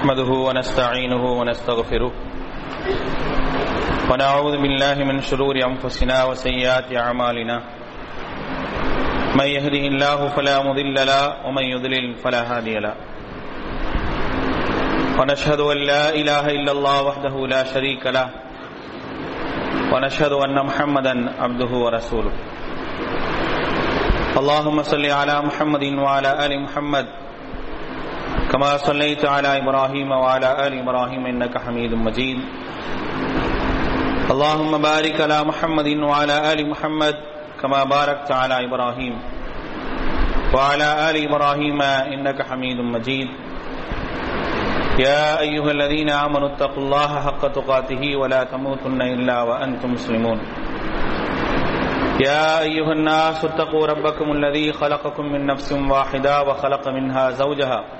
نحمده 0.00 0.32
ونستعينه 0.48 1.24
ونستغفره. 1.40 2.12
ونعوذ 4.10 4.54
بالله 4.62 4.96
من 5.04 5.20
شرور 5.20 5.56
أنفسنا 5.70 6.24
وسيئات 6.24 6.88
أعمالنا. 6.96 7.56
من 9.36 9.44
يهده 9.44 9.84
الله 9.92 10.28
فلا 10.28 10.56
مضل 10.62 10.96
له 11.06 11.46
ومن 11.46 11.62
يضلل 11.62 12.14
فلا 12.14 12.42
هادي 12.48 12.76
له. 12.80 12.94
ونشهد 15.20 15.60
أن 15.60 15.76
لا 15.76 16.04
إله 16.14 16.44
إلا 16.48 16.72
الله 16.72 17.02
وحده 17.02 17.34
لا 17.46 17.62
شريك 17.64 18.06
له. 18.06 18.28
ونشهد 19.92 20.32
أن 20.32 20.56
محمدا 20.66 21.14
عبده 21.42 21.72
ورسوله. 21.84 22.32
اللهم 24.40 24.82
صل 24.82 25.06
على 25.06 25.36
محمد 25.40 25.84
وعلى 25.84 26.30
آل 26.46 26.52
محمد 26.64 27.06
كما 28.50 28.76
صليت 28.76 29.24
على 29.24 29.62
إبراهيم 29.62 30.10
وعلى 30.10 30.66
آل 30.66 30.72
إبراهيم 30.82 31.26
إنك 31.26 31.58
حميد 31.58 31.94
مجيد. 31.94 32.38
اللهم 34.30 34.72
بارك 34.82 35.20
على 35.20 35.38
محمد 35.44 35.88
وعلى 36.02 36.52
آل 36.52 36.70
محمد 36.70 37.14
كما 37.62 37.84
باركت 37.84 38.32
على 38.32 38.66
إبراهيم 38.66 39.14
وعلى 40.54 40.88
آل 41.10 41.16
إبراهيم 41.30 41.82
إنك 41.82 42.42
حميد 42.42 42.78
مجيد. 42.80 43.28
يا 44.98 45.40
أيها 45.40 45.70
الذين 45.70 46.10
آمنوا 46.10 46.48
اتقوا 46.54 46.82
الله 46.82 47.10
حق 47.26 47.42
تقاته 47.54 48.02
ولا 48.16 48.44
تموتن 48.44 49.02
إلا 49.02 49.42
وأنتم 49.42 49.92
مسلمون. 49.92 50.38
يا 52.20 52.60
أيها 52.66 52.92
الناس 52.92 53.44
اتقوا 53.44 53.86
ربكم 53.86 54.26
الذي 54.32 54.72
خلقكم 54.72 55.24
من 55.24 55.46
نفس 55.46 55.72
واحدة 55.72 56.42
وخلق 56.42 56.88
منها 56.88 57.30
زوجها 57.30 57.99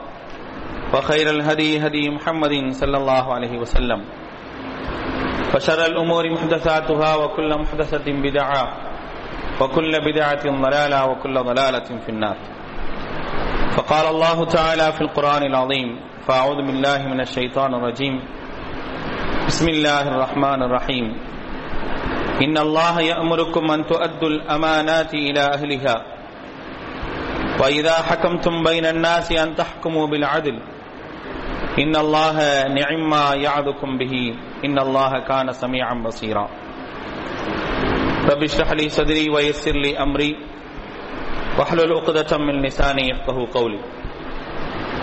وخير 0.93 1.29
الهدي 1.29 1.79
هدي 1.79 2.09
محمد 2.09 2.75
صلى 2.75 2.97
الله 2.97 3.33
عليه 3.33 3.53
وسلم. 3.63 3.99
وشر 5.55 5.85
الأمور 5.85 6.23
محدثاتها 6.31 7.15
وكل 7.15 7.49
محدثة 7.59 8.07
بدعة 8.07 8.63
وكل 9.61 9.91
بدعة 9.99 10.43
ضلالة 10.43 10.99
وكل 11.05 11.35
ضلالة 11.43 11.89
في 12.03 12.09
النار. 12.09 12.37
فقال 13.71 14.05
الله 14.15 14.45
تعالى 14.45 14.87
في 14.91 15.01
القرآن 15.01 15.43
العظيم 15.43 15.89
فأعوذ 16.27 16.59
بالله 16.67 17.07
من 17.07 17.19
الشيطان 17.21 17.73
الرجيم. 17.73 18.15
بسم 19.47 19.67
الله 19.69 20.03
الرحمن 20.07 20.59
الرحيم. 20.63 21.05
إن 22.41 22.57
الله 22.57 23.01
يأمركم 23.01 23.71
أن 23.71 23.85
تؤدوا 23.85 24.29
الأمانات 24.29 25.13
إلى 25.13 25.39
أهلها. 25.39 25.95
وإذا 27.59 27.93
حكمتم 27.93 28.63
بين 28.63 28.85
الناس 28.85 29.31
أن 29.31 29.55
تحكموا 29.55 30.07
بالعدل 30.07 30.80
إن 31.76 31.94
الله 31.94 32.36
نعم 32.70 33.00
ما 33.06 33.24
يعظكم 33.36 33.90
به 33.98 34.14
إن 34.64 34.76
الله 34.78 35.12
كان 35.22 35.46
سميعا 35.54 35.94
بصيرا 35.96 36.46
رب 38.26 38.42
اشرح 38.42 38.68
لي 38.72 38.86
صدري 38.90 39.24
ويسر 39.28 39.76
لي 39.76 39.92
أمري 39.98 40.32
வஹலுல் 41.58 41.92
உக்தத்தம் 41.96 42.42
மின் 42.46 42.58
நிசானி 42.64 43.02
யஃப்கஹு 43.08 43.42
கௌலி 43.54 43.78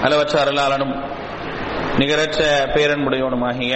அளவற்ற 0.06 0.36
அருளாளனும் 0.42 0.92
நிகரற்ற 2.00 2.40
பேரன்புடையவனுமாகிய 2.74 3.74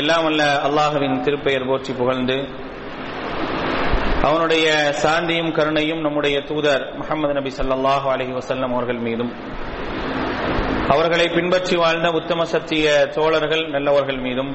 எல்லாம் 0.00 0.24
வல்ல 0.26 0.42
அல்லாஹுவின் 0.66 1.16
திருப்பெயர் 1.26 1.68
போற்றி 1.70 1.92
புகழ்ந்து 2.00 2.38
அவனுடைய 4.28 4.66
சாந்தியும் 5.02 5.54
கருணையும் 5.58 6.02
நம்முடைய 6.06 6.36
தூதர் 6.50 6.84
முகமது 7.00 7.32
நபி 7.38 7.52
சல்லாஹூ 7.58 8.08
அலஹி 8.14 8.34
வசல்லம் 8.40 8.74
அவர்கள் 8.76 9.00
மீதும் 9.06 9.32
அவர்களை 10.93 11.25
பின்பற்றி 11.29 11.75
வாழ்ந்த 11.75 12.09
உத்தம 12.19 12.43
சத்திய 12.53 12.87
தோழர்கள் 13.15 13.63
நல்லவர்கள் 13.69 14.19
மீதும் 14.25 14.51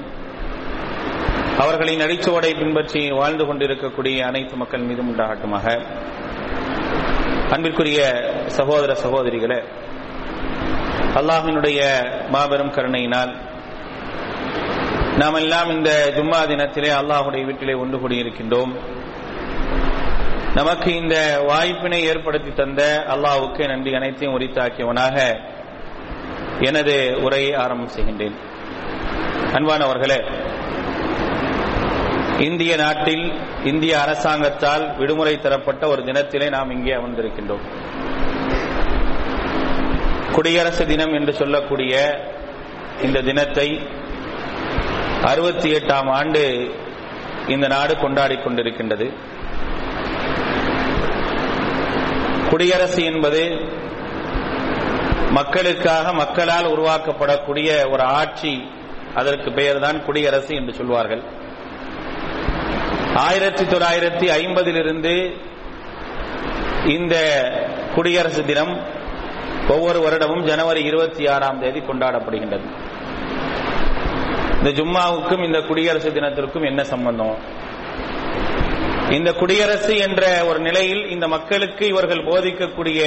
அவர்களின் 1.62 2.02
அடிச்சுவடை 2.04 2.50
பின்பற்றி 2.60 3.02
வாழ்ந்து 3.18 3.44
கொண்டிருக்கக்கூடிய 3.46 4.18
அனைத்து 4.26 4.54
மக்கள் 4.56 4.86
மீதும் 4.88 5.10
உண்டாகட்டுமாக. 5.10 5.66
அன்பிற்குரிய 7.54 8.00
சகோதர 8.58 8.92
சகோதரிகளே 9.04 9.60
அல்லாஹினுடைய 11.20 11.80
மாபெரும் 12.34 12.74
கருணையினால் 12.76 13.32
நாம் 15.20 15.38
எல்லாம் 15.42 15.70
இந்த 15.76 15.90
ஜும்மா 16.16 16.40
தினத்திலே 16.50 16.90
அல்லாஹுடைய 17.00 17.42
வீட்டிலே 17.48 17.74
ஒன்று 17.82 17.96
கூடியிருக்கின்றோம். 17.98 18.72
நமக்கு 20.54 20.90
இந்த 21.02 21.16
வாய்ப்பினை 21.50 22.00
ஏற்படுத்தி 22.10 22.50
தந்த 22.52 22.82
அல்லாஹுக்கு 23.14 23.62
நன்றி. 23.72 23.92
அனைத்தையும் 23.94 24.36
உரித்தாக்கியவனாக 24.38 25.16
எனது 26.60 27.18
உரையை 27.22 27.54
ஆரம்பம் 27.54 27.90
செய்கின்றேன். 27.96 28.34
அன்பானவர்களே 29.52 30.32
இந்திய 32.38 32.76
நாட்டில் 32.76 33.32
இந்திய 33.64 34.00
அரசாங்கத்தால் 34.00 34.96
விடுமுறை 34.96 35.40
தரப்பட்ட 35.40 35.88
ஒரு 35.88 36.02
தினத்திலே 36.02 36.50
நாம் 36.50 36.70
இங்கே 36.70 36.92
அமர்ந்திருக்கின்றோம். 36.92 37.64
குடியரசு 40.32 40.86
தினம் 40.86 41.12
என்று 41.12 41.34
சொல்லக்கூடிய 41.34 42.24
இந்த 43.02 43.20
தினத்தை 43.20 43.80
அறுபத்தி 45.22 45.74
எட்டாம் 45.74 46.10
ஆண்டு 46.10 46.74
இந்த 47.48 47.68
நாடு 47.68 47.96
கொண்டாடி 47.96 48.34
கொண்டிருக்கின்றது. 48.34 49.12
குடியரசு 52.50 53.04
என்பது 53.04 53.70
மக்களுக்காக 55.32 56.12
மக்களால் 56.12 56.64
உருவாக்கப்படக்கூடிய 56.64 57.90
ஒரு 57.90 58.02
ஆட்சி 58.02 58.70
அதற்கு 59.14 59.52
பெயர்தான் 59.52 60.04
குடியரசு 60.04 60.54
என்று 60.54 60.74
சொல்வார்கள். 60.74 61.22
ஆயிரத்தி 63.14 63.64
தொள்ளாயிரத்தி 63.64 64.26
ஐம்பதிலிருந்து 64.38 65.14
இந்த 66.88 67.16
குடியரசு 67.94 68.44
தினம் 68.44 68.80
ஒவ்வொரு 69.68 69.98
வருடமும் 70.00 70.44
ஜனவரி 70.44 70.84
இருபத்தி 70.84 71.28
ஆறாம் 71.28 71.60
தேதி 71.60 71.80
கொண்டாடப்படுகின்றது. 71.80 72.66
இந்த 74.58 74.70
ஜும்மாவுக்கும் 74.70 75.44
இந்த 75.44 75.60
குடியரசு 75.60 76.10
தினத்திற்கும் 76.10 76.64
என்ன 76.64 76.84
சம்பந்தம்? 76.84 77.36
இந்த 79.10 79.32
குடியரசு 79.32 79.96
என்ற 79.96 80.44
ஒரு 80.44 80.58
நிலையில் 80.58 81.10
இந்த 81.10 81.28
மக்களுக்கு 81.28 81.86
இவர்கள் 81.86 82.24
போதிக்கக்கூடிய 82.24 83.00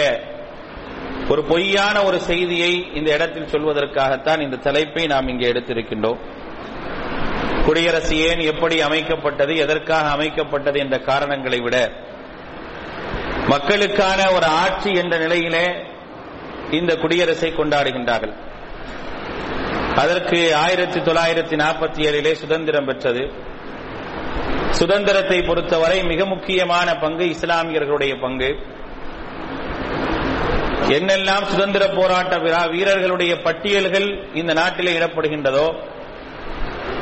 ஒரு 1.29 1.43
பொய்யான 1.43 2.03
ஒரு 2.03 2.19
செய்தியை 2.19 2.91
இந்த 2.93 3.13
இடத்தில் 3.13 3.51
சொல்வதற்காகத்தான் 3.51 4.39
இந்த 4.39 4.55
தலைப்பை 4.55 5.05
நாம் 5.07 5.27
இங்கே 5.27 5.51
எடுத்திருக்கின்றோம். 5.51 6.17
குடியரசு 7.65 8.17
ஏன் 8.17 8.39
எப்படி 8.39 8.83
அமைக்கப்பட்டது 8.83 9.55
எதற்காக 9.55 10.23
அமைக்கப்பட்டது 10.23 10.77
என்ற 10.77 10.99
காரணங்களை 10.99 11.59
விட 11.59 11.91
மக்களுக்கான 13.47 14.31
ஒரு 14.31 14.45
ஆட்சி 14.45 14.91
என்ற 14.93 15.17
நிலையிலே 15.17 15.65
இந்த 16.71 16.95
குடியரசை 16.95 17.49
கொண்டாடுகின்றார்கள். 17.49 18.33
அதற்கு 19.95 20.55
ஆயிரத்தி 20.55 20.99
தொள்ளாயிரத்தி 20.99 21.57
நாற்பத்தி 21.63 21.99
ஏழிலே 22.07 22.31
சுதந்திரம் 22.33 22.85
பெற்றது. 22.85 23.31
சுதந்திரத்தை 24.69 25.41
பொறுத்தவரை 25.41 26.03
மிக 26.03 26.25
முக்கியமான 26.25 26.95
பங்கு 26.95 27.25
இஸ்லாமியர்களுடைய 27.25 28.21
பங்கு. 28.21 28.59
என்னெல்லாம் 30.81 31.43
சுதந்திர 31.43 31.87
போராட்ட 31.87 32.37
விழா 32.37 32.65
வீரர்களுடைய 32.65 33.41
பட்டியல்கள் 33.41 34.27
இந்த 34.33 34.53
நாட்டிலே 34.53 34.97
இடப்படுகின்றதோ 34.97 35.75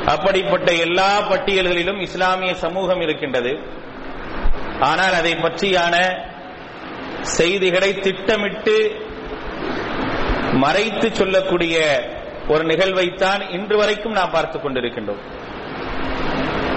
அப்படிப்பட்ட 0.06 0.72
எல்லா 0.72 1.20
பட்டியல்களிலும் 1.20 2.00
இஸ்லாமிய 2.00 2.54
சமூகம் 2.54 3.00
இருக்கின்றது. 3.00 3.58
ஆனால் 4.80 5.12
அதை 5.12 5.34
பற்றியான 5.34 6.16
செய்திகளை 7.20 7.98
திட்டமிட்டு 7.98 9.06
மறைத்து 10.52 11.14
சொல்லக்கூடிய 11.14 12.04
ஒரு 12.48 12.64
நிகழ்வைத்தான் 12.64 13.50
இன்று 13.50 13.76
வரைக்கும் 13.76 14.12
நாம் 14.12 14.30
பார்த்துக் 14.30 14.66
கொண்டிருக்கின்றோம். 14.66 15.22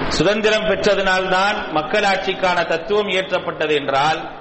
சுதந்திரம் 0.08 0.64
பெற்றதனால்தான் 0.64 1.56
மக்களாட்சிக்கான 1.74 2.66
தத்துவம் 2.66 3.08
இயற்றப்பட்டது 3.08 3.76
என்றால் 3.76 4.32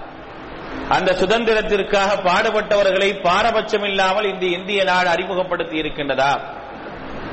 அந்த 0.88 1.12
சுதந்திரத்திற்காக 1.12 2.24
பாடுபட்டவர்களை 2.24 3.22
பாரபட்சம் 3.22 3.84
இல்லாமல் 3.84 4.32
இந்த 4.32 4.46
இந்திய 4.46 4.84
நாடு 4.84 5.08
அறிமுகப்படுத்தி 5.08 5.80
இருக்கின்றதா? 5.80 6.40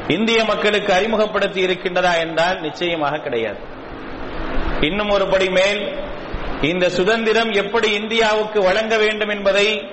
இந்திய 0.08 0.44
மக்களுக்கு 0.44 0.94
அறிமுகப்படுத்தி 0.94 1.66
இருக்கின்றதா 1.66 2.18
என்றால் 2.20 2.62
நிச்சயமாக 2.62 3.18
கிடையாது. 3.18 3.58
இன்னும் 4.82 5.10
ஒரு 5.10 5.28
படி 5.28 5.50
மேல் 5.50 6.00
இந்த 6.62 6.90
சுதந்திரம் 6.90 7.52
எப்படி 7.52 7.94
இந்தியாவுக்கு 7.94 8.62
வழங்க 8.62 8.98
வேண்டும் 8.98 9.30
என்பதை 9.30 9.88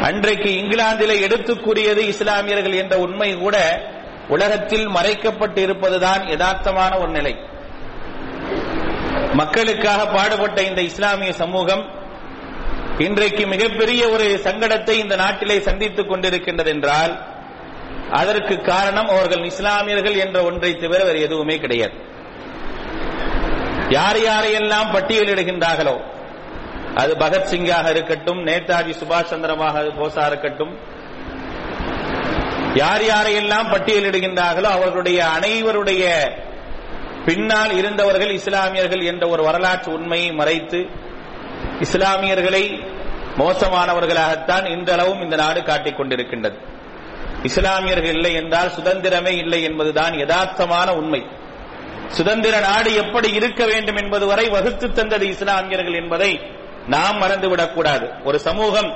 அன்றைக்கு 0.00 0.50
இங்கிலாந்திலே 0.50 1.20
எடுத்துக் 1.20 1.64
கூறியது 1.64 2.06
இஸ்லாமியர்கள் 2.06 2.72
என்ற 2.72 2.98
உண்மை 2.98 3.34
கூட 3.34 3.82
உலகத்தில் 4.28 4.88
மறைக்கப்பட்டு 4.88 5.56
இருப்பதுதான் 5.56 6.20
யதார்த்தமான 6.20 6.98
ஒரு 6.98 7.08
நிலை. 7.08 7.36
மக்களுக்காக 9.34 10.06
பாடுபட்ட 10.06 10.62
இந்த 10.62 10.82
இஸ்லாமிய 10.82 11.32
சமூகம் 11.32 11.84
இன்றைக்கு 12.98 13.46
மிகப்பெரிய 13.46 14.08
ஒரு 14.08 14.40
சங்கடத்தை 14.44 14.90
இந்த 14.90 15.16
நாட்டிலே 15.16 15.60
சந்தித்துக் 15.60 16.10
கொண்டிருக்கின்றது 16.10 16.68
என்றால் 16.68 17.14
அதற்கு 18.10 18.60
காரணம் 18.62 19.08
அவர்கள் 19.08 19.44
இஸ்லாமியர்கள் 19.44 20.16
என்ற 20.16 20.42
ஒன்றை 20.44 20.76
தவிர 20.76 21.04
வேறு 21.04 21.20
எதுவுமே 21.20 21.58
கிடையாது. 21.58 21.96
யார் 23.90 24.16
யாரையெல்லாம் 24.22 24.92
பட்டியலிடுகின்றார்களோ 24.92 25.96
அது 26.94 27.12
பகத்சிங்காக 27.14 27.90
இருக்கட்டும் 27.90 28.46
நேதாஜி 28.46 28.94
சுபாஷ் 29.00 29.24
சந்திரமாக 29.24 29.82
போஸா 29.98 30.26
இருக்கட்டும் 30.26 30.72
யார் 32.74 33.02
யாரையெல்லாம் 33.02 33.70
பட்டியலிடுகின்றார்களோ 33.72 34.68
அவர்களுடைய 34.68 35.24
அனைவருடைய 35.36 36.04
பின்னால் 37.24 37.72
இருந்தவர்கள் 37.72 38.32
இஸ்லாமியர்கள் 38.32 39.00
என்ற 39.00 39.28
ஒரு 39.28 39.42
வரலாற்று 39.42 39.92
உண்மையை 39.92 40.32
மறைத்து 40.32 40.86
இஸ்லாமியர்களை 41.80 42.92
மோசமானவர்களாகத்தான் 43.36 44.70
இன்றளவும் 44.70 45.22
இந்த 45.22 45.36
நாடு 45.36 45.62
காட்டிக் 45.62 46.00
கொண்டிருக்கின்றது. 46.00 46.56
இஸ்லாமியர்கள் 47.42 48.14
இல்லை 48.14 48.34
என்றால் 48.34 48.68
சுதந்திரமே 48.68 49.36
இல்லை 49.36 49.62
என்பதுதான் 49.62 50.12
யதார்த்தமான 50.12 50.90
உண்மை. 50.90 51.26
சுதந்திர 52.08 52.60
நாடு 52.60 52.94
எப்படி 52.94 53.32
இருக்க 53.32 53.64
வேண்டும் 53.64 53.96
என்பது 53.96 54.26
வரை 54.26 54.48
வகுத்து 54.48 54.92
தந்தது 54.92 55.26
இஸ்லாமியர்கள் 55.26 55.94
என்பதை 55.94 56.40
நாம் 56.86 57.22
மறந்துவிடக்கூடாது 57.22 58.24
ஒரு 58.24 58.38
சமூகம் 58.38 58.90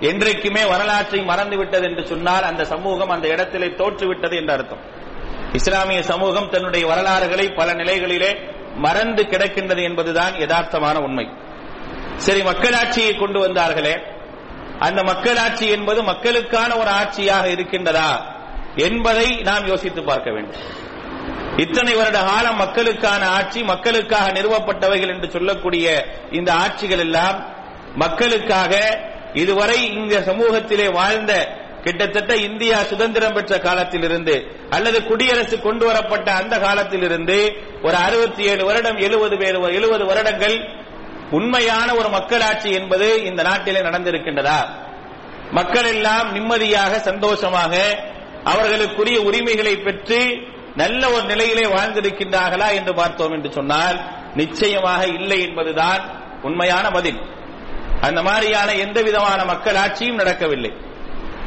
என்றைக்குமே 0.00 0.64
வரலாற்றை 0.64 1.20
மறந்துவிட்டது 1.20 1.82
என்று 1.82 2.06
சொன்னால் 2.06 2.42
அந்த 2.42 2.64
சமூகம் 2.64 3.08
அந்த 3.08 3.28
இடத்திலே 3.28 3.66
தோற்றுவிட்டது 3.66 4.36
என்று 4.36 4.52
அர்த்தம். 4.52 5.00
இஸ்லாமிய 5.52 6.02
சமூகம் 6.02 6.50
தன்னுடைய 6.50 6.86
வரலாறுகளை 6.86 7.48
பல 7.48 7.74
நிலைகளிலே 7.74 8.36
மறந்து 8.74 9.22
கிடக்கின்றது 9.22 9.82
என்பதுதான் 9.82 10.32
யதார்த்தமான 10.32 10.94
உண்மை. 10.94 11.28
சரி 12.16 12.42
மக்களாட்சியை 12.42 13.18
கொண்டு 13.18 13.48
வந்தார்களே. 13.48 13.94
அந்த 14.78 15.02
மக்களாட்சி 15.02 15.68
என்பது 15.68 16.02
மக்களுக்கான 16.02 16.76
ஒரு 16.76 16.90
ஆட்சியாக 16.90 17.44
இருக்கின்றதா 17.46 18.10
என்பதை 18.76 19.36
நாம் 19.36 19.66
யோசித்து 19.66 20.02
பார்க்க 20.02 20.30
வேண்டும். 20.30 20.60
இத்தனை 21.56 21.94
வருட 21.94 22.22
காலம் 22.22 22.56
மக்களுக்கான 22.56 23.28
ஆட்சி 23.28 23.62
மக்களுக்காக 23.62 24.32
நிறுவப்பட்டவைகள் 24.32 25.14
என்று 25.14 25.30
சொல்லக்கூடிய 25.30 26.06
இந்த 26.30 26.52
ஆட்சிகள் 26.52 26.98
எல்லாம் 26.98 27.54
மக்களுக்காக 27.94 29.00
இதுவரை 29.32 29.92
இந்த 29.92 30.20
சமூகத்திலே 30.20 30.92
வாழ்ந்த 30.92 31.60
கிட்டத்தட்ட 31.82 32.36
இந்தியா 32.36 32.82
சுதந்திரம் 32.82 33.32
பெற்ற 33.32 33.58
காலத்திலிருந்து 33.58 34.56
அல்லது 34.70 35.04
குடியரசு 35.04 35.60
கொண்டு 35.60 35.84
வரப்பட்ட 35.84 36.32
அந்த 36.32 36.58
காலத்திலிருந்து 36.58 37.52
ஒரு 37.82 37.94
அறுபத்தி 37.94 38.42
ஏழு 38.42 38.64
வருடம் 38.64 38.96
எழுபது 38.96 39.36
எழுபது 39.72 40.04
வருடங்கள் 40.04 40.80
உண்மையான 41.30 41.94
ஒரு 41.94 42.08
மக்களாட்சி 42.08 42.70
என்பது 42.70 43.24
இந்த 43.24 43.42
நாட்டிலே 43.42 43.80
நடந்திருக்கின்றதா? 43.80 44.68
மக்கள் 45.50 45.84
எல்லாம் 45.84 46.32
நிம்மதியாக 46.32 46.98
சந்தோஷமாக 46.98 47.98
அவர்களுக்குரிய 48.44 49.16
உரிமைகளை 49.16 49.76
பெற்று 49.76 50.50
நல்ல 50.76 51.10
ஒரு 51.10 51.24
நிலையிலே 51.24 51.64
வாழ்ந்திருக்கின்றார்களா 51.64 52.72
என்று 52.72 52.94
பார்த்தோம் 52.94 53.32
என்று 53.32 53.52
சொன்னால் 53.52 54.00
நிச்சயமாக 54.34 55.06
இல்லை 55.06 55.42
என்பதுதான் 55.42 56.02
உண்மையான 56.42 56.90
பதில். 56.90 57.20
அந்த 58.00 58.22
மாதிரியான 58.22 58.74
எந்த 58.74 59.02
விதமான 59.02 59.44
மக்கள் 59.44 59.74
ஆட்சியும் 59.74 60.16
நடக்கவில்லை. 60.16 60.72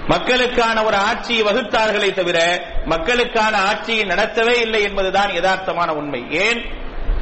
மக்களுக்கான 0.07 0.83
ஒரு 0.83 0.95
ஆட்சியை 0.95 1.43
வகுத்தார்களே 1.43 2.13
தவிர 2.13 2.65
மக்களுக்கான 2.85 3.57
ஆட்சியை 3.57 4.05
நடத்தவே 4.05 4.61
இல்லை 4.61 4.83
என்பதுதான் 4.83 5.29
யதார்த்தமான 5.31 5.87
உண்மை. 5.87 6.25
ஏன்? 6.29 6.65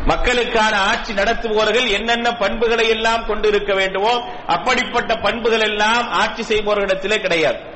மக்களுக்கான 0.06 0.78
ஆட்சி 0.78 1.14
நடத்துபவர்கள் 1.14 1.88
என்னென்ன 1.88 2.32
பண்புகளை 2.32 2.90
எல்லாம் 2.90 3.26
கொண்டிருக்க 3.26 3.74
வேண்டுமோ 3.74 4.34
அப்படிப்பட்ட 4.48 5.16
பண்புகள் 5.16 5.60
எல்லாம் 5.60 6.10
ஆட்சி 6.10 6.44
செய்பவர்களிடத்திலே 6.44 7.20
கிடையாது. 7.20 7.73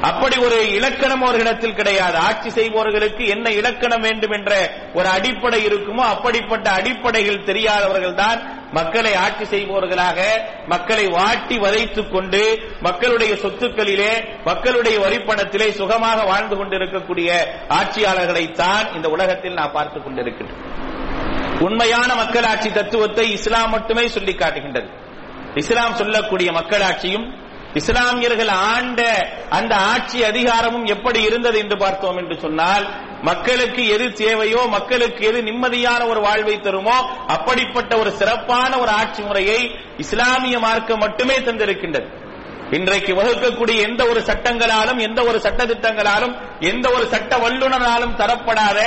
அப்படி 0.00 0.36
ஒரு 0.36 0.74
இலக்கணம் 0.74 1.22
அவர்களிடத்தில் 1.22 1.74
கிடையாது. 1.74 2.16
ஆட்சி 2.16 2.50
செய்பவர்களுக்கு 2.50 3.26
என்ன 3.26 3.50
இலக்கணம் 3.50 4.00
வேண்டும் 4.00 4.30
என்ற 4.30 4.70
ஒரு 4.94 5.08
அடிப்படை 5.08 5.66
இருக்குமோ 5.66 6.00
அப்படிப்பட்ட 6.00 6.70
அடிப்படைகள் 6.70 7.44
தெரியாதவர்கள் 7.44 8.14
தான் 8.14 8.68
மக்களை 8.72 9.14
ஆட்சி 9.14 9.44
செய்பவர்களாக 9.44 10.18
மக்களை 10.66 11.06
வாட்டி 11.06 11.58
வதைத்துக் 11.58 12.10
கொண்டு 12.10 12.72
மக்களுடைய 12.80 13.34
சொத்துக்களிலே 13.34 14.24
மக்களுடைய 14.44 14.98
வரிப்பணத்திலே 14.98 15.70
சுகமாக 15.70 16.24
வாழ்ந்து 16.24 16.56
கொண்டிருக்கக்கூடிய 16.56 17.58
ஆட்சியாளர்களைத்தான் 17.68 18.94
இந்த 18.94 19.08
உலகத்தில் 19.08 19.52
நான் 19.52 19.72
பார்த்துக் 19.72 20.08
கொண்டிருக்கின்றேன் 20.08 20.84
உண்மையான 21.60 22.14
மக்களாட்சி 22.14 22.72
தத்துவத்தை 22.72 23.32
இஸ்லாம் 23.32 23.70
மட்டுமே 23.70 24.08
சொல்லி 24.08 24.34
காட்டுகின்றது. 24.34 24.88
இஸ்லாம் 25.54 25.94
சொல்லக்கூடிய 25.94 26.52
மக்களாட்சியும் 26.52 27.45
இஸ்லாமியர்கள் 27.80 28.52
ஆண்ட 28.72 29.00
அந்த 29.58 29.72
ஆட்சி 29.92 30.18
அதிகாரமும் 30.30 30.86
எப்படி 30.94 31.20
இருந்தது 31.28 31.58
என்று 31.62 31.76
பார்த்தோம் 31.84 32.18
என்று 32.22 32.36
சொன்னால் 32.44 32.84
மக்களுக்கு 33.28 33.82
எது 33.94 34.06
தேவையோ 34.20 34.62
மக்களுக்கு 34.76 35.22
எது 35.30 35.38
நிம்மதியான 35.48 36.02
ஒரு 36.12 36.20
வாழ்வை 36.26 36.56
தருமோ 36.66 36.98
அப்படிப்பட்ட 37.34 37.92
ஒரு 38.02 38.12
சிறப்பான 38.20 38.72
ஒரு 38.82 38.92
ஆட்சி 39.00 39.22
முறையை 39.22 39.60
இஸ்லாமிய 40.04 40.58
மார்க்கம் 40.66 41.02
மட்டுமே 41.06 41.36
தந்திருக்கின்றது. 41.48 42.08
இன்றைக்கு 42.76 43.12
வகுக்கக்கூடிய 43.18 43.76
எந்த 43.88 44.02
ஒரு 44.10 44.20
சட்டங்களாலும் 44.28 45.00
எந்த 45.06 45.20
ஒரு 45.28 45.38
சட்ட 45.44 45.64
திட்டங்களாலும் 45.64 46.32
எந்த 46.70 46.86
ஒரு 46.94 47.04
சட்ட 47.12 47.32
வல்லுநராலும் 47.44 48.16
தரப்படாத 48.20 48.78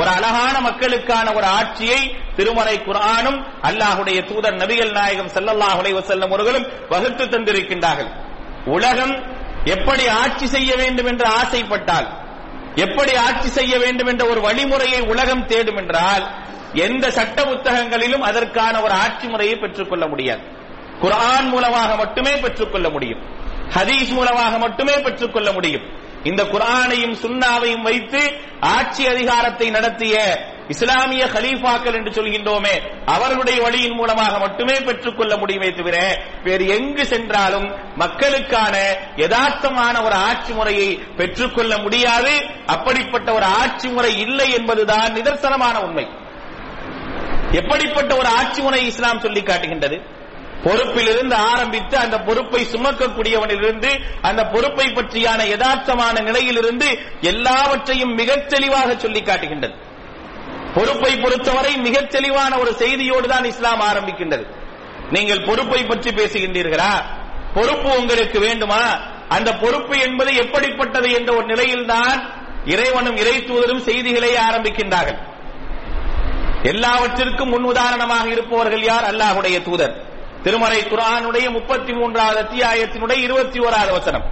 ஒரு 0.00 0.10
அழகான 0.16 0.54
மக்களுக்கான 0.66 1.26
ஒரு 1.38 1.46
ஆட்சியை 1.58 2.00
திருமறை 2.36 2.76
குரானும் 2.88 3.38
அல்லாஹுடைய 3.68 4.18
தூதர் 4.30 4.58
நபிகள் 4.62 4.92
நாயகம் 4.98 5.32
செல்லல்லாஹுடைய 5.36 6.02
செல்லும் 6.10 6.34
அவர்களும் 6.36 6.66
வகுத்து 6.88 7.24
தந்திருக்கின்றார்கள். 7.26 8.10
உலகம் 8.64 9.22
எப்படி 9.64 10.08
ஆட்சி 10.08 10.46
செய்ய 10.46 10.76
வேண்டும் 10.76 11.06
என்று 11.06 11.26
ஆசைப்பட்டால் 11.26 12.08
எப்படி 12.74 13.16
ஆட்சி 13.16 13.48
செய்ய 13.48 13.78
வேண்டும் 13.78 14.06
என்ற 14.06 14.26
ஒரு 14.26 14.40
வழிமுறையை 14.40 15.08
உலகம் 15.08 15.46
தேடும் 15.46 15.76
என்றால் 15.76 16.28
எந்த 16.74 17.10
சட்ட 17.10 17.44
புத்தகங்களிலும் 17.44 18.20
அதற்கான 18.20 18.80
ஒரு 18.80 18.92
ஆட்சி 18.92 19.26
முறையை 19.26 19.56
பெற்றுக்கொள்ள 19.56 20.06
முடியாது. 20.06 20.40
குரான் 21.02 21.48
மூலமாக 21.48 21.96
மட்டுமே 21.96 22.36
பெற்றுக்கொள்ள 22.36 22.88
முடியும். 22.88 23.18
ஹதீஸ் 23.74 24.08
மூலமாக 24.08 24.58
மட்டுமே 24.58 24.98
பெற்றுக்கொள்ள 24.98 25.52
முடியும். 25.52 25.99
இந்த 26.24 26.44
குரானையும் 26.44 27.14
சுண்ணாவையும் 27.14 27.82
வைத்து 27.82 28.32
ஆட்சி 28.60 29.06
அதிகாரத்தை 29.06 29.70
நடத்திய 29.70 30.44
இஸ்லாமிய 30.68 31.24
ஹலீஃபாக்கள் 31.24 31.94
என்று 31.94 32.10
சொல்கின்றோமே 32.10 33.04
அவர்களுடைய 33.04 33.62
வழியின் 33.62 33.94
மூலமாக 33.94 34.38
மட்டுமே 34.38 34.80
பெற்றுக்கொள்ள 34.80 35.36
முடியுமே 35.36 35.70
தவிர 35.72 36.22
வேறு 36.44 36.68
எங்கு 36.68 37.06
சென்றாலும் 37.06 37.96
மக்களுக்கான 37.96 38.96
யதார்த்தமான 39.16 40.02
ஒரு 40.02 40.14
ஆட்சி 40.14 40.52
முறையை 40.52 40.94
பெற்றுக்கொள்ள 41.16 41.78
முடியாது. 41.78 42.46
அப்படிப்பட்ட 42.66 43.32
ஒரு 43.32 43.44
ஆட்சி 43.44 43.88
முறை 43.88 44.20
இல்லை 44.20 44.52
என்பதுதான் 44.52 45.12
நிதர்சனமான 45.12 45.76
உண்மை. 45.76 46.06
எப்படிப்பட்ட 47.52 48.16
ஒரு 48.16 48.28
ஆட்சி 48.28 48.62
முறை 48.62 48.86
இஸ்லாம் 48.86 49.20
சொல்லி 49.20 49.42
காட்டுகின்றது? 49.42 50.18
பொறுப்பிலிருந்து 50.64 51.34
ஆரம்பித்து 51.34 51.96
அந்த 51.96 52.18
பொறுப்பை 52.18 52.64
சுமக்கக்கூடியவனிலிருந்து 52.64 54.00
அந்த 54.22 54.44
பொறுப்பை 54.44 54.86
பற்றியான 54.86 55.44
யதார்த்தமான 55.44 56.22
நிலையிலிருந்து 56.22 56.98
எல்லாவற்றையும் 57.20 58.14
மிகத் 58.14 58.48
தெளிவாக 58.48 58.94
சொல்லி 58.96 59.22
காட்டுகின்றது. 59.22 59.74
பொறுப்பை 60.74 61.16
பொறுத்தவரை 61.16 61.76
மிகத் 61.76 62.10
தெளிவான 62.10 62.58
ஒரு 62.58 62.74
செய்தியோடு 62.74 63.28
தான் 63.28 63.44
இஸ்லாம் 63.44 63.80
ஆரம்பிக்கின்றது. 63.80 64.46
நீங்கள் 65.10 65.44
பொறுப்பை 65.44 65.84
பற்றி 65.84 66.10
பேசுகின்றீர்களா? 66.10 67.04
பொறுப்பு 67.54 67.96
உங்களுக்கு 67.98 68.40
வேண்டுமா? 68.40 69.00
அந்த 69.28 69.52
பொறுப்பு 69.52 69.98
என்பது 69.98 70.34
எப்படிப்பட்டது 70.34 71.10
என்ற 71.10 71.34
ஒரு 71.34 71.46
நிலையில்தான் 71.46 72.32
இறைவனும் 72.64 73.16
இறை 73.16 73.38
தூதரும் 73.38 73.80
செய்திகளை 73.80 74.34
ஆரம்பிக்கின்றார்கள். 74.34 75.18
எல்லாவற்றிற்கும் 76.62 77.48
முன் 77.48 77.62
உதாரணமாக 77.62 78.28
இருப்பவர்கள் 78.28 78.82
யார்? 78.82 79.14
அல்லாஹுடைய 79.14 79.62
தூதர். 79.62 80.09
திருமறை 80.42 80.80
குரானுடைய 80.80 81.50
முப்பத்தி 81.50 81.92
மூன்றாவது 81.92 82.42
அத்தியாயத்தினுடைய 82.42 83.22
இருபத்தி 83.22 83.58
ஓராவது 83.58 83.90
வசனம். 83.90 84.24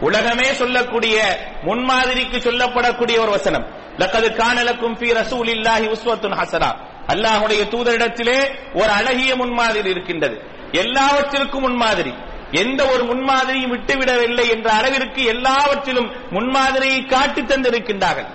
உலகமே 0.00 0.52
சொல்லக்கூடிய 0.52 1.38
முன்மாதிரிக்கு 1.62 2.36
சொல்லப்படக்கூடிய 2.36 3.18
ஒரு 3.20 3.30
வசனம். 3.30 3.66
லக்கது 3.98 4.34
காணலக்கும் 4.34 4.96
பி 4.96 5.12
ரசூல் 5.12 5.48
இல்லாஹி 5.48 5.86
உஸ்வத்துன் 5.88 6.34
ஹசனா. 6.34 6.76
அல்லாஹுடைய 7.06 7.68
தூதரிடத்திலே 7.68 8.48
ஒரு 8.74 8.88
அழகிய 8.88 9.36
முன்மாதிரி 9.36 9.90
இருக்கின்றது. 9.90 10.42
எல்லாவற்றிற்கும் 10.72 11.60
முன்மாதிரி. 11.60 12.14
எந்த 12.50 12.84
ஒரு 12.84 13.04
முன்மாதிரியும் 13.04 13.70
விட்டுவிடவில்லை 13.70 14.50
என்ற 14.50 14.72
அளவிற்கு 14.72 15.24
எல்லாவற்றிலும் 15.24 16.12
முன்மாதிரியை 16.30 17.06
காட்டி 17.06 17.42
தந்திருக்கின்றார்கள். 17.42 18.26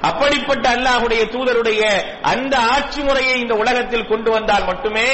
அப்படிப்பட்ட 0.00 0.70
அல்லாஹுடைய 0.70 1.22
தூதருடைய 1.32 1.82
அந்த 2.22 2.58
ஆட்சி 2.58 3.00
முறையை 3.00 3.40
இந்த 3.40 3.54
உலகத்தில் 3.54 4.06
கொண்டு 4.06 4.30
வந்தால் 4.30 4.64
மட்டுமே 4.64 5.06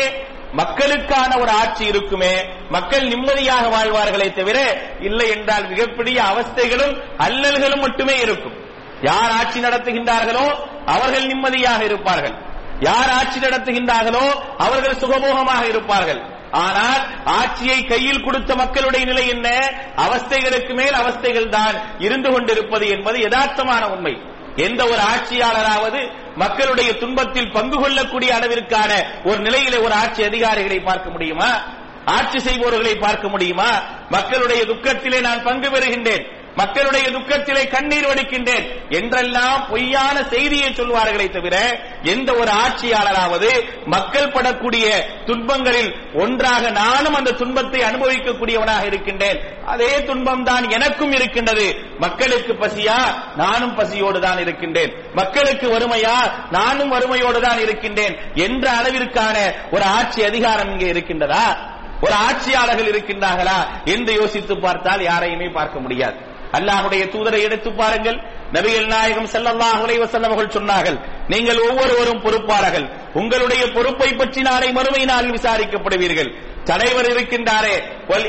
மக்களுக்கான 0.54 1.30
ஒரு 1.38 1.50
ஆட்சி 1.50 1.84
இருக்குமே 1.84 2.34
மக்கள் 2.70 3.06
நிம்மதியாக 3.08 3.64
வாழ்வார்களே 3.76 4.28
தவிர 4.32 4.58
இல்லை 5.00 5.28
என்றால் 5.28 5.68
மிகப்பெரிய 5.68 6.18
அவஸ்தைகளும் 6.23 6.94
அல்லல்களும் 7.26 7.80
மட்டுமே 7.80 8.16
இருக்கும். 8.20 8.56
யார் 9.02 9.32
ஆட்சி 9.38 9.61
நடத்துகின்றார்களோ 9.61 10.46
அவர்கள் 10.87 11.26
நிம்மதியாக 11.26 11.84
இருப்பார்கள். 11.84 12.37
யார் 12.80 13.11
ஆட்சி 13.11 13.38
நடத்துகின்றார்களோ 13.40 14.26
அவர்கள் 14.58 15.00
சுகமோகமாக 15.02 15.62
இருப்பார்கள். 15.68 16.23
ஆனால் 16.64 17.02
ஆட்சியை 17.25 17.78
கையில் 17.84 18.25
கொடுத்த 18.25 18.54
மக்களுடைய 18.54 19.04
நிலை 19.06 19.25
என்ன? 19.28 19.49
அவஸ்தைகளுக்கு 19.96 20.73
மேல் 20.75 20.96
அவஸ்தைகள் 21.02 21.49
தான் 21.49 21.76
இருந்து 21.99 22.30
கொண்டிருப்பது 22.32 22.88
என்பது 22.88 23.18
யதார்த்தமான 23.18 23.82
உண்மை. 23.94 24.14
எந்த 24.56 24.84
ஒரு 24.84 24.96
ஆட்சியாளராவது 24.96 26.12
மக்களுடைய 26.34 26.94
துன்பத்தில் 26.94 27.52
பங்கு 27.52 27.80
கொள்ளக்கூடிய 27.80 28.34
அளவிற்கான 28.34 29.04
ஒரு 29.25 29.40
நிலையிலே 29.40 29.76
ஒரு 29.76 29.92
ஆட்சி 29.92 30.25
அதிகாரிகளை 30.25 30.80
பார்க்க 30.80 31.11
முடியுமா? 31.11 31.62
ஆட்சி 32.04 32.38
செய்பவர்களை 32.38 32.94
பார்க்க 32.94 33.28
முடியுமா? 33.28 33.82
மக்களுடைய 34.08 34.64
துக்கத்திலே 34.64 35.20
நான் 35.20 35.42
பங்கு 35.42 35.70
பெறுகின்றேன். 35.70 36.43
மக்களுடைய 36.56 37.11
துக்கத்திலே 37.11 37.68
கண்ணீர் 37.68 38.08
வடிக்கின்றேன். 38.08 38.88
என்றெல்லாம் 38.88 39.66
பொய்யான 39.70 40.25
செய்தியை 40.25 40.68
சொல்வார்களே 40.70 41.30
தவிர 41.30 41.80
எந்த 42.02 42.32
ஒரு 42.32 42.50
ஆட்சியாளராவது 42.50 43.50
மக்கள் 43.87 44.28
படக்கூடிய 44.28 44.87
துன்பங்களில் 45.26 45.94
ஒன்றாக 46.14 46.70
நானும் 46.70 47.14
அந்த 47.14 47.30
துன்பத்தை 47.30 47.80
அனுபவிக்கக்கூடியவனாக 47.80 48.87
இருக்கின்றேன். 48.87 49.40
அதே 49.66 50.04
துன்பம் 50.04 50.44
தான் 50.44 50.70
எனக்கும் 50.70 51.12
இருக்கின்றது. 51.12 51.76
மக்களுக்கு 51.99 52.52
பசியா? 52.52 52.99
நானும் 53.37 53.75
பசியோடு 53.75 54.20
தான் 54.20 54.38
இருக்கின்றேன். 54.38 54.92
மக்களுக்கு 55.14 55.78
வறுமையா? 55.78 56.16
நானும் 56.50 56.88
வறுமையோடு 56.88 57.40
தான் 57.40 57.58
இருக்கின்றேன். 57.58 58.16
என்ற 58.34 58.70
அளவிற்கான 58.70 59.54
ஒரு 59.70 59.84
ஆட்சி 59.84 60.25
அதிகாரம் 60.25 60.70
இங்கே 60.70 60.92
இருக்கின்றதா? 60.92 61.73
ஒரு 62.00 62.14
ஆட்சியாளர்கள் 62.14 62.90
இருக்கின்றார்களா? 62.90 63.66
என்று 63.84 64.14
யோசித்து 64.14 64.58
பார்த்தால் 64.58 65.02
யாரையுமே 65.02 65.49
பார்க்க 65.49 65.80
முடியாது. 65.80 66.32
அல்லாஹுடைய 66.56 67.02
தூதரை 67.14 67.40
எடுத்து 67.46 67.70
பாருங்கள். 67.80 68.18
நபிகள் 68.54 68.88
நாயகம் 68.94 69.30
செல்லல்லாஹ் 69.34 69.80
அலைஹி 69.84 70.00
வஸல்லம் 70.04 70.32
அவர்கள் 70.32 70.56
சொன்னார்கள் 70.56 70.99
நீங்கள் 71.32 71.61
ஒவ்வொருவரும் 71.68 72.23
பொறுப்பாளர்கள். 72.25 72.87
உங்களுடைய 73.20 73.62
பொறுப்பை 73.76 74.11
பற்றி 74.20 74.42
நாளை 74.49 74.68
மறுமை 74.78 75.04
நாளில் 75.12 75.37
விசாரிக்கப்படுவீர்கள். 75.38 76.30
தலைவர் 76.70 77.08
இருக்கின்றாரே 77.14 77.76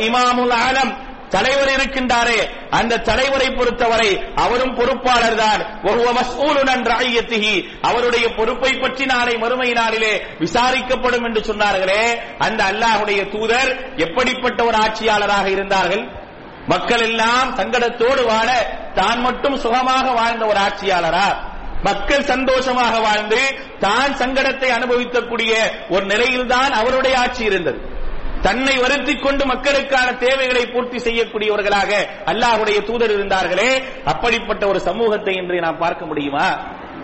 இமாமுல் 0.08 0.56
ஆலம் 0.68 0.94
தலைவர் 1.36 1.72
இருக்கின்றாரே 1.76 2.40
அந்த 2.80 3.00
தலைவரை 3.08 3.48
பொறுத்தவரை 3.54 4.10
அவரும் 4.44 4.74
பொறுப்பாளர் 4.80 5.38
தான். 5.44 5.62
அவருடைய 7.90 8.26
பொறுப்பை 8.38 8.72
பற்றி 8.84 9.06
நாளை 9.14 9.34
மறுமை 9.44 9.70
நாளிலே 9.80 10.14
விசாரிக்கப்படும் 10.44 11.26
என்று 11.28 11.42
சொன்னார்களே. 11.50 12.04
அந்த 12.48 12.62
அல்லாஹுடைய 12.72 13.22
தூதர் 13.34 13.72
எப்படிப்பட்ட 14.06 14.60
ஒரு 14.70 14.78
ஆட்சியாளராக 14.86 15.50
இருந்தார்கள்? 15.56 16.06
மக்கள் 16.68 17.04
எல்லாம் 17.10 17.50
சங்கடத்தோடு 17.60 18.22
வாழ 18.26 18.50
தான் 18.94 19.20
மட்டும் 19.22 19.58
சுகமாக 19.58 20.06
வாழ்ந்த 20.12 20.46
ஒரு 20.46 20.60
ஆட்சியாளரா? 20.60 21.28
மக்கள் 21.84 22.24
சந்தோஷமாக 22.24 22.94
வாழ்ந்து 23.00 23.42
தான் 23.80 24.14
சங்கடத்தை 24.22 24.70
அனுபவிக்கக்கூடிய 24.78 25.52
ஒரு 25.90 26.06
நிலையில்தான் 26.06 26.72
அவருடைய 26.72 27.20
ஆட்சி 27.20 27.44
இருந்தது. 27.44 27.80
தன்னை 28.42 28.78
வருத்திக் 28.78 29.24
கொண்டு 29.24 29.46
மக்களுக்கான 29.46 30.08
தேவைகளை 30.14 30.64
பூர்த்தி 30.66 30.98
செய்யக்கூடியவர்களாக 30.98 31.92
அல்லாஹுடைய 32.32 32.80
தூதர் 32.86 33.14
இருந்தார்களே 33.16 33.70
அப்படிப்பட்ட 34.06 34.68
ஒரு 34.68 34.80
சமூகத்தை 34.80 35.34
இன்று 35.36 35.60
நாம் 35.60 35.78
பார்க்க 35.78 36.06
முடியுமா? 36.06 36.48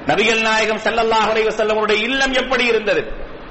நபிகள் 0.07 0.41
நாயகம் 0.41 0.83
செல்லல்லாஹுடைய 0.85 1.49
செல்லவருடைய 1.59 1.99
இல்லம் 2.07 2.33
எப்படி 2.33 2.65
இருந்தது? 2.65 3.01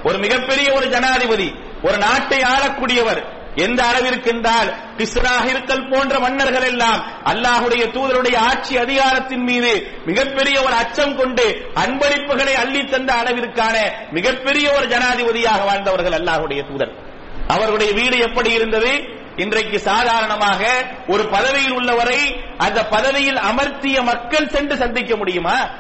ஒரு 0.05 0.19
மிகப்பெரிய 0.19 0.69
ஒரு 0.73 0.87
ஜனாதிபதி 0.87 1.49
ஒரு 1.83 1.97
நாட்டை 1.99 2.41
ஆளக்கூடியவர் 2.53 3.21
எந்த 3.55 3.85
அளவிற்கு 3.85 4.31
என்றால் 4.31 4.75
கிஸ்ரா 4.97 5.91
போன்ற 5.91 6.19
மன்னர்கள் 6.19 6.63
எல்லாம் 6.63 7.05
அல்லாஹுடைய 7.25 7.87
தூதருடைய 7.87 8.37
ஆட்சி 8.37 8.77
அதிகாரத்தின் 8.77 9.43
மீது 9.43 10.03
மிகப்பெரிய 10.07 10.63
ஒரு 10.63 10.73
அச்சம் 10.73 11.17
கொண்டு 11.17 11.73
அன்பளிப்புகளை 11.75 12.53
அள்ளி 12.53 12.85
தந்த 12.85 13.13
அளவிற்கான 13.13 13.77
மிகப்பெரிய 14.11 14.73
ஒரு 14.73 14.87
ஜனாதிபதியாக 14.87 15.65
வாழ்ந்தவர்கள் 15.65 16.13
அல்லாஹுடைய 16.13 16.67
தூதர். 16.67 16.93
அவருடைய 17.49 17.93
வீடு 17.93 18.19
எப்படி 18.19 18.53
இருந்தது? 18.53 19.19
இன்றைக்கு 19.37 19.81
சாதாரணமாக 19.81 20.85
ஒரு 21.09 21.29
பதவியில் 21.29 21.73
உள்ளவரை 21.73 22.41
அந்த 22.59 22.87
பதவியில் 22.87 23.37
அமர்த்திய 23.37 24.03
மக்கள் 24.03 24.49
சென்று 24.49 24.77
சந்திக்க 24.77 25.17
முடியுமா? 25.17 25.71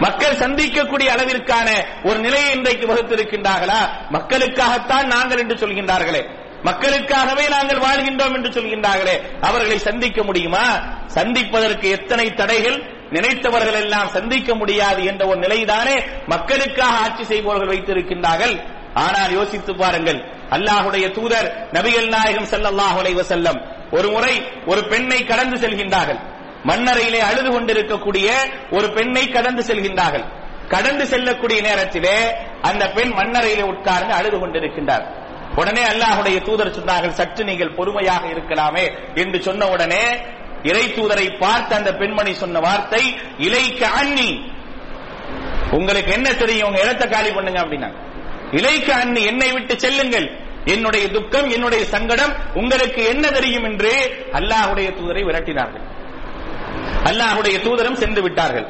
மக்கள் 0.00 0.36
சந்திக்கக்கூடிய 0.36 1.06
அளவிற்கான 1.06 1.84
ஒரு 2.04 2.18
நிலையை 2.18 2.52
இன்றைக்கு 2.52 2.86
வகுத்திருக்கின்றார்களா? 2.86 3.88
மக்களுக்காகத்தான் 4.12 5.04
நாங்கள் 5.04 5.38
என்று 5.38 5.54
சொல்கின்றார்களே. 5.54 6.44
மக்களுக்காகவே 6.66 7.44
நாங்கள் 7.48 7.84
வாழ்கின்றோம் 7.86 8.34
என்று 8.36 8.50
சொல்கின்றார்களே 8.56 9.16
அவர்களை 9.40 9.78
சந்திக்க 9.78 10.22
முடியுமா? 10.22 10.64
சந்திப்பதற்கு 11.14 11.86
எத்தனை 11.90 12.34
தடைகள்? 12.34 12.78
நினைத்தவர்கள் 13.10 13.78
எல்லாம் 13.80 14.08
சந்திக்க 14.08 14.54
முடியாது 14.54 15.04
என்ற 15.04 15.26
ஒரு 15.26 15.40
நிலைதானே 15.40 15.96
மக்களுக்காக 16.26 16.96
ஆட்சி 17.04 17.24
செய்பவர்கள் 17.24 17.72
வைத்திருக்கின்றார்கள். 17.72 18.54
ஆனால் 18.94 19.32
யோசித்து 19.32 19.72
பாருங்கள் 19.74 20.18
அல்லாஹுடைய 20.50 21.06
தூதர் 21.12 21.48
நபிகள் 21.72 22.08
நாயகம் 22.08 22.48
ஸல்லல்லாஹு 22.52 23.22
செல்லம் 23.32 23.60
ஒரு 23.90 24.08
முறை 24.10 24.34
ஒரு 24.66 24.82
பெண்ணை 24.84 25.24
கடந்து 25.24 25.56
செல்கின்றார்கள். 25.56 26.20
மன்னரையிலே 26.64 27.20
அழுது 27.20 27.50
கொண்டிருக்கக்கூடிய 27.50 28.28
ஒரு 28.70 28.88
பெண்ணை 28.92 29.24
கடந்து 29.28 29.62
செல்கின்றார்கள். 29.62 30.26
கடந்து 30.68 31.04
செல்லக்கூடிய 31.06 31.60
நேரத்திலே 31.60 32.16
அந்த 32.62 32.84
பெண் 32.96 33.12
மன்னரையிலே 33.18 33.62
உட்கார்ந்து 33.62 34.14
அழுது 34.14 34.36
கொண்டிருக்கின்றார். 34.38 35.04
உடனே 35.56 35.82
அல்லாஹுடைய 35.92 36.38
தூதர் 36.42 36.76
சொன்னார்கள் 36.78 37.18
சற்று 37.18 37.44
நீங்கள் 37.44 37.76
பொறுமையாக 37.78 38.24
இருக்கலாமே 38.26 38.84
என்று 39.14 39.42
சொன்ன 39.42 39.68
உடனே 39.68 40.04
இறை 40.62 40.84
தூதரை 40.96 41.38
பார்த்த 41.38 41.76
அந்த 41.76 41.90
பெண்மணி 41.94 42.32
சொன்ன 42.34 42.60
வார்த்தை 42.60 43.02
இலைக்க 43.38 43.88
அண்ணி 44.00 44.30
உங்களுக்கு 45.72 46.12
என்ன 46.12 46.28
தெரியும்? 46.32 46.68
உங்க 46.68 46.80
இடத்தை 46.82 47.06
காலி 47.08 47.30
பண்ணுங்க 47.30 47.60
அப்படின்னா. 47.62 47.90
இலைக்கு 48.52 48.92
அண்ணி 48.92 49.22
என்னை 49.24 49.52
விட்டு 49.52 49.74
செல்லுங்கள். 49.78 50.26
என்னுடைய 50.64 51.08
துக்கம் 51.08 51.48
என்னுடைய 51.50 51.84
சங்கடம் 51.84 52.32
உங்களுக்கு 52.54 53.00
என்ன 53.06 53.30
தெரியும்? 53.30 53.64
என்று 53.64 53.92
அல்லாஹுடைய 54.32 54.88
தூதரை 54.98 55.22
விரட்டினார்கள். 55.28 55.84
அல்லாஹுடைய 57.04 57.56
தூதரும் 57.66 58.00
சென்று 58.02 58.22
விட்டார்கள். 58.22 58.68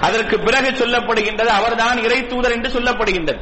அதற்கு 0.00 0.36
பிறகு 0.40 0.70
சொல்லப்படுகின்றது 0.70 1.50
அவர்தான் 1.58 1.98
இறை 2.02 2.26
தூதர் 2.26 2.52
என்று 2.52 2.70
சொல்லப்படுகின்றது. 2.76 3.40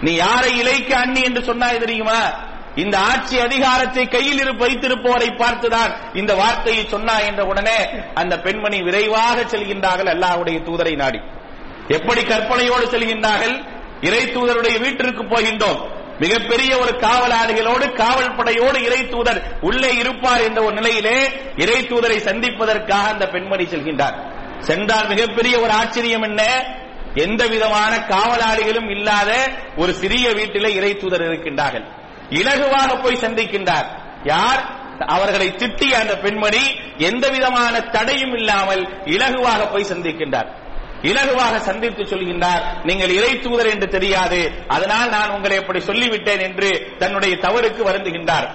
நீ 0.00 0.14
யாரை 0.14 0.58
இலைக்கு 0.58 0.96
அண்ணி 0.96 1.22
என்று 1.22 1.42
சொன்னாய் 1.42 1.78
தெரியுமா? 1.78 2.48
இந்த 2.74 2.98
ஆட்சி 2.98 3.38
அதிகாரத்தை 3.38 4.08
கையில் 4.08 4.38
வைத்திருப்போரை 4.38 4.58
வைத்திருப்பவரை 4.58 5.28
பார்த்துதான் 5.38 6.16
இந்த 6.16 6.34
வார்த்தையை 6.34 6.86
சொன்னா 6.88 7.18
என்ற 7.18 7.44
உடனே 7.44 7.88
அந்த 8.14 8.40
பெண்மணி 8.40 8.82
விரைவாக 8.82 9.40
செல்கின்றார்கள் 9.40 10.12
அல்லாஹுடைய 10.14 10.58
தூதரை 10.62 10.96
நாடி. 10.96 11.20
எப்படி 11.88 12.20
கற்பனையோடு 12.20 12.86
செல்கின்றார்கள்? 12.90 13.64
இறை 14.00 14.26
தூதருடைய 14.26 14.80
வீட்டிற்கு 14.80 15.22
போகின்றோம். 15.22 15.80
மிகப்பெரிய 16.18 16.78
ஒரு 16.78 16.92
காவலாளிகளோடு 16.92 17.92
காவல் 17.92 18.34
படையோடு 18.34 18.82
இறை 18.82 19.08
தூதர் 19.08 19.42
உள்ளே 19.60 19.94
இருப்பார் 19.96 20.40
என்ற 20.40 20.62
ஒரு 20.62 20.74
நிலையிலே 20.74 21.30
இறை 21.56 21.82
தூதரை 21.82 22.16
சந்திப்பதற்காக 22.16 23.08
அந்த 23.08 23.28
பெண்மணி 23.28 23.64
செல்கின்றார். 23.64 24.14
சென்றால் 24.58 25.08
மிகப்பெரிய 25.08 25.60
ஒரு 25.60 25.70
ஆச்சரியம் 25.70 26.22
என்ன? 26.22 26.42
எந்த 27.14 27.46
விதமான 27.46 27.96
காவலாளிகளும் 27.96 28.90
இல்லாத 28.90 29.48
ஒரு 29.76 29.94
சிறிய 29.94 30.32
வீட்டிலே 30.32 30.74
இறை 30.74 30.96
தூதர் 30.96 31.22
இருக்கின்றார்கள். 31.22 31.84
இலகுவாக 32.30 33.02
போய் 33.02 33.18
சந்திக்கின்றார். 33.20 33.86
யார்? 34.24 34.78
அவர்களை 35.06 35.48
திட்டிய 35.48 35.90
அந்த 35.90 36.18
பெண்மணி 36.18 36.76
எந்த 36.98 37.28
விதமான 37.28 37.80
தடையும் 37.80 38.34
இல்லாமல் 38.34 38.88
இலகுவாக 39.04 39.72
போய் 39.72 39.84
சந்திக்கின்றார். 39.84 40.46
இலகுவாக 41.02 41.58
சந்தித்து 41.58 42.02
சொல்கின்றார் 42.02 42.84
நீங்கள் 42.84 43.10
இறை 43.10 43.40
தூதர் 43.40 43.66
என்று 43.66 43.88
தெரியாது. 43.88 44.64
அதனால் 44.68 45.08
நான் 45.08 45.30
உங்களை 45.30 45.56
எப்படி 45.56 45.78
சொல்லிவிட்டேன் 45.78 46.40
என்று 46.40 46.94
தன்னுடைய 46.98 47.36
தவறுக்கு 47.36 47.82
வருந்துகின்றார். 47.88 48.48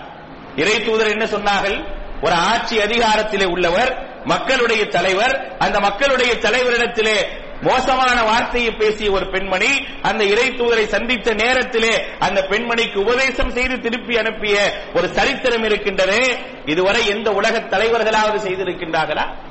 இறை 0.56 0.84
தூதர் 0.84 1.08
என்ன 1.08 1.26
சொன்னார்கள்? 1.26 1.84
ஒரு 2.22 2.34
ஆட்சி 2.34 2.78
அதிகாரத்திலே 2.78 3.46
உள்ளவர் 3.46 4.22
மக்களுடைய 4.24 4.88
தலைவர் 4.88 5.58
அந்த 5.58 5.80
மக்களுடைய 5.80 6.34
தலைவரிடத்திலே 6.34 7.44
மோசமான 7.62 8.24
வார்த்தையை 8.24 8.72
பேசிய 8.72 9.12
ஒரு 9.12 9.30
பெண்மணி 9.30 9.86
அந்த 10.02 10.24
இறை 10.24 10.50
தூதரை 10.50 10.86
சந்தித்த 10.86 11.34
நேரத்திலே 11.34 12.06
அந்த 12.20 12.42
பெண்மணிக்கு 12.42 12.96
உபதேசம் 12.96 13.50
செய்து 13.50 13.80
திருப்பி 13.80 14.18
அனுப்பிய 14.18 14.74
ஒரு 14.94 15.08
சரித்திரம் 15.10 15.64
இருக்கின்றது. 15.64 16.38
இதுவரை 16.66 17.08
எந்த 17.08 17.32
உலக 17.32 17.60
தலைவர்களாவது 17.60 18.50
செய்திருக்கின்றார்களா? 18.50 19.45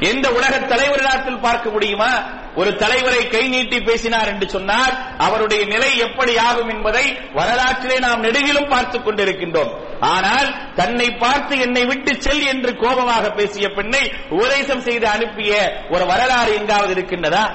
எந்த 0.00 0.32
உலக 0.32 0.58
தலைவரிடத்தில் 0.58 1.40
பார்க்க 1.40 1.70
முடியுமா? 1.70 2.22
ஒரு 2.54 2.76
தலைவரை 2.76 3.28
கை 3.28 3.48
நீட்டி 3.48 3.80
பேசினார் 3.80 4.28
என்று 4.28 4.48
சொன்னார் 4.48 4.96
அவருடைய 5.18 5.64
நிலை 5.64 5.96
எப்படி 5.96 6.38
ஆகும் 6.38 6.68
என்பதை 6.68 7.18
வரலாற்றிலே 7.34 7.98
நாம் 7.98 8.22
நெடுகிலும் 8.22 8.68
பார்த்துக் 8.68 9.08
கொண்டிருக்கின்றோம். 9.08 9.70
ஆனால் 10.00 10.74
தன்னை 10.74 11.10
பார்த்து 11.10 11.58
என்னை 11.58 11.84
விட்டு 11.84 12.22
செல் 12.22 12.46
என்று 12.46 12.76
கோபமாக 12.76 13.30
பேசிய 13.30 13.68
பெண்ணை 13.68 14.12
உபதேசம் 14.28 14.80
செய்து 14.80 15.08
அனுப்பிய 15.08 15.82
ஒரு 15.90 16.06
வரலாறு 16.06 16.54
எங்காவது 16.54 16.94
இருக்கின்றதா? 16.94 17.50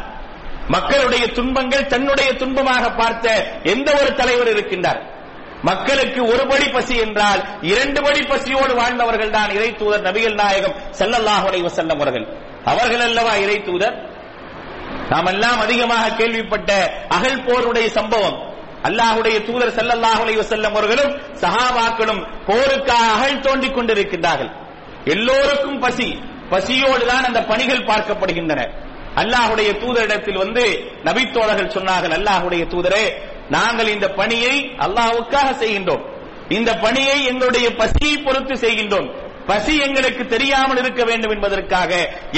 மக்களுடைய 0.67 1.27
துன்பங்கள் 1.27 1.85
தன்னுடைய 1.85 2.31
துன்பமாக 2.31 2.97
பார்த்த 2.97 3.51
எந்த 3.63 3.97
ஒரு 4.01 4.13
தலைவர் 4.13 4.47
இருக்கின்றார்? 4.47 5.19
மக்களுக்கு 5.69 6.21
ஒரு 6.33 6.43
படி 6.51 6.67
பசி 6.75 6.95
என்றால் 7.05 7.41
இரண்டு 7.71 7.99
படி 8.05 8.21
பசியோடு 8.31 8.73
வாழ்ந்தவர்கள் 8.79 9.35
தான் 9.37 9.51
இறை 9.57 9.69
தூதர் 9.81 10.05
நபிகள் 10.07 10.37
நாயகம் 10.41 10.75
ஸல்லல்லாஹு 10.99 11.45
உடைய 11.49 11.69
செல்லம் 11.79 11.99
அவர்கள். 11.99 12.25
அவர்கள் 12.71 13.03
அல்லவா 13.07 13.33
இறை 13.43 13.57
தூதர்? 13.67 13.95
நாம் 15.11 15.29
எல்லாம் 15.33 15.59
அதிகமாக 15.65 16.13
கேள்விப்பட்ட 16.19 16.71
அகல் 17.17 17.43
போருடைய 17.47 17.87
சம்பவம். 17.97 18.37
அல்லாஹுடைய 18.87 19.37
தூதர் 19.47 19.75
செல்லல்லாஹுடைய 19.79 20.37
அலைஹி 20.43 20.69
அவர்களும் 20.71 21.11
சஹாபாக்களும் 21.43 22.21
போருக்காக 22.49 23.07
அகழ் 23.15 23.43
தோண்டிக் 23.47 23.75
கொண்டிருக்கின்றார்கள். 23.77 24.51
எல்லோருக்கும் 25.13 25.79
பசி 25.79 26.07
பசியோடு 26.53 27.03
தான் 27.11 27.27
அந்த 27.29 27.41
பணிகள் 27.51 27.87
பார்க்கப்படுகின்றன. 27.91 28.61
அல்லாஹுடைய 29.21 29.69
தூதரிடத்தில் 29.83 30.41
வந்து 30.43 30.63
நபித்தோழர்கள் 31.07 31.73
சொன்னார்கள் 31.75 32.15
அல்லாஹுடைய 32.17 32.63
தூதரே 32.73 33.05
நாங்கள் 33.55 33.89
இந்த 33.95 34.07
பணியை 34.19 34.55
அல்லாவுக்காக 34.85 35.47
செய்கின்றோம். 35.63 36.05
இந்த 36.57 36.71
பணியை 36.85 37.17
எங்களுடைய 37.31 37.67
பசியை 37.81 38.15
பொறுத்து 38.17 38.55
செய்கின்றோம். 38.63 39.09
பசி 39.49 39.73
எங்களுக்கு 39.85 40.23
தெரியாமல் 40.33 40.79
இருக்க 40.81 41.03
வேண்டும் 41.03 41.33
என்பதற்காக 41.35 41.91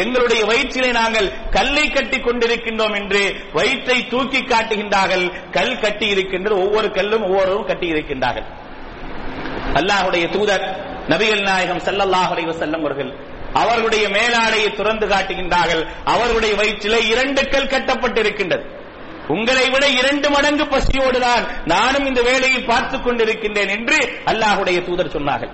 எங்களுடைய 0.03 0.41
வயிற்றிலே 0.49 0.91
நாங்கள் 0.91 1.27
கல்லை 1.51 1.85
கட்டி 1.89 2.17
கொண்டிருக்கின்றோம் 2.17 2.95
என்று 2.99 3.21
வயிற்றை 3.53 3.97
தூக்கி 4.07 4.41
காட்டுகின்றார்கள். 4.41 5.25
கல் 5.51 5.79
கட்டி 5.79 6.07
இருக்கின்றது. 6.07 6.57
ஒவ்வொரு 6.65 6.89
கல்லும் 6.97 7.25
ஒவ்வொருவரும் 7.27 7.69
கட்டி 7.71 7.87
இருக்கின்றார்கள். 7.93 8.47
அல்லாஹுடைய 9.79 10.25
தூதர் 10.35 10.65
நபிகள் 11.09 11.43
நாயகம் 11.49 11.83
ஸல்லல்லாஹு 11.87 12.55
செல்லம் 12.61 12.83
அவர்கள் 12.85 13.11
அவர்களுடைய 13.61 14.05
மேலாடையை 14.17 14.69
துறந்து 14.75 15.07
காட்டுகின்றார்கள். 15.07 15.83
அவர்களுடைய 16.13 16.53
வயிற்றிலே 16.55 16.99
இரண்டு 17.13 17.41
கல் 17.49 17.71
கட்டப்பட்டிருக்கின்றது. 17.73 18.65
உங்களை 19.27 19.69
விட 19.69 19.87
இரண்டு 19.87 20.29
மடங்கு 20.29 20.63
பசியோடுதான் 20.63 21.47
நானும் 21.65 22.05
இந்த 22.05 22.21
வேலையை 22.21 22.61
பார்த்துக் 22.61 23.07
கொண்டிருக்கின்றேன் 23.07 23.69
என்று 23.69 24.21
அல்லாஹுடைய 24.25 24.85
தூதர் 24.85 25.21
சொன்னார்கள். 25.21 25.51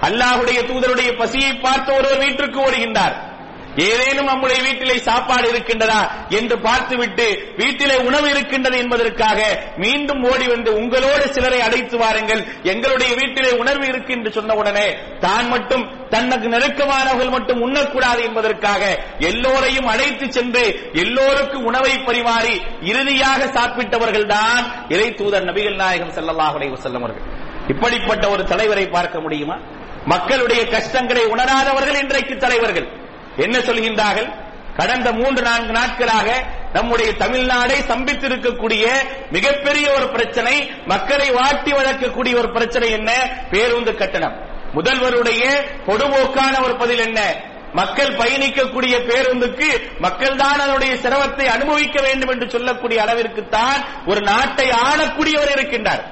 அல்லாஹுடைய 0.00 0.62
தூதருடைய 0.62 1.16
பசியை 1.16 1.54
பார்த்து 1.54 1.92
ஒருவர் 1.92 2.18
வீட்டிற்கு 2.18 2.70
ஓடுகின்றார். 2.70 3.31
ஏதேனும் 3.76 4.26
நம்முடைய 4.26 4.62
வீட்டிலே 4.62 4.98
சாப்பாடு 4.98 5.50
இருக்கின்றதா 5.52 6.00
என்று 6.28 6.58
பார்த்துவிட்டு 6.58 7.26
வீட்டிலே 7.56 7.96
உணவு 7.96 8.30
இருக்கின்றது 8.30 8.78
என்பதற்காக 8.78 9.40
மீண்டும் 9.76 10.24
ஓடி 10.24 10.46
வந்து 10.46 10.74
உங்களோடு 10.74 11.32
சிலரை 11.32 11.60
அடைத்து 11.60 11.98
வாருங்கள். 11.98 12.46
எங்களுடைய 12.62 13.14
வீட்டிலே 13.14 13.50
உணர்வு 13.50 13.86
இருக்கு 13.86 14.12
என்று 14.12 14.32
சொன்ன 14.32 14.54
உடனே 14.54 14.96
தான் 15.20 15.48
மட்டும் 15.48 15.90
தனக்கு 16.10 16.48
நெருக்கமானவர்கள் 16.48 17.30
மட்டும் 17.30 17.62
உண்ணக்கூடாது 17.62 18.22
என்பதற்காக 18.22 18.98
எல்லோரையும் 19.18 19.86
அழைத்து 19.86 20.32
சென்று 20.32 20.64
எல்லோருக்கும் 20.92 21.64
உணவை 21.64 21.98
பரிமாறி 21.98 22.60
இறுதியாக 22.80 23.46
சாப்பிட்டவர்கள் 23.46 24.26
தான் 24.26 24.88
இறை 24.88 25.14
தூதர் 25.14 25.44
நபிகள் 25.44 25.74
நாயகம் 25.74 26.14
ஸல்லல்லாஹு 26.16 26.56
அலைஹி 26.58 26.72
அவர்கள். 26.72 27.22
இப்படிப்பட்ட 27.68 28.28
ஒரு 28.28 28.44
தலைவரை 28.44 28.88
பார்க்க 28.88 29.20
முடியுமா? 29.20 29.56
மக்களுடைய 30.04 30.68
கஷ்டங்களை 30.68 31.24
உணராதவர்கள் 31.24 32.00
இன்றைக்கு 32.00 32.36
தலைவர்கள். 32.36 33.01
என்ன 33.36 33.58
சொல்கின்றார்கள்? 33.58 34.32
கடந்த 34.76 35.12
மூன்று 35.12 35.42
நான்கு 35.42 35.72
நாட்களாக 35.72 36.44
நம்முடைய 36.72 37.12
தமிழ்நாடை 37.12 37.78
சம்பித்திருக்கக்கூடிய 37.88 38.88
மிகப்பெரிய 39.30 39.90
ஒரு 39.90 40.08
பிரச்சனை 40.08 40.70
மக்களை 40.86 41.30
வாட்டி 41.30 41.72
வளர்க்கக்கூடிய 41.72 42.36
ஒரு 42.36 42.50
பிரச்சனை 42.50 42.90
என்ன? 42.90 43.12
பேருந்து 43.50 43.94
கட்டணம். 43.94 44.36
முதல்வருடைய 44.74 45.42
பொதுபோக்கான 45.86 46.62
ஒரு 46.64 46.76
பதில் 46.76 46.98
என்ன? 46.98 47.20
மக்கள் 47.72 48.16
பயணிக்கக்கூடிய 48.16 48.98
பேருந்துக்கு 48.98 49.98
மக்கள் 49.98 50.36
தான் 50.36 50.60
அதனுடைய 50.60 50.94
சிரமத்தை 50.94 51.46
அனுபவிக்க 51.46 52.02
வேண்டும் 52.02 52.28
என்று 52.28 52.50
சொல்லக்கூடிய 52.50 53.02
அளவிற்கு 53.02 53.48
தான் 53.48 53.84
ஒரு 54.06 54.20
நாட்டை 54.20 54.70
ஆளக்கூடியவர் 54.70 55.52
இருக்கின்றார். 55.52 56.02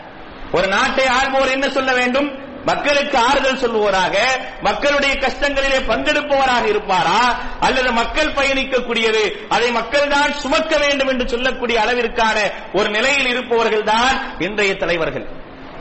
ஒரு 0.52 0.66
நாட்டை 0.66 1.06
ஆள்பவர் 1.06 1.50
என்ன 1.50 1.68
சொல்ல 1.68 1.92
வேண்டும்? 1.92 2.48
மக்களுக்கு 2.64 3.18
ஆறுதல் 3.18 3.58
சொல்லுவோராக 3.58 4.16
மக்களுடைய 4.60 5.14
கஷ்டங்களிலே 5.14 5.78
பங்கெடுப்பவராக 5.86 6.64
இருப்பாரா? 6.68 7.20
அல்லது 7.60 7.92
மக்கள் 7.92 8.32
பயணிக்கக்கூடியது 8.32 9.46
அதை 9.48 9.70
மக்கள் 9.70 10.08
தான் 10.08 10.32
சுமக்க 10.32 10.78
வேண்டும் 10.78 11.08
என்று 11.08 11.28
சொல்லக்கூடிய 11.28 11.80
அளவிற்கான 11.84 12.38
ஒரு 12.72 12.88
நிலையில் 12.88 13.26
இருப்பவர்கள் 13.26 13.84
தான் 13.84 14.38
இன்றைய 14.38 14.76
தலைவர்கள். 14.76 15.26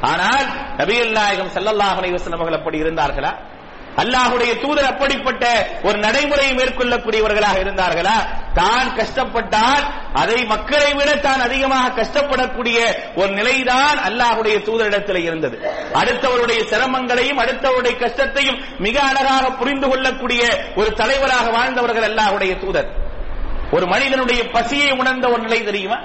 ஆனால் 0.01 0.45
நபிகள் 0.77 1.11
நாயகம் 1.11 1.51
ஸல்லல்லாஹு 1.55 1.97
அலைஹி 2.01 2.33
அவர்கள் 2.33 2.59
அப்படி 2.59 2.83
இருந்தார்களா? 2.83 3.31
அல்லாஹுடைய 3.95 4.60
தூதர் 4.60 4.86
அப்படிப்பட்ட 4.86 5.45
ஒரு 5.84 5.97
நடைமுறையை 5.97 6.54
மேற்கொள்ளக்கூடியவர்களாக 6.56 7.60
இருந்தார்களா? 7.60 8.17
தான் 8.54 8.95
கஷ்டப்பட்டால் 8.95 9.84
அதை 10.13 10.45
மக்களை 10.45 10.93
விட 10.93 11.15
தான் 11.15 11.39
அதிகமாக 11.39 12.04
கஷ்டப்படக்கூடிய 12.04 12.78
ஒரு 13.15 13.32
நிலைதான் 13.32 13.97
அல்லாஹுடைய 13.97 14.63
தூதரிடத்தில் 14.63 15.15
இருந்தது. 15.15 15.58
அடுத்தவருடைய 15.93 16.60
சிரமங்களையும் 16.63 17.38
அடுத்தவருடைய 17.38 17.97
கஷ்டத்தையும் 17.97 18.62
மிக 18.78 19.02
அழகாக 19.02 19.52
புரிந்து 19.52 19.88
கொள்ளக்கூடிய 19.88 20.41
ஒரு 20.75 20.93
தலைவராக 20.93 21.49
வாழ்ந்தவர்கள் 21.49 22.04
அல்லாஹுடைய 22.04 22.60
தூதர். 22.60 22.89
ஒரு 23.71 23.88
மனிதனுடைய 23.88 24.49
பசியை 24.49 24.91
உணர்ந்த 24.91 25.28
ஒரு 25.28 25.41
நிலை 25.41 25.63
தெரியுமா? 25.63 25.99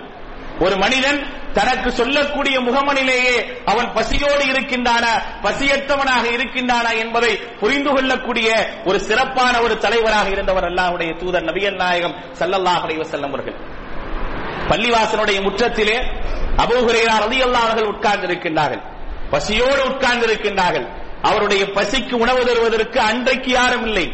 ஒரு 0.61 0.77
மனிதன் 0.77 1.19
தனக்கு 1.53 1.90
சொல்லக்கூடிய 1.90 2.61
முகமனிலேயே 2.61 3.62
அவன் 3.64 3.93
பசியோடு 3.93 4.45
இருக்கின்றானா 4.45 5.12
பசியற்றவனாக 5.43 6.25
இருக்கின்றானா 6.33 6.90
என்பதை 6.99 7.37
புரிந்து 7.61 7.90
கொள்ளக்கூடிய 7.90 8.49
ஒரு 8.85 9.01
சிறப்பான 9.01 9.61
ஒரு 9.61 9.79
தலைவராக 9.79 10.29
இருந்தவர் 10.29 10.64
அல்லாஹுடைய 10.64 11.17
தூதர் 11.17 11.45
நபியல் 11.45 11.77
நாயகம் 11.77 12.14
ஸல்லல்லாஹு 12.38 12.83
அலைஹி 12.87 13.25
அவர்கள். 13.25 13.55
பள்ளிவாசனுடைய 14.71 15.43
முற்றத்திலே 15.43 15.97
அபூஹுரைரா 16.57 17.17
ரலியல்லாஹு 17.27 17.67
அவர்கள் 17.67 17.85
உட்கார்ந்து 17.85 18.27
இருக்கின்றார்கள் 18.27 18.83
பசியோடு 19.31 19.83
உட்கார்ந்து 19.85 20.27
இருக்கின்றார்கள் 20.27 20.87
அவருடைய 21.23 21.64
பசிக்கு 21.64 22.12
உணவு 22.12 22.45
தருவதற்கு 22.45 23.01
அன்றைக்கு 23.01 23.51
யாரும் 23.51 23.87
இல்லை. 23.87 24.07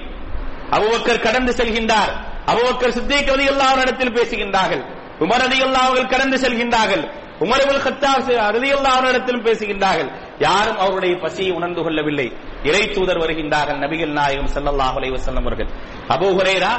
அபூபக்கர் 0.70 1.20
கடந்து 1.20 1.52
செல்கின்றார். 1.52 2.12
அபூபக்கர் 2.46 2.90
சித்திக் 2.90 3.28
ரலியல்லாஹு 3.28 3.72
அவரிடத்தில் 3.72 4.14
பேசுகின்றார்கள். 4.14 4.82
உமர் 5.24 5.42
ரலியல்லாஹு 5.44 5.86
அவர்கள் 5.88 6.12
கடந்து 6.14 6.36
செல்கின்றார்கள். 6.44 7.04
உமரவில் 7.44 7.80
இப்னு 7.80 7.84
கத்தாப் 7.86 8.30
அவரிடத்திலும் 8.96 9.44
பேசுகின்றார்கள். 9.48 10.10
யாரும் 10.46 10.78
அவருடைய 10.84 11.14
பசியை 11.24 11.52
உணர்ந்து 11.58 11.82
கொள்ளவில்லை. 11.82 12.26
இறை 12.68 12.82
தூதர் 12.96 13.20
வருகின்றார்கள் 13.22 13.78
நபிகள் 13.84 14.12
நாயகம் 14.18 14.50
ஸல்லல்லாஹு 14.54 14.96
அலைஹி 15.00 15.12
வஸல்லம் 15.16 15.46
அவர்கள். 15.46 15.68
அபூ 16.14 16.28
ஹுரைரா 16.38 16.72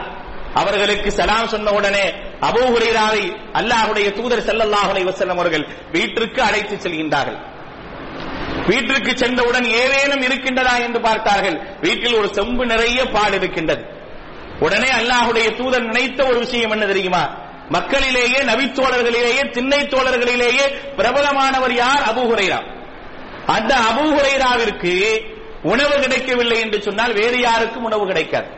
அவர்களுக்கு 0.62 1.10
சலாம் 1.12 1.51
சொன்ன 1.54 1.71
உடனே 1.71 2.06
அபூ 2.49 2.63
ஹுரைராவை 2.73 3.23
தூதர் 4.19 4.43
ஸல்லல்லாஹு 4.49 4.89
அலைஹி 4.93 5.08
வஸல்லம் 5.12 5.39
அவர்கள் 5.39 5.65
வீட்டிற்கு 5.95 6.41
அழைத்து 6.49 6.75
செல்கின்றார்கள். 6.75 7.39
வீட்டிற்கு 8.69 9.12
சென்றவுடன் 9.17 9.67
ஏதேனும் 9.82 10.23
இருக்கின்றதா 10.27 10.73
என்று 10.86 10.99
பார்த்தார்கள். 11.01 11.58
வீட்டில் 11.86 12.17
ஒரு 12.19 12.27
செம்பு 12.38 12.65
நிறைய 12.65 12.99
பால் 13.15 13.34
இருக்கின்றது. 13.34 13.84
உடனே 14.65 14.89
அல்லாஹுடைய 14.99 15.47
தூதர் 15.60 15.88
நினைத்த 15.89 16.19
ஒரு 16.32 16.39
விஷயம் 16.39 16.71
என்ன 16.71 16.86
தெரியுமா? 16.86 17.23
மக்களிலேயே 17.71 18.39
நபித்தோழர்களிலேயே 18.41 19.49
திண்ணை 19.49 19.79
தோழர்களிலேயே 19.79 20.65
பிரபலமானவர் 20.97 21.75
யார்? 21.75 22.03
அபுஹுரைரா 22.12 22.60
அந்த 23.47 23.75
அபூஹுரைராவிற்கு 23.89 24.93
உணவு 25.63 25.95
கிடைக்கவில்லை 25.99 26.60
என்று 26.60 26.81
சொன்னால் 26.81 27.13
வேறு 27.13 27.39
யாருக்கும் 27.39 27.84
உணவு 27.84 28.05
கிடைக்காது. 28.07 28.49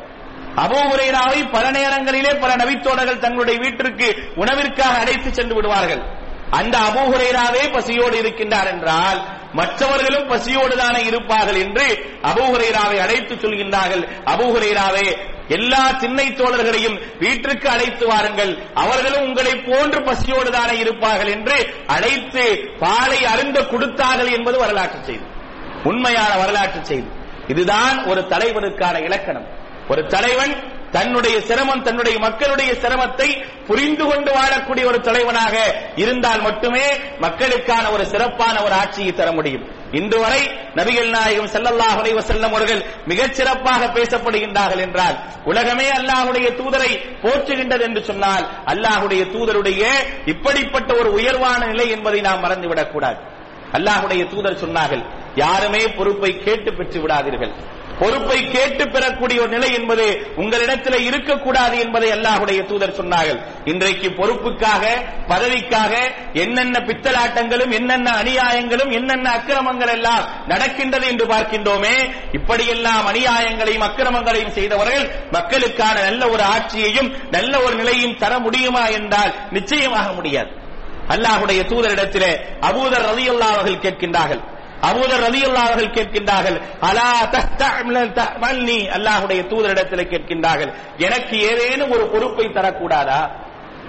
அபூஹுரைராவை 0.55 1.51
பல 1.51 1.71
நேரங்களிலே 1.71 2.33
பல 2.33 2.55
நபித்தோழர்கள் 2.55 3.19
தங்களுடைய 3.19 3.59
வீட்டிற்கு 3.59 4.07
உணவிற்காக 4.35 4.99
அழைத்து 4.99 5.33
சென்று 5.33 5.55
விடுவார்கள். 5.55 6.03
அந்த 6.49 6.77
அபுஹுரைராவே 6.77 7.63
பசியோடு 7.73 8.21
இருக்கின்றார் 8.21 8.69
என்றால் 8.71 9.19
மற்றவர்களும் 9.53 10.27
பசியோடு 10.27 10.75
தானே 10.77 11.01
இருப்பார்கள் 11.05 11.55
என்று 11.55 11.85
அபூஹுரைராவை 12.23 12.97
அழைத்து 12.99 13.35
சொல்கின்றார்கள். 13.35 14.03
அபூஹுரைராவே 14.25 15.07
எல்லா 15.47 15.91
சின்னை 15.99 16.25
தோழர்களையும் 16.25 17.01
வீட்டிற்கு 17.19 17.69
அழைத்து 17.69 18.07
வாருங்கள். 18.07 18.57
அவர்களும் 18.73 19.21
உங்களை 19.21 19.55
போன்று 19.55 20.03
பசியோடு 20.03 20.51
தானே 20.51 20.77
இருப்பார்கள் 20.77 21.27
என்று 21.27 21.73
அழைத்து 21.87 22.73
பாலை 22.79 23.25
அருந்த 23.25 23.61
கொடுத்தார்கள் 23.61 24.31
என்பது 24.31 24.57
வரலாற்று 24.57 25.03
செய்தி. 25.03 25.23
உண்மையான 25.83 26.35
வரலாற்று 26.35 26.85
செய்தி. 26.85 27.07
இதுதான் 27.47 28.05
ஒரு 28.05 28.21
தலைவனுக்கான 28.21 29.03
இலக்கணம். 29.03 29.47
ஒரு 29.89 30.07
தலைவன் 30.07 30.81
தன்னுடைய 30.93 31.41
சிரமம் 31.41 31.83
தன்னுடைய 31.83 32.19
மக்களுடைய 32.19 32.71
சிரமத்தை 32.73 33.27
புரிந்து 33.67 34.05
கொண்டு 34.05 34.31
வாழக்கூடிய 34.31 34.85
ஒரு 34.85 34.99
தலைவனாக 35.01 35.55
இருந்தால் 35.95 36.41
மட்டுமே 36.41 36.85
மக்களுக்கான 37.19 37.91
ஒரு 37.91 38.05
சிறப்பான 38.05 38.55
ஒரு 38.63 38.73
ஆட்சியை 38.73 39.13
தர 39.13 39.31
முடியும். 39.31 39.65
இன்று 39.91 40.19
வரை 40.19 40.41
நபிகள் 40.75 41.09
நாயகம் 41.09 41.51
செல்லல்லாஹ் 41.55 41.97
அலைஹி 42.01 42.41
அவர்கள் 42.41 42.81
மிகச் 43.05 43.33
சிறப்பாக 43.33 43.85
பேசப்படுகின்றார்கள் 43.85 44.83
என்றால் 44.85 45.17
உலகமே 45.45 45.87
அல்லாஹ்வுடைய 45.89 46.47
தூதரை 46.59 46.91
போற்றுகின்றது 47.21 47.81
என்று 47.81 48.03
சொன்னால் 48.03 48.45
அல்லாஹ்வுடைய 48.65 49.23
தூதருடைய 49.35 49.83
இப்படிப்பட்ட 50.25 50.93
ஒரு 50.93 51.11
உயர்வான 51.13 51.65
நிலை 51.65 51.89
என்பதை 51.89 52.21
நாம் 52.21 52.43
மறந்துவிடக் 52.43 52.91
கூடாது 52.91 53.19
அல்லாஹுடைய 53.71 54.23
தூதர் 54.29 54.61
சொன்னார்கள் 54.65 55.03
யாருமே 55.35 55.87
பொறுப்பை 55.87 56.31
கேட்டு 56.39 56.73
பெற்று 56.73 56.99
விடாதீர்கள். 57.01 57.53
பொறுப்பை 57.99 58.37
கேட்டு 58.53 58.83
பெறக்கூடிய 58.89 59.41
ஒரு 59.41 59.51
நிலை 59.55 59.69
என்பது 59.73 60.05
உங்களிடத்தில் 60.35 61.05
இருக்கக்கூடாது 61.09 61.75
என்பதை 61.79 62.09
அல்லாஹுடைய 62.11 62.61
தூதர் 62.69 62.95
சொன்னார்கள். 62.99 63.39
இன்றைக்கு 63.65 64.07
பொறுப்புக்காக 64.19 64.83
பதவிக்காக 65.27 65.93
என்னென்ன 66.43 66.79
பித்தலாட்டங்களும் 66.87 67.73
என்னென்ன 67.79 68.11
அநியாயங்களும் 68.21 68.91
என்னென்ன 68.99 69.27
அக்கிரமங்கள் 69.37 69.93
எல்லாம் 69.97 70.25
நடக்கின்றது 70.47 71.07
என்று 71.07 71.27
பார்க்கின்றோமே 71.33 71.95
இப்படியெல்லாம் 72.31 73.05
அநியாயங்களையும் 73.11 73.85
அக்கிரமங்களையும் 73.89 74.55
செய்தவர்கள் 74.57 75.05
மக்களுக்கான 75.31 75.95
நல்ல 76.01 76.29
ஒரு 76.29 76.43
ஆட்சியையும் 76.55 77.11
நல்ல 77.31 77.61
ஒரு 77.61 77.75
நிலையும் 77.75 78.17
தர 78.17 78.39
முடியுமா 78.39 78.85
என்றால் 78.99 79.33
நிச்சயமாக 79.51 80.11
முடியாது. 80.11 80.51
அல்லாஹுடைய 81.13 81.61
தூதரிடத்திலே 81.69 82.31
அபூதர் 82.67 83.07
ரதியுல்லா 83.09 83.47
அவர்கள் 83.53 83.83
கேட்கின்றார்கள். 83.85 84.43
அபூதர் 84.83 85.23
ரலியல்லாஹு 85.23 85.51
அல்லாவர்கள் 85.51 85.95
கேட்கின்றார்கள் 85.97 86.61
அலா 86.81 87.29
தஸ்தஅமில் 87.31 88.89
அல்லாஹுடைய 88.89 89.47
தூதரிடத்தில் 89.47 90.09
கேட்கின்றார்கள் 90.09 90.73
எனக்கு 90.97 91.39
ஏதேனும் 91.39 91.91
ஒரு 91.91 92.07
பொறுப்பை 92.07 92.45
தரக்கூடாதா? 92.45 93.29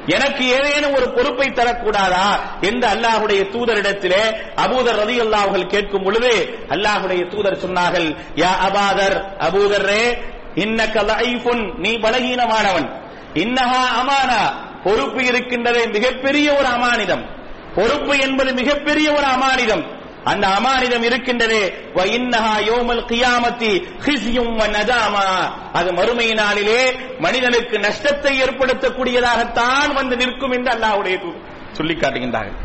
எனக்கு 0.06 0.48
ஏதேனும் 0.48 0.94
ஒரு 0.94 1.10
பொறுப்பை 1.10 1.48
தரக்கூடாதா? 1.48 2.38
என்று 2.60 2.88
அல்லாஹுடைய 2.88 3.42
தூதரிடத்திலே 3.42 4.22
அபூதர் 4.56 5.06
ரதி 5.06 5.16
அல்லாஹர்கள் 5.20 5.66
கேட்கும் 5.66 6.02
பொழுது 6.02 6.58
அல்லாஹுடைய 6.68 7.28
தூதர் 7.28 7.62
சொன்னார்கள் 7.66 8.16
யா 8.34 8.52
அபாதர் 8.68 9.24
அபூதர்ரே 9.38 10.32
இன்னக 10.54 11.02
லைஃபுன் 11.02 11.78
நீ 11.78 11.90
பலகீனமானவன். 11.94 12.88
இன்னஹா 13.34 13.82
அமானா. 14.00 14.42
பொறுப்பு 14.84 15.20
இருக்கின்றதே 15.24 15.92
மிகப்பெரிய 15.92 16.52
ஒரு 16.52 16.68
அமானிதம். 16.68 17.24
பொறுப்பு 17.74 18.18
என்பது 18.18 18.54
மிகப்பெரிய 18.54 19.12
ஒரு 19.12 19.26
அமானிதம். 19.26 19.93
அந்த 20.24 20.46
அமானிதம் 20.46 21.02
இருக்கின்றதே. 21.02 21.64
அது 25.72 25.92
மறுமை 25.92 26.30
நாளிலே 26.30 26.92
மனிதனுக்கு 27.18 27.78
நஷ்டத்தை 27.78 28.42
ஏற்படுத்தக்கூடியதாகத்தான் 28.42 29.92
வந்து 29.94 30.16
நிற்கும் 30.16 30.50
என்று 30.50 30.72
அல்லாஹுடைய 30.72 31.18
சொல்லி 31.72 31.94
காட்டுகின்றார்கள். 31.94 32.56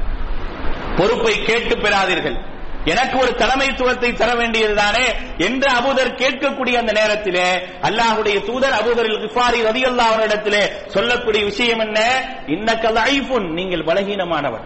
பொறுப்பை 0.97 1.43
கேட்டு 1.43 1.75
பெறாதீர்கள். 1.75 2.57
எனக்கு 2.85 3.19
ஒரு 3.19 3.31
தலைமைத்துவத்தை 3.31 4.13
தர 4.13 4.33
வேண்டியதுதானே 4.33 5.05
என்று 5.37 5.69
அபூதர் 5.71 6.15
கேட்கக்கூடிய 6.15 6.73
அந்த 6.73 6.91
நேரத்திலே 6.91 7.57
அல்லாஹுடைய 7.81 8.45
தூதர் 8.45 8.71
அபூதர் 8.71 9.09
கிஃபாரி 9.23 9.61
ரதி 9.63 9.81
அவரிடத்திலே 9.95 10.71
சொல்லக்கூடிய 10.85 11.43
விஷயம் 11.45 11.79
என்ன? 11.79 11.99
இன்னக்கல் 12.47 12.95
ஐஃபுன் 12.95 13.49
நீங்கள் 13.49 13.83
பலகீனமானவர். 13.83 14.65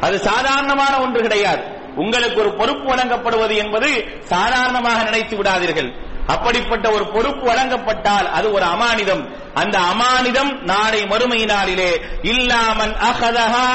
அது 0.00 0.18
சாதாரணமான 0.18 1.00
ஒன்று 1.00 1.22
கிடையாது. 1.22 1.80
உங்களுக்கு 1.96 2.40
ஒரு 2.40 2.52
பொறுப்பு 2.52 2.94
வழங்கப்படுவது 2.94 3.56
என்பது 3.56 4.18
சாதாரணமாக 4.24 5.02
நினைத்து 5.02 5.36
விடாதீர்கள். 5.36 6.10
அப்படிப்பட்ட 6.26 6.90
ஒரு 6.90 7.06
பொறுப்பு 7.06 7.46
வழங்கப்பட்டால் 7.46 8.30
அது 8.30 8.52
ஒரு 8.52 8.64
அமானிதம். 8.64 9.28
அந்த 9.54 9.78
அமானிதம் 9.78 10.62
நாளை 10.62 11.06
மறுமை 11.06 11.44
நாளிலே 11.44 12.00
இல்லாமன் 12.22 12.94
அகதஹா 12.94 13.66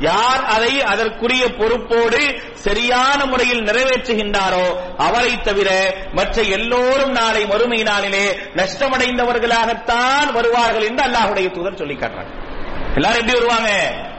யார் 0.00 0.44
அதை 0.44 0.82
அதற்குரிய 0.82 1.54
பொறுப்போடு 1.54 2.40
சரியான 2.54 3.24
முறையில் 3.24 3.64
நிறைவேற்றுகின்றாரோ 3.64 4.66
அவரை 4.96 5.40
தவிர 5.40 5.94
மற்ற 6.12 6.42
எல்லோரும் 6.42 7.12
நாளை 7.12 7.46
மறுமை 7.46 7.82
நாளிலே 7.82 8.38
நஷ்டமடைந்தவர்களாகத்தான் 8.54 10.32
வருவார்கள் 10.32 10.82
என்று 10.82 11.02
அல்லாஹுடைய 11.02 11.50
தூதர் 11.50 11.76
சொல்லி 11.76 11.94
காட்டுறாங்க 11.94 12.32
எல்லாரும் 12.94 13.20
எப்படி 13.20 13.38
வருவாங்க? 13.38 13.70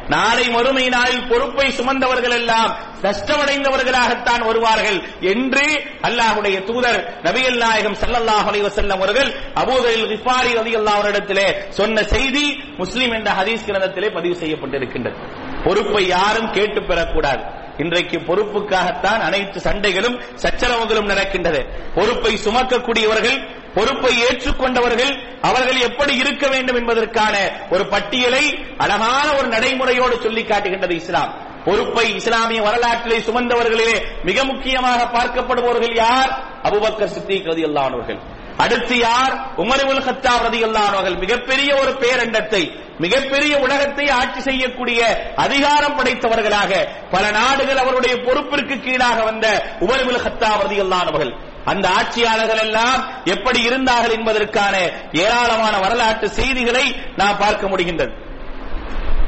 நாளை 0.10 0.46
மறுமை 0.50 0.86
நாளில் 0.90 1.28
பொறுப்பை 1.28 1.68
சுமந்தவர்கள் 1.72 2.36
எல்லாம் 2.38 2.72
நஷ்டமடைந்தவர்களாகத்தான் 3.02 4.44
வருவார்கள் 4.46 5.00
என்று 5.34 5.66
அல்லாஹுடைய 6.08 6.58
தூதர் 6.64 7.00
நபிகள் 7.24 7.58
நாயகம் 7.58 7.98
சல்லல்லாஹ் 8.02 8.48
அலைவசல்லம் 8.52 8.98
அவர்கள் 9.00 9.30
அபூதரில் 9.56 10.08
ரிஃபாரி 10.14 10.52
அலி 10.62 10.74
அவரிடத்திலே 10.76 11.48
சொன்ன 11.70 12.04
செய்தி 12.04 12.46
முஸ்லிம் 12.78 13.12
என்ற 13.12 13.30
ஹதீஸ் 13.32 13.68
கிரந்தத்திலே 13.68 14.10
பதிவு 14.14 14.36
செய்யப்பட்டிருக்கின்றது. 14.42 15.18
பொறுப்பை 15.66 16.08
யாரும் 16.08 16.52
கேட்டு 16.52 16.82
பெறக்கூடாது. 16.82 17.44
இன்றைக்கு 17.78 18.18
பொறுப்புக்காகத்தான் 18.18 19.22
அனைத்து 19.28 19.60
சண்டைகளும் 19.60 20.18
சச்சரவுகளும் 20.44 21.10
நடக்கின்றது. 21.12 21.62
பொறுப்பை 21.96 22.34
சுமக்கக்கூடியவர்கள் 22.46 23.38
பொறுப்பை 23.76 24.22
ஏற்றுக்கொண்டவர்கள் 24.24 25.20
அவர்கள் 25.42 25.80
எப்படி 25.80 26.16
இருக்க 26.16 26.48
வேண்டும் 26.48 26.76
என்பதற்கான 26.76 27.36
ஒரு 27.70 27.88
பட்டியலை 27.88 28.60
அழகான 28.78 29.34
ஒரு 29.38 29.48
நடைமுறையோடு 29.48 30.22
சொல்லி 30.22 30.44
காட்டுகின்றது 30.44 30.96
இஸ்லாம். 30.96 31.34
பொறுப்பை 31.66 32.16
இஸ்லாமிய 32.16 32.62
வரலாற்றிலே 32.62 33.18
சுமந்தவர்களிலே 33.18 34.06
மிக 34.24 34.44
முக்கியமாக 34.44 35.04
பார்க்கப்படுபவர்கள் 35.04 35.96
யார்? 35.96 36.44
அபுபக்கர் 36.64 37.06
சித்திக் 37.06 37.46
ரதியல்லானவர்கள் 37.46 38.20
அடுத்து 38.58 38.98
யார்? 38.98 39.34
உமருல் 39.58 40.06
ஹத்தாப் 40.06 40.44
ரதியல்லானவர்கள் 40.46 41.18
மிகப்பெரிய 41.18 41.76
ஒரு 41.76 41.92
பேரண்டத்தை 41.92 42.72
மிகப்பெரிய 42.98 43.58
உலகத்தை 43.58 44.10
ஆட்சி 44.10 44.42
செய்யக்கூடிய 44.42 45.02
அதிகாரம் 45.36 45.98
படைத்தவர்களாக 45.98 46.88
பல 47.12 47.32
நாடுகள் 47.32 47.78
அவருடைய 47.78 48.16
பொறுப்பிற்கு 48.16 48.80
கீழாக 48.80 49.24
வந்த 49.24 49.76
உமருல் 49.80 50.24
ஹத்தாப் 50.24 50.62
ரதியல்லானவர்கள் 50.66 51.48
அந்த 51.70 51.90
ஆட்சியாளர்கள் 51.90 52.58
எல்லாம் 52.58 53.00
எப்படி 53.26 53.60
இருந்தார்கள் 53.62 54.12
என்பதற்கான 54.12 54.76
ஏராளமான 55.12 55.78
வரலாற்று 55.80 56.30
செய்திகளை 56.30 56.96
நாம் 57.18 57.38
பார்க்க 57.38 57.68
முடிகின்றது. 57.68 58.14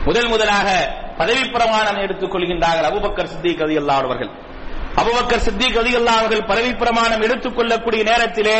முதல் 0.05 0.27
முதலாக 0.27 0.67
பதவி 1.17 1.43
பிரமாணம் 1.49 1.97
எடுத்துக் 1.97 2.35
கொள்கின்றார்கள் 2.35 2.89
அபுபக்கர் 2.89 3.23
சித்திக் 3.23 3.57
கதி 3.57 3.75
அவர்கள். 3.87 4.29
அபுபக்கர் 4.95 5.43
சித்திக் 5.47 5.73
கதி 5.73 5.91
அவர்கள் 6.05 6.45
பதவி 6.45 6.73
பிரமாணம் 6.73 7.21
எடுத்துக் 7.21 7.55
கொள்ளக்கூடிய 7.55 8.03
நேரத்திலே 8.03 8.57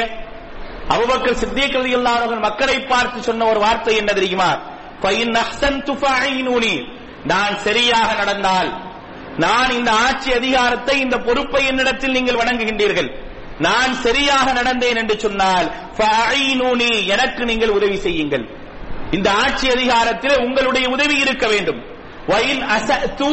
அபுபக்கர் 0.89 1.39
சித்திக் 1.41 1.74
கதி 1.74 1.94
அவர்கள் 1.94 2.38
மக்களை 2.38 2.80
பார்த்து 2.80 3.22
சொன்ன 3.22 3.46
ஒரு 3.46 3.60
வார்த்தை 3.60 3.96
என்ன 3.96 4.13
தெரியுமா? 4.13 4.52
நான் 7.24 7.58
சரியாக 7.58 8.13
நடந்தால் 8.13 8.70
நான் 9.38 9.72
இந்த 9.72 9.91
ஆட்சி 9.91 10.34
அதிகாரத்தை 10.34 11.00
இந்த 11.00 11.17
பொறுப்பை 11.17 11.65
என்னிடத்தில் 11.65 12.12
நீங்கள் 12.12 12.36
வணங்குகின்றீர்கள். 12.36 13.10
நான் 13.67 13.93
சரியாக 14.06 14.47
நடந்தேன் 14.54 15.00
என்று 15.02 15.15
சொன்னால் 15.19 15.67
எனக்கு 17.13 17.43
நீங்கள் 17.45 17.76
உதவி 17.78 17.97
செய்யுங்கள். 18.06 18.45
இந்த 19.12 19.28
ஆட்சி 19.43 19.67
அதிகாரத்தில் 19.69 20.38
உங்களுடைய 20.45 20.86
உதவி 20.89 21.15
இருக்க 21.26 21.47
வேண்டும். 21.47 21.82
அசத்து 22.76 23.30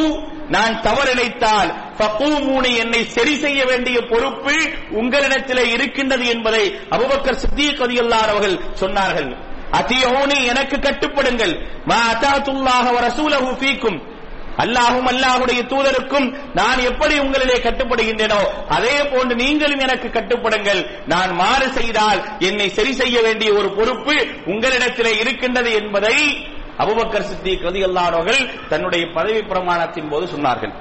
நான் 0.55 0.75
தவறிழைத்தால் 0.81 1.69
ஃபகூமூனி 1.97 2.71
என்னை 2.83 3.01
சரி 3.15 3.35
செய்ய 3.43 3.59
வேண்டிய 3.65 3.97
பொறுப்பு 4.11 4.53
உங்களிடத்திலே 5.01 5.65
இருக்கின்றது 5.73 6.25
என்பதை 6.25 6.63
அபுபக்கர் 6.95 7.41
சித்திக் 7.43 7.81
ரலியல்லாஹு 7.83 8.29
அவர்கள் 8.33 8.57
சொன்னார்கள். 8.81 9.29
அத்தியோனி 9.79 10.37
எனக்கு 10.51 10.77
கட்டுப்படுங்கள். 10.77 11.53
மா 11.85 11.99
அதாத்துல்லாஹ 12.13 12.85
வ 12.95 12.99
ஃபீக்கும். 13.61 13.99
அல்லாஹும் 14.63 15.07
அல்லாஹுடைய 15.11 15.59
தூதருக்கும் 15.71 16.27
நான் 16.59 16.79
எப்படி 16.89 17.15
உங்களிலே 17.25 17.57
கட்டுப்படுகின்றேனோ 17.65 18.39
அதே 18.75 18.95
போன்று 19.11 19.33
நீங்களும் 19.41 19.83
எனக்கு 19.87 20.07
கட்டுப்படுங்கள். 20.17 20.81
நான் 21.13 21.31
மாறு 21.41 21.67
செய்தால் 21.77 22.19
என்னை 22.47 22.67
சரி 22.77 22.93
செய்ய 23.01 23.17
வேண்டிய 23.27 23.49
ஒரு 23.59 23.69
பொறுப்பு 23.77 24.15
உங்களிடத்திலே 24.53 25.13
இருக்கின்றது 25.23 25.71
என்பதை 25.81 26.15
அபுபக்கர் 26.83 27.27
சித்திக் 27.29 27.65
அல்லாதவர்கள் 27.89 28.41
தன்னுடைய 28.71 29.03
பதவி 29.17 29.41
பிரமாணத்தின் 29.51 30.11
போது 30.11 30.25
சொன்னார்கள். 30.33 30.73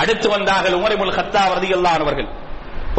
அடுத்து 0.00 0.26
வந்தார்கள் 0.34 0.76
உமரிமுல் 0.80 1.14
ஹத்தா 1.18 1.42
ரலியல்லாஹு 1.54 2.02
அவர்கள். 2.06 2.28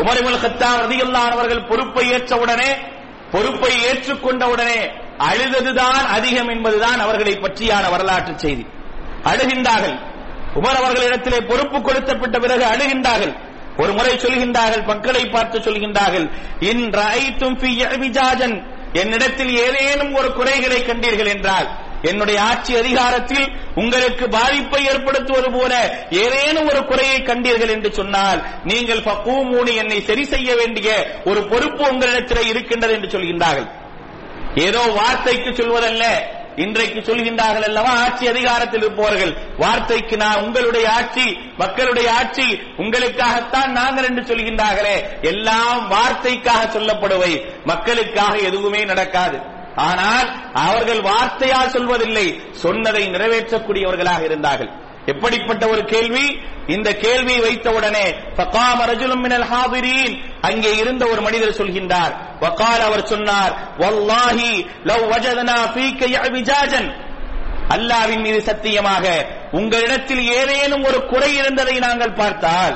உமரிமுல் 0.01 0.41
ஹத்தா 0.45 0.69
ரலியல்லாஹு 0.83 1.31
அவர்கள் 1.37 1.67
பொறுப்பை 1.69 2.05
ஏற்றவுடனே 2.15 2.71
பொறுப்பை 3.33 3.71
ஏற்றுக்கொண்டவுடனே 3.89 4.79
அழுததுதான் 5.29 6.05
அதிகம் 6.17 6.49
என்பதுதான் 6.53 6.99
அவர்களை 7.05 7.33
பற்றியான 7.45 7.83
வரலாற்று 7.93 8.33
செய்தி. 8.43 8.63
அழுகின்றார்கள். 9.31 9.97
உமர் 10.59 10.79
அவர்களிடத்திலே 10.81 11.39
பொறுப்பு 11.47 11.81
கொடுத்தப்பட்ட 11.81 12.39
பிறகு 12.39 12.65
அழுகின்றார்கள். 12.65 13.33
ஒரு 13.77 13.91
முறை 13.93 14.13
சொல்கின்றார்கள் 14.17 14.85
மக்களை 14.85 15.25
பார்த்து 15.25 15.57
சொல்கின்றார்கள் 15.59 16.25
இன் 16.59 16.85
ரஐத்தும் 16.89 18.63
என்னிடத்தில் 18.93 19.51
ஏதேனும் 19.65 20.13
ஒரு 20.15 20.29
குறைகளை 20.33 20.79
கண்டீர்கள் 20.83 21.31
என்றால் 21.33 21.67
என்னுடைய 22.01 22.41
ஆட்சி 22.41 22.75
அதிகாரத்தில் 22.75 23.47
உங்களுக்கு 23.75 24.29
பாதிப்பை 24.29 24.85
ஏற்படுத்துவது 24.85 25.49
போல 25.51 25.73
ஏதேனும் 26.09 26.67
ஒரு 26.67 26.85
குறையை 26.85 27.19
கண்டீர்கள் 27.21 27.73
என்று 27.75 27.93
சொன்னால் 27.93 28.39
நீங்கள் 28.63 29.05
பக்குவமூனி 29.09 29.73
என்னை 29.75 29.99
சரி 30.01 30.23
செய்ய 30.23 30.55
வேண்டிய 30.55 30.89
ஒரு 31.25 31.43
பொறுப்பு 31.43 31.83
உங்களிடத்தில் 31.89 32.49
இருக்கின்றது 32.49 32.93
என்று 32.93 33.09
சொல்கின்றார்கள். 33.15 33.69
ஏதோ 34.55 34.79
வார்த்தைக்கு 34.79 35.49
சொல்வதல்ல 35.49 36.05
இன்றைக்கு 36.59 36.99
சொல்கின்றார்கள் 36.99 37.63
அல்லவா 37.63 37.89
ஆட்சி 37.89 38.27
அதிகாரத்தில் 38.27 38.81
இருப்பவர்கள். 38.81 39.37
வார்த்தைக்கு 39.57 40.17
நான் 40.17 40.41
உங்களுடைய 40.41 40.91
ஆட்சி 40.91 41.37
மக்களுடைய 41.57 42.13
ஆட்சி 42.13 42.61
உங்களுக்காகத்தான் 42.77 43.67
நாங்கள் 43.67 44.03
என்று 44.03 44.21
சொல்கின்றார்களே. 44.21 45.21
எல்லாம் 45.21 45.91
வார்த்தைக்காக 45.91 46.69
சொல்லப்படுவை. 46.73 47.63
மக்களுக்காக 47.65 48.37
எதுவுமே 48.37 48.85
நடக்காது. 48.85 49.39
ஆனால் 49.75 50.51
அவர்கள் 50.53 51.01
வார்த்தையால் 51.01 51.71
சொல்வதில்லை. 51.71 52.51
சொன்னதை 52.51 53.09
நிறைவேற்றக்கூடியவர்களாக 53.09 54.23
இருந்தார்கள். 54.23 54.87
எப்படிப்பட்ட 55.05 55.67
ஒரு 55.67 55.85
கேள்வி? 55.85 56.39
இந்த 56.67 56.95
கேள்வியை 56.95 57.41
வைத்தவுடனே 57.41 58.15
ஃபகாம 58.37 58.79
ரஜுலும் 58.85 59.21
மினல் 59.21 59.47
ஹாதிரீன். 59.51 60.21
அங்கே 60.41 60.75
இருந்த 60.75 61.05
ஒரு 61.05 61.21
மனிதர் 61.21 61.57
சொல்கின்றார். 61.57 62.13
வக்கால் 62.39 62.81
அவர் 62.81 63.05
சொன்னார் 63.05 63.53
வல்லாஹி 63.77 64.65
லவ் 64.83 65.11
வஜதனா 65.11 65.57
ஃபீக 65.73 66.93
அல்லாவின் 67.69 68.21
மீது 68.21 68.41
சத்தியமாக 68.41 69.27
உங்களிடத்தில் 69.51 70.31
ஏதேனும் 70.31 70.83
ஒரு 70.83 71.05
குறை 71.05 71.35
இருந்ததை 71.35 71.79
நாங்கள் 71.79 72.13
பார்த்தால் 72.13 72.75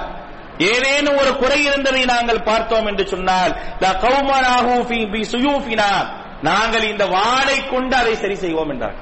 ஏதேனும் 0.57 1.17
ஒரு 1.17 1.35
குறை 1.35 1.63
இருந்ததை 1.63 2.05
நாங்கள் 2.05 2.43
பார்த்தோம் 2.43 2.85
என்று 2.85 3.07
சொன்னால் 3.07 3.57
ல 3.79 3.85
கௌமனாஹு 4.05 4.75
ஃபீ 4.89 5.11
பி 5.11 5.21
சுயூஃபினா. 5.31 6.07
நாங்கள் 6.41 6.89
இந்த 6.89 7.05
வாளை 7.05 7.67
கொண்டு 7.67 7.95
அதை 7.95 8.15
சரி 8.15 8.35
செய்வோம் 8.35 8.69
என்றார் 8.69 8.95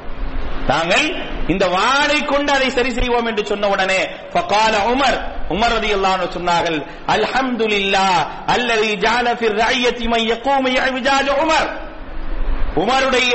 நாங்கள் 0.67 1.23
இந்த 1.47 1.67
வாளை 1.67 2.25
கொண்டு 2.25 2.53
அதை 2.53 2.69
சரி 2.69 2.91
செய்வோம் 2.93 3.25
என்று 3.25 3.45
சொன்ன 3.45 3.67
உடனே 3.67 4.07
உமர். 4.93 5.17
உமர் 5.49 5.73
ரதி 5.77 5.93
சொன்னார்கள் 6.33 6.85
அல்ஹம்துலில்லாஹ் 7.07 8.27
அல்லது 8.45 8.85
ஜஅல 8.85 9.33
ஃபிர் 9.33 9.55
உமர். 11.27 11.89
உமருடைய 12.75 13.33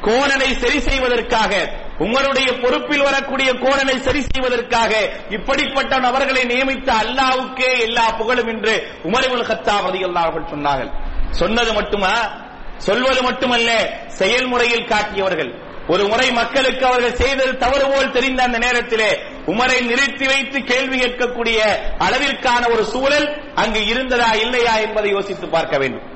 கோணனை 0.00 0.54
சரி 0.56 0.80
செய்வதற்காக 0.80 1.82
உமருடைய 1.98 2.60
பொறுப்பில் 2.62 3.02
வரக்கூடிய 3.02 3.52
கோணனை 3.52 3.96
சரி 3.96 4.20
செய்வதற்காக 4.20 5.10
இப்படிப்பட்ட 5.28 5.98
நபர்களை 5.98 6.44
நியமித்த 6.44 6.92
அல்லாவுக்கே 6.92 7.80
எல்லா 7.80 8.10
புகழும் 8.10 8.48
என்று 8.48 8.98
உமருல் 9.04 9.46
ஹத்தா 9.46 9.74
ரலியல்லாஹு 9.86 10.26
அவர்கள் 10.26 10.58
சொன்னார்கள். 10.58 10.90
சொன்னது 11.30 11.72
மட்டுமா? 11.72 12.42
சொல்வது 12.76 13.22
மட்டுமல்ல 13.22 13.98
செயல்முறையில் 14.06 14.84
காட்டியவர்கள். 14.84 15.62
ஒரு 15.88 16.08
முறை 16.08 16.32
மக்களுக்கு 16.32 16.86
அவர்கள் 16.86 17.14
செய்தது 17.14 17.56
தவறு 17.56 17.90
போல் 17.90 18.10
தெரிந்த 18.10 18.42
அந்த 18.42 18.58
நேரத்திலே 18.58 19.18
உமரை 19.46 19.84
நிறுத்தி 19.84 20.26
வைத்து 20.26 20.62
கேள்வி 20.62 21.00
கேட்கக்கூடிய 21.00 21.58
அளவிற்கான 21.98 22.72
ஒரு 22.72 22.84
சூழல் 22.84 23.52
அங்கு 23.54 23.86
இருந்ததா 23.86 24.32
இல்லையா 24.32 24.76
என்பதை 24.76 25.10
யோசித்து 25.10 25.48
பார்க்க 25.48 25.78
வேண்டும். 25.78 26.12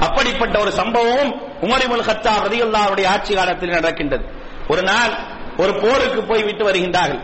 அப்படிப்பட்ட 0.00 0.58
ஒரு 0.58 0.72
சம்பவம் 0.72 1.40
உமரிமுல் 1.60 2.04
ஹத்தா 2.06 2.30
ரதியுல்லாவுடைய 2.44 3.06
ஆட்சி 3.06 3.34
காலத்தில் 3.34 3.68
நடக்கின்றது. 3.68 4.24
ஒரு 4.68 4.82
நாள் 4.82 5.18
ஒரு 5.56 5.74
போருக்கு 5.74 6.22
போய் 6.24 6.42
விட்டு 6.42 6.70
வருகின்றார்கள். 6.70 7.22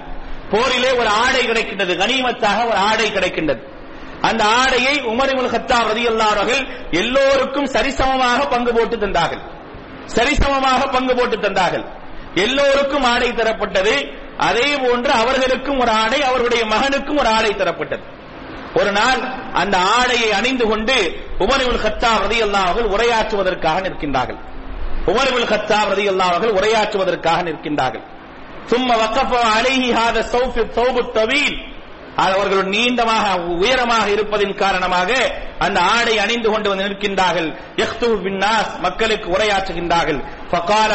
போரிலே 0.51 0.93
ஒரு 0.93 1.09
ஆடை 1.09 1.47
கிடைக்கின்றது. 1.47 1.95
கனிமத்தாக 1.97 2.67
ஒரு 2.67 2.77
ஆடை 2.77 3.11
கிடைக்கின்றது. 3.11 3.63
அந்த 4.21 4.45
ஆடையை 4.45 5.03
உமரிமுல் 5.03 5.53
ஹத்தா 5.57 5.77
ரதியுல்லாவர்கள் 5.93 6.67
எல்லோருக்கும் 6.91 7.65
சரிசமமாக 7.65 8.51
பங்கு 8.51 8.73
போட்டு 8.75 8.97
தந்தார்கள். 8.97 9.53
சரிசமமாக 10.07 10.93
பங்கு 10.93 11.15
போட்டு 11.15 11.37
தந்தார்கள். 11.37 11.85
எல்லோருக்கும் 12.35 13.05
ஆடை 13.05 13.33
தரப்பட்டது. 13.33 14.23
அதே 14.39 14.77
போன்று 14.77 15.11
அவர்களுக்கும் 15.11 15.79
ஒரு 15.79 15.91
ஆடை 15.91 16.23
அவருடைய 16.23 16.65
மகனுக்கும் 16.65 17.19
ஒரு 17.19 17.29
ஆடை 17.29 17.51
தரப்பட்டது. 17.51 18.03
ஒரு 18.75 18.93
நாள் 18.93 19.21
அந்த 19.53 19.79
ஆடையை 19.79 20.33
அணிந்து 20.33 20.67
கொண்டு 20.67 21.27
உமரிவுல் 21.39 21.83
ஹத்தா 21.85 22.11
ரதி 22.25 22.39
அல்லாவர்கள் 22.47 22.89
உரையாற்றுவதற்காக 22.95 23.81
நிற்கின்றார்கள். 23.81 24.41
உமரிவுல் 25.07 25.49
ஹத்தா 25.53 25.79
ரதி 25.91 26.07
அல்லாவர்கள் 26.13 26.53
உரையாற்றுவதற்காக 26.59 27.39
நிற்கின்றார்கள். 27.43 28.05
சும்மா 28.67 28.95
வக்கஃப 28.95 29.33
அலைஹி 29.57 29.89
ஹாத 29.93 30.25
சௌஃபி 30.33 30.63
சௌபு 30.75 31.11
தவீல் 31.11 31.57
அவர்கள் 32.17 32.69
நீண்டமாக 32.69 33.27
உயரமாக 33.55 34.07
இருப்பதின் 34.09 34.55
காரணமாக 34.55 35.11
அந்த 35.59 35.81
ஆடை 35.81 36.19
அணிந்து 36.19 36.51
கொண்டு 36.51 36.69
வந்து 36.69 36.85
நிற்கின்றார்கள். 36.85 37.49
மக்களுக்கு 38.81 39.31
உரையாற்றுகின்றார்கள். 39.31 40.21
ஃபகால 40.51 40.93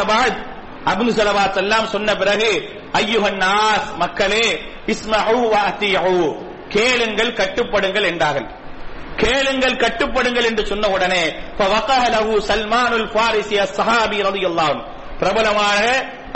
சலவாத் 1.18 1.56
எல்லாம் 1.56 1.86
சொன்ன 1.86 2.16
பிறகு 2.16 2.50
ஐயுஹன் 2.92 3.40
நாஸ் 3.46 3.88
மக்களே 3.96 4.46
இஸ்மஹு 4.86 6.36
கேளுங்கள் 6.68 7.32
கட்டுப்படுங்கள் 7.32 8.06
என்றார்கள். 8.12 8.48
கேளுங்கள் 9.16 9.76
கட்டுப்படுங்கள் 9.76 10.44
என்று 10.44 10.66
சொன்ன 10.66 10.88
உடனே 10.88 11.24
சல்மானுல் 12.48 13.08
ஃபாரிசி 13.14 13.56
அஸ்ஸஹாபி 13.66 14.18
ரலியல்லாஹு 14.28 14.78
பிரபலமான 15.18 15.80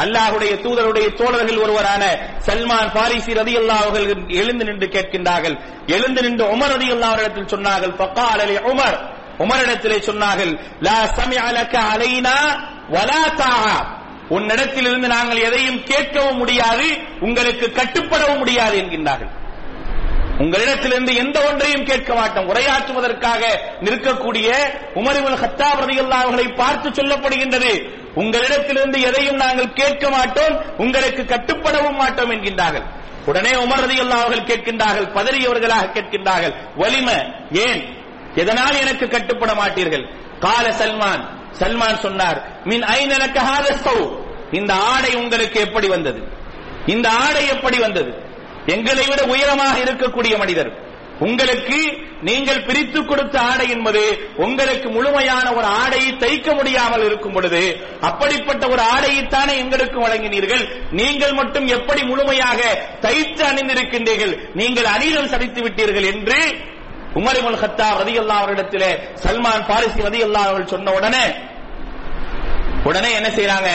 அல்லாஹுடைய 0.02 0.52
தூதருடைய 0.64 1.08
தோழர்கள் 1.14 1.62
ஒருவரான 1.64 2.04
சல்மான் 2.46 2.92
பாரிசி 2.94 3.32
ரதி 3.32 3.54
அவர்கள் 3.68 4.24
எழுந்து 4.28 4.64
நின்று 4.64 4.86
கேட்கின்றார்கள். 4.86 5.56
எழுந்து 5.86 6.22
நின்று 6.22 6.44
உமர் 6.56 6.72
ரதி 6.74 6.88
அவரிடத்தில் 7.00 7.52
சொன்னார்கள் 7.54 7.94
ஃபக்கால் 7.98 8.42
அலி 8.44 8.56
உமர். 8.72 8.98
உமரிடத்திலே 9.38 9.98
சொன்னார்கள் 10.08 10.52
லா 10.80 10.98
சமிஅ 11.18 11.44
அலைனா 11.92 12.36
வலா 12.94 13.22
உன்னிடத்திலிருந்து 14.28 15.08
நாங்கள் 15.14 15.40
எதையும் 15.46 15.80
கேட்கவும் 15.80 16.38
முடியாது 16.42 16.86
உங்களுக்கு 17.20 17.66
கட்டுப்படவும் 17.66 18.38
முடியாது 18.38 18.76
என்கின்றார்கள். 18.82 19.32
உங்களிடத்திலிருந்து 20.38 21.14
எந்த 21.14 21.36
ஒன்றையும் 21.48 21.84
கேட்க 21.84 22.14
மாட்டோம். 22.14 22.48
உரையாற்றுவதற்காக 22.52 23.42
நிற்கக்கூடிய 23.80 24.48
உமரிபுல் 24.94 25.40
ஹத்தா 25.42 25.68
ரதியல்லாஹு 25.82 26.24
அவர்களை 26.24 26.46
பார்த்து 26.52 26.88
சொல்லப்படுகின்றது. 26.90 28.02
உங்களிடத்திலிருந்து 28.14 29.00
எதையும் 29.00 29.36
நாங்கள் 29.36 29.72
கேட்க 29.72 30.10
மாட்டோம் 30.10 30.76
உங்களுக்கு 30.76 31.22
கட்டுப்படவும் 31.22 31.96
மாட்டோம் 31.96 32.30
என்கின்றார்கள். 32.30 32.82
உடனே 33.26 33.50
உமர் 33.50 33.82
ரதியல்லாஹு 33.84 34.24
அவர்கள் 34.24 34.48
கேட்கின்றார்கள் 34.50 35.08
பதறியவர்களாக 35.14 35.92
கேட்கின்றார்கள் 35.92 36.54
வலிம 36.78 37.08
ஏன்? 37.50 37.82
எதனால் 38.34 38.80
எனக்கு 38.80 39.08
கட்டுப்பட 39.08 39.52
மாட்டீர்கள்? 39.54 40.04
கால 40.38 40.70
சல்மான் 40.70 41.24
சல்மான் 41.60 41.98
சொன்னார் 41.98 42.38
மின் 42.64 42.82
ஐநலக்க 42.82 43.38
ஹாதஸ்தௌ 43.50 44.22
இந்த 44.52 44.74
ஆடை 44.74 45.14
உங்களுக்கு 45.14 45.60
எப்படி 45.60 45.88
வந்தது? 45.88 46.20
இந்த 46.86 47.10
ஆடை 47.10 47.48
எப்படி 47.48 47.78
வந்தது? 47.78 48.22
எங்களை 48.66 49.06
விட 49.06 49.22
உயரமாக 49.24 49.78
இருக்கக்கூடிய 49.78 50.38
மனிதர். 50.38 50.83
உங்களுக்கு 51.20 51.78
நீங்கள் 52.20 52.64
பிரித்து 52.64 53.04
கொடுத்த 53.04 53.40
ஆடை 53.40 53.70
என்பது 53.70 54.32
உங்களுக்கு 54.36 54.90
முழுமையான 54.90 55.52
ஒரு 55.54 55.66
ஆடையை 55.66 56.12
தைக்க 56.12 56.54
முடியாமல் 56.54 57.04
இருக்கும் 57.04 57.32
பொழுது 57.32 57.80
அப்படிப்பட்ட 58.00 58.68
ஒரு 58.68 58.82
ஆடையைத்தானே 58.82 59.56
எங்களுக்கு 59.56 60.06
வழங்கினீர்கள். 60.06 60.64
நீங்கள் 60.90 61.32
மட்டும் 61.32 61.66
எப்படி 61.66 62.02
முழுமையாக 62.02 62.60
தைத்து 63.00 63.44
அணிந்திருக்கின்றீர்கள்? 63.44 64.38
நீங்கள் 64.54 64.84
அணிதல் 64.84 65.28
சடித்து 65.28 65.62
விட்டீர்கள் 65.62 66.14
என்று 66.14 66.38
உமரிமுல் 67.14 67.60
ஹத்தா 67.62 67.88
ரதி 68.00 68.18
அவரிடத்திலே 68.18 68.98
சல்மான் 69.24 69.66
பாரிசி 69.66 70.02
ரதி 70.02 70.22
அவர்கள் 70.22 70.66
சொன்ன 70.66 70.92
உடனே 70.92 71.34
உடனே 72.84 73.12
என்ன 73.12 73.28
செய்யறாங்க 73.28 73.70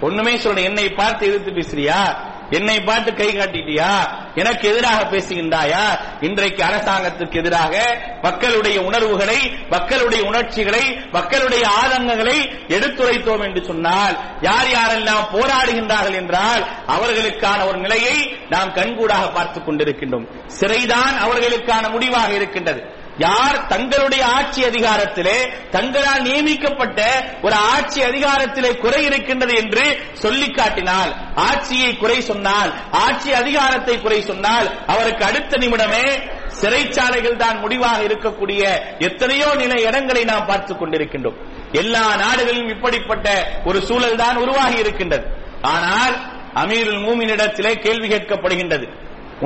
ஒண்ணுமே 0.00 0.36
சொல்ற 0.36 0.62
என்னை 0.62 0.88
பார்த்து 0.88 1.26
எதிர்த்து 1.26 1.50
பேசுறியா? 1.50 2.27
என்னை 2.50 2.80
பார்த்து 2.80 3.14
கை 3.14 3.28
காட்டிட்டியா? 3.28 3.90
எனக்கு 4.34 4.68
எதிராக 4.68 5.02
பேசுகின்றாயா? 5.04 5.98
இன்றைக்கு 6.20 6.64
அரசாங்கத்திற்கு 6.64 7.38
எதிராக 7.38 7.98
மக்களுடைய 8.22 8.80
உணர்வுகளை 8.80 9.56
மக்களுடைய 9.70 10.24
உணர்ச்சிகளை 10.24 11.00
மக்களுடைய 11.12 11.68
ஆதங்கங்களை 11.84 12.60
எடுத்துரைத்தோம் 12.68 13.44
என்று 13.44 13.64
சொன்னால் 13.64 14.18
யார் 14.40 14.66
யாரெல்லாம் 14.66 15.26
போராடுகின்றார்கள் 15.32 16.14
என்றால் 16.14 16.66
அவர்களுக்கான 16.86 17.66
ஒரு 17.66 17.78
நிலையை 17.78 18.36
நாம் 18.48 18.72
கண்கூடாக 18.72 19.32
பார்த்துக் 19.32 19.68
கொண்டிருக்கின்றோம். 19.68 20.26
சிறைதான் 20.60 21.18
அவர்களுக்கான 21.18 21.90
முடிவாக 21.90 22.32
இருக்கின்றது. 22.32 22.97
யார் 23.18 23.66
தங்களுடைய 23.66 24.26
ஆட்சி 24.26 24.64
அதிகாரத்திலே 24.64 25.52
தங்களால் 25.70 26.22
நியமிக்கப்பட்ட 26.22 27.24
ஒரு 27.42 27.54
ஆட்சி 27.54 28.02
அதிகாரத்திலே 28.02 28.78
குறை 28.78 29.04
இருக்கின்றது 29.04 29.54
என்று 29.54 29.98
சொல்லி 30.12 30.50
காட்டினால் 30.50 31.14
ஆட்சியை 31.34 31.96
குறை 31.96 32.20
சொன்னால் 32.20 32.72
ஆட்சி 32.90 33.32
அதிகாரத்தை 33.32 34.00
குறை 34.00 34.20
சொன்னால் 34.20 34.84
அவருக்கு 34.86 35.24
அடுத்த 35.24 35.56
நிமிடமே 35.56 36.36
சிறைச்சாலைகள் 36.60 37.36
தான் 37.36 37.58
முடிவாக 37.58 38.02
இருக்கக்கூடிய 38.02 38.80
எத்தனையோ 38.98 39.54
நிலை 39.54 39.82
இடங்களை 39.82 40.24
நாம் 40.24 40.46
பார்த்துக் 40.46 40.82
கொண்டிருக்கின்றோம். 40.82 41.36
எல்லா 41.72 42.16
நாடுகளிலும் 42.16 42.68
இப்படிப்பட்ட 42.68 43.52
ஒரு 43.64 43.82
சூழல் 43.82 44.16
தான் 44.16 44.36
உருவாகி 44.36 44.78
இருக்கின்றது. 44.78 45.26
ஆனால் 45.62 46.14
அமீருல் 46.54 47.00
மூமினிடத்திலே 47.00 47.74
கேள்வி 47.74 48.08
கேட்கப்படுகின்றது. 48.08 48.88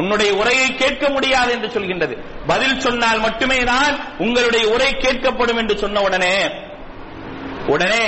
உன்னுடைய 0.00 0.30
உரையை 0.40 0.68
கேட்க 0.82 1.04
முடியாது 1.14 1.50
என்று 1.56 1.68
சொல்கின்றது. 1.74 2.14
பதில் 2.50 2.82
சொன்னால் 2.86 3.20
மட்டுமே 3.26 3.58
தான் 3.72 3.94
உங்களுடைய 4.24 4.64
உரை 4.74 4.90
கேட்கப்படும் 5.04 5.60
என்று 5.62 5.74
சொன்ன 5.82 6.02
உடனே 6.08 6.34
உடனே 7.74 8.06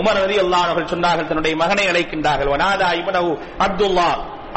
உமர் 0.00 0.18
ரதி 0.22 0.36
அவர்கள் 0.38 0.92
சொன்னார்கள் 0.92 1.28
தன்னுடைய 1.28 1.54
மகனை 1.62 1.84
அழைக்கின்றார்கள். 1.90 2.50
வனாதா 2.54 2.88
இபனவு 3.00 3.32
அப்துல்லா 3.66 4.08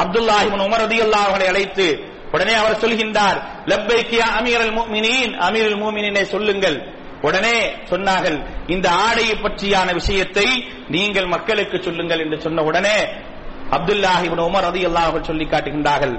அப்துல்லா 0.02 0.36
இவன் 0.48 0.64
உமர் 0.66 0.82
ரதி 0.84 0.98
அவர்களை 1.02 1.46
அழைத்து 1.52 1.86
உடனே 2.34 2.54
அவர் 2.60 2.82
சொல்கின்றார் 2.82 3.38
லப்பைக்கியா 3.70 4.26
அமீரல் 4.38 4.74
மூமினின் 4.76 5.32
அமீரல் 5.46 5.78
மூமினினை 5.82 6.24
சொல்லுங்கள். 6.34 6.78
உடனே 7.28 7.56
சொன்னார்கள் 7.90 8.38
இந்த 8.74 8.86
ஆடையை 9.06 9.34
பற்றியான 9.42 9.88
விஷயத்தை 9.98 10.46
நீங்கள் 10.94 11.28
மக்களுக்கு 11.34 11.76
சொல்லுங்கள் 11.86 12.22
என்று 12.24 12.38
சொன்ன 12.46 12.62
உடனே 12.70 12.96
அப்துல்லாஹிபின் 13.76 14.44
உமர் 14.48 14.66
ரலியல்லாஹு 14.68 15.10
அன்ஹு 15.10 15.28
சொல்லி 15.30 15.46
காட்டுகின்றார்கள். 15.52 16.14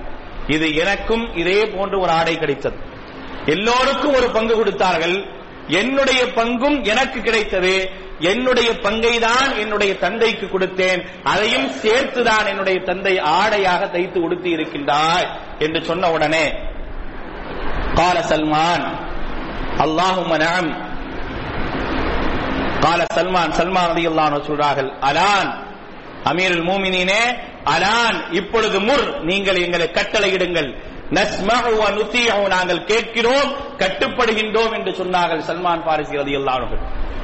இது 0.48 0.76
எனக்கும் 0.76 1.36
இதே 1.36 1.66
போன்று 1.66 2.00
ஒரு 2.00 2.12
ஆடை 2.12 2.38
கிடைத்தது. 2.38 2.76
எல்லோருக்கும் 3.46 4.14
ஒரு 4.14 4.30
பங்கு 4.30 4.56
கொடுத்தார்கள். 4.56 5.26
என்னுடைய 5.68 6.24
பங்கும் 6.24 6.84
எனக்கு 6.84 7.22
கிடைத்தது. 7.22 7.92
என்னுடைய 8.20 8.80
பங்கை 8.80 9.20
தான் 9.20 9.58
என்னுடைய 9.58 9.98
தந்தைக்கு 9.98 10.46
கொடுத்தேன். 10.46 11.06
அதையும் 11.24 11.72
சேர்த்துதான் 11.72 12.48
என்னுடைய 12.48 12.80
தந்தை 12.80 13.20
ஆடையாக 13.20 13.86
தைத்து 13.86 14.18
உடுத்தி 14.18 14.50
இருக்கின்றாய் 14.50 15.30
என்று 15.60 15.84
சொன்ன 15.84 16.12
உடனே 16.12 16.54
கால 17.94 18.20
சல்மான் 18.20 18.86
அல்லாஹும் 19.78 20.38
நஅம். 20.38 20.92
கால 22.80 23.06
சல்மான் 23.14 23.52
சல்மான் 23.52 24.42
சொல்றார்கள் 24.48 24.92
அலான் 25.00 25.63
அமீருல் 26.32 26.66
மூமினே 26.70 27.22
அலான் 27.74 28.18
இப்பொழுது 28.32 28.80
முர் 28.80 29.06
நீங்கள் 29.24 29.62
எங்களை 29.66 29.88
கட்டளையிடுங்கள். 29.94 30.70
நஸ்மஹு 31.12 32.48
நாங்கள் 32.48 32.86
கேட்கிறோம் 32.86 33.50
கட்டுப்படுகின்றோம் 33.78 34.74
என்று 34.78 34.92
சொன்னார்கள் 34.92 35.48
சல்மான் 35.50 35.84
பாரிசி 35.86 36.16
ரலியல்லாஹு 36.16 36.40
எல்லாரும் 36.42 36.74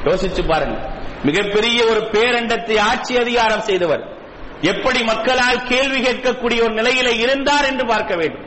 யோசிச்சு 0.03 0.43
பாருங்க. 0.47 0.77
மிகப்பெரிய 1.23 1.85
ஒரு 1.85 2.01
பேரண்டத்தை 2.11 2.79
ஆட்சி 2.79 3.17
அதிகாரம் 3.17 3.61
செய்தவர். 3.61 4.03
எப்படி 4.61 5.03
மக்களால் 5.03 5.67
கேள்வி 5.67 5.99
கேட்கக்கூடிய 6.01 6.59
ஒரு 6.63 6.73
நிலையில 6.73 7.09
இருந்தார் 7.19 7.65
என்று 7.65 7.85
பார்க்க 7.85 8.15
வேண்டும். 8.15 8.45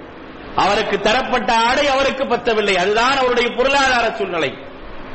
அவருக்கு 0.56 1.00
தரப்பட்ட 1.00 1.50
ஆடை 1.68 1.86
அவருக்கு 1.86 2.24
பத்தவில்லை. 2.24 2.74
அதுதான் 2.74 3.16
அவருடைய 3.16 3.48
பொருளாதார 3.56 4.06
சூழ்நிலை. 4.18 4.50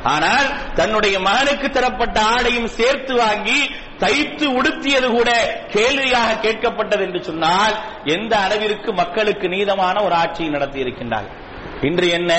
ஆனால் 0.08 0.74
தன்னுடைய 0.74 1.20
மகனுக்கு 1.20 1.70
தரப்பட்ட 1.70 2.18
ஆடையும் 2.22 2.68
சேர்த்து 2.68 3.14
வாங்கி 3.16 3.60
தைத்து 4.00 4.46
உடுத்தியது 4.54 5.08
கூட 5.08 5.30
கேள்வியாக 5.72 6.34
கேட்கப்பட்டது 6.34 7.02
என்று 7.02 7.24
சொன்னால் 7.24 7.76
எந்த 8.06 8.34
அளவிற்கு 8.38 8.94
மக்களுக்கு 8.94 9.48
நீதமான 9.48 10.04
ஒரு 10.04 10.16
ஆட்சியை 10.16 10.52
நடத்தி 10.52 10.84
இருக்கின்றார்கள்? 10.84 11.36
இன்று 11.82 12.10
என்ன 12.10 12.34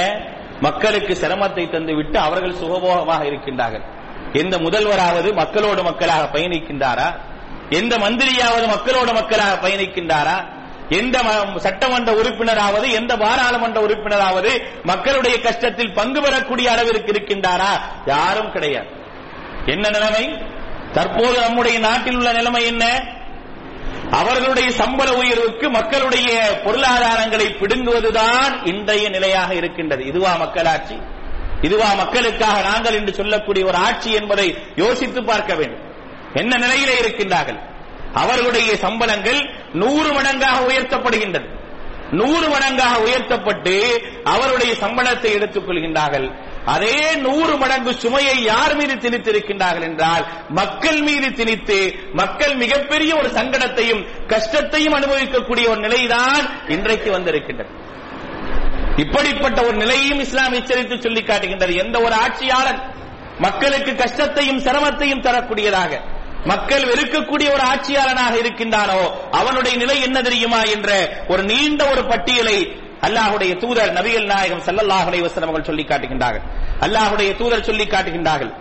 மக்களுக்கு 0.60 1.14
சிரமத்தை 1.14 1.64
தந்துவிட்டு 1.70 2.16
அவர்கள் 2.16 2.60
சுகபோகமாக 2.62 3.24
இருக்கின்றார்கள். 3.24 3.84
எந்த 4.32 4.58
முதல்வராவது 4.58 5.28
மக்களோடு 5.34 5.82
மக்களாக 5.82 6.38
பயணிக்கின்றாரா? 6.38 7.08
எந்த 7.70 7.94
மந்திரியாவது 7.96 8.66
மக்களோடு 8.66 9.12
மக்களாக 9.12 9.68
பயணிக்கின்றாரா? 9.68 10.36
எந்த 10.88 11.46
சட்டமன்ற 11.56 12.12
உறுப்பினராவது 12.12 12.90
எந்த 12.90 13.16
பாராளுமன்ற 13.16 13.80
உறுப்பினராவது 13.80 14.62
மக்களுடைய 14.82 15.36
கஷ்டத்தில் 15.36 15.94
பங்கு 15.94 16.22
பெறக்கூடிய 16.22 16.70
அளவிற்கு 16.70 17.12
இருக்கின்றாரா? 17.12 17.80
யாரும் 18.06 18.52
கிடையாது. 18.52 18.86
என்ன 19.66 19.88
நிலைமை? 19.88 20.38
தற்போது 20.92 21.40
நம்முடைய 21.40 21.78
நாட்டில் 21.78 22.16
உள்ள 22.16 22.32
நிலைமை 22.32 22.66
என்ன? 22.66 23.02
அவர்களுடைய 24.10 24.70
சம்பள 24.70 25.12
உயர்வுக்கு 25.12 25.70
மக்களுடைய 25.70 26.60
பொருளாதாரங்களை 26.64 27.56
பிடுங்குவதுதான் 27.60 28.66
இன்றைய 28.66 29.08
நிலையாக 29.08 29.54
இருக்கின்றது. 29.54 30.04
இதுவா 30.04 30.36
மக்களாட்சி? 30.36 30.98
இதுவா 31.60 31.92
மக்களுக்காக 31.92 32.60
நாங்கள் 32.60 32.94
என்று 32.94 33.14
சொல்லக்கூடிய 33.14 33.66
ஒரு 33.66 33.76
ஆட்சி 33.76 34.12
என்பதை 34.12 34.58
யோசித்து 34.76 35.24
பார்க்க 35.24 35.54
வேண்டும். 35.54 35.92
என்ன 36.34 36.56
நிலையிலே 36.56 37.00
இருக்கின்றார்கள்? 37.00 37.58
அவர்களுடைய 38.14 38.76
சம்பளங்கள் 38.76 39.57
நூறு 39.72 40.12
மடங்காக 40.12 40.58
உயர்த்தப்படுகின்றது. 40.68 41.56
நூறு 42.10 42.48
மடங்காக 42.48 43.00
உயர்த்தப்பட்டு 43.02 44.02
அவருடைய 44.24 44.74
சம்பளத்தை 44.74 45.32
எடுத்துக் 45.32 45.68
கொள்கின்றார்கள். 45.68 46.46
அதே 46.64 47.14
நூறு 47.14 47.56
மடங்கு 47.56 47.94
சுமையை 47.94 48.42
யார் 48.42 48.76
மீது 48.76 48.94
திணித்திருக்கின்றார்கள் 48.94 49.82
என்றால் 49.82 50.26
மக்கள் 50.48 51.00
மீது 51.00 51.32
திணித்து 51.32 51.94
மக்கள் 52.12 52.54
மிகப்பெரிய 52.54 53.16
ஒரு 53.16 53.28
சங்கடத்தையும் 53.28 54.26
கஷ்டத்தையும் 54.26 54.94
அனுபவிக்கக்கூடிய 54.94 55.68
ஒரு 55.68 55.80
நிலைதான் 55.80 56.68
இன்றைக்கு 56.68 57.10
வந்திருக்கின்றது. 57.10 57.68
இப்படிப்பட்ட 58.96 59.62
ஒரு 59.62 59.76
நிலையையும் 59.76 60.20
இஸ்லாம் 60.20 60.52
எச்சரித்து 60.52 61.00
சொல்லி 61.00 61.22
காட்டுகின்றது. 61.22 61.76
எந்த 61.76 62.00
ஒரு 62.00 62.14
ஆட்சியாளர் 62.14 62.96
மக்களுக்கு 63.38 63.94
கஷ்டத்தையும் 63.94 64.58
சிரமத்தையும் 64.58 65.22
தரக்கூடியதாக 65.22 66.16
மக்கள் 66.46 66.84
வெறுக்கக்கூடிய 66.84 67.48
ஒரு 67.52 67.62
ஆட்சியாளனாக 67.72 68.34
இருக்கின்றானோ 68.38 69.00
அவனுடைய 69.30 69.76
நிலை 69.76 70.02
என்ன 70.02 70.22
தெரியுமா 70.22 70.60
என்ற 70.62 70.90
ஒரு 71.28 71.42
நீண்ட 71.42 71.90
ஒரு 71.92 72.04
பட்டியலை 72.04 72.58
அல்லாஹுடைய 73.06 73.58
தூதர் 73.58 73.92
நபிகள் 73.92 74.24
நாயகம் 74.24 74.62
ஸல்லல்லாஹு 74.66 75.06
அலைஹி 75.08 75.22
அவர்கள் 75.22 75.64
சொல்லி 75.64 75.84
காட்டுகின்றார்கள். 75.84 76.44
அல்லாஹுடைய 76.80 77.36
தூதர் 77.36 77.64
சொல்லி 77.64 77.86
காட்டுகின்றார்கள். 77.86 78.52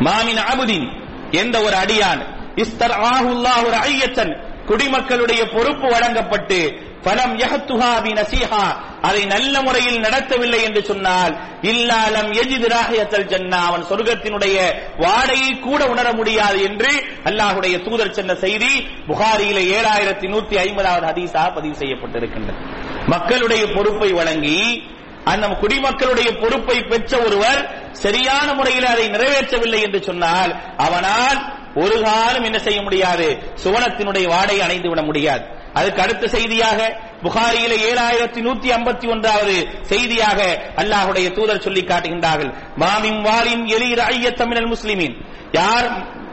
மாமின் 0.00 0.42
அபுதீன் 0.52 0.86
எந்த 1.30 1.56
ஒரு 1.62 1.76
அடியான் 1.76 2.22
இஸ்தர் 2.56 2.96
ஆஹுல்லாஹ் 3.12 3.64
ஒரு 3.66 3.76
ஐயத்தன் 3.76 4.32
குடிமக்களுடைய 4.66 5.40
பொறுப்பு 5.54 5.86
வழங்கப்பட்டு 5.90 6.89
பலம் 7.02 7.38
யஹத்துஹா 7.38 8.00
பி 8.02 8.10
நசீஹா. 8.10 8.76
அதை 9.02 9.24
நல்ல 9.24 9.62
முறையில் 9.62 10.00
நடத்தவில்லை 10.00 10.62
என்று 10.62 10.84
சொன்னால் 10.84 11.38
இல்லாலம் 11.62 12.30
எஜித் 12.32 12.68
ராஹியத்தல் 12.68 13.26
ஜன்னா. 13.26 13.60
அவன் 13.66 13.84
சொர்க்கத்தினுடைய 13.84 14.56
வாடையை 14.98 15.60
கூட 15.60 15.86
உணர 15.86 16.12
முடியாது 16.12 16.62
என்று 16.62 17.04
அல்லாஹுடைய 17.24 17.82
தூதர் 17.84 18.12
சென்ற 18.12 18.34
செய்தி 18.34 18.86
புகாரியில 19.08 19.58
ஏழாயிரத்தி 19.76 20.28
நூத்தி 20.28 20.54
ஐம்பதாவது 20.56 21.06
ஹதீஸாக 21.06 21.54
பதிவு 21.54 21.74
செய்யப்பட்டிருக்கின்றது. 21.74 22.58
மக்களுடைய 23.06 23.66
பொறுப்பை 23.66 24.12
வழங்கி 24.12 24.82
அந்த 25.24 25.46
குடிமக்களுடைய 25.46 26.40
பொறுப்பை 26.40 26.82
பெற்ற 26.82 27.18
ஒருவர் 27.18 27.90
சரியான 27.92 28.54
முறையில் 28.54 28.84
அதை 28.84 29.10
நிறைவேற்றவில்லை 29.10 29.80
என்று 29.82 30.02
சொன்னால் 30.02 30.56
அவனால் 30.76 31.58
ஒரு 31.74 32.02
காலம் 32.02 32.44
என்ன 32.44 32.58
செய்ய 32.58 32.82
முடியாது? 32.82 33.38
சுவனத்தினுடைய 33.64 34.28
வாடை 34.28 34.60
அணைந்து 34.60 34.88
விட 34.88 35.02
முடியாது. 35.02 35.58
அதுக்கு 35.78 36.00
அடுத்த 36.04 36.24
செய்தியாக 36.36 36.80
புகாரியில 37.24 37.72
ஏழாயிரத்தி 37.88 38.40
நூத்தி 38.46 38.68
ஐம்பத்தி 38.76 39.06
ஒன்றாவது 39.14 39.56
செய்தியாக 39.90 40.40
அல்லாஹுடைய 40.82 41.26
தூதர் 41.36 41.64
சொல்லி 41.66 41.82
காட்டுகின்றார்கள். 41.90 42.52
மாமின் 42.82 43.20
வாலின் 43.26 43.64
எலீர் 43.76 44.02
ஐயத்தமிழல் 44.12 44.70
முஸ்லிமின். 44.74 45.14
யார் 45.58 45.88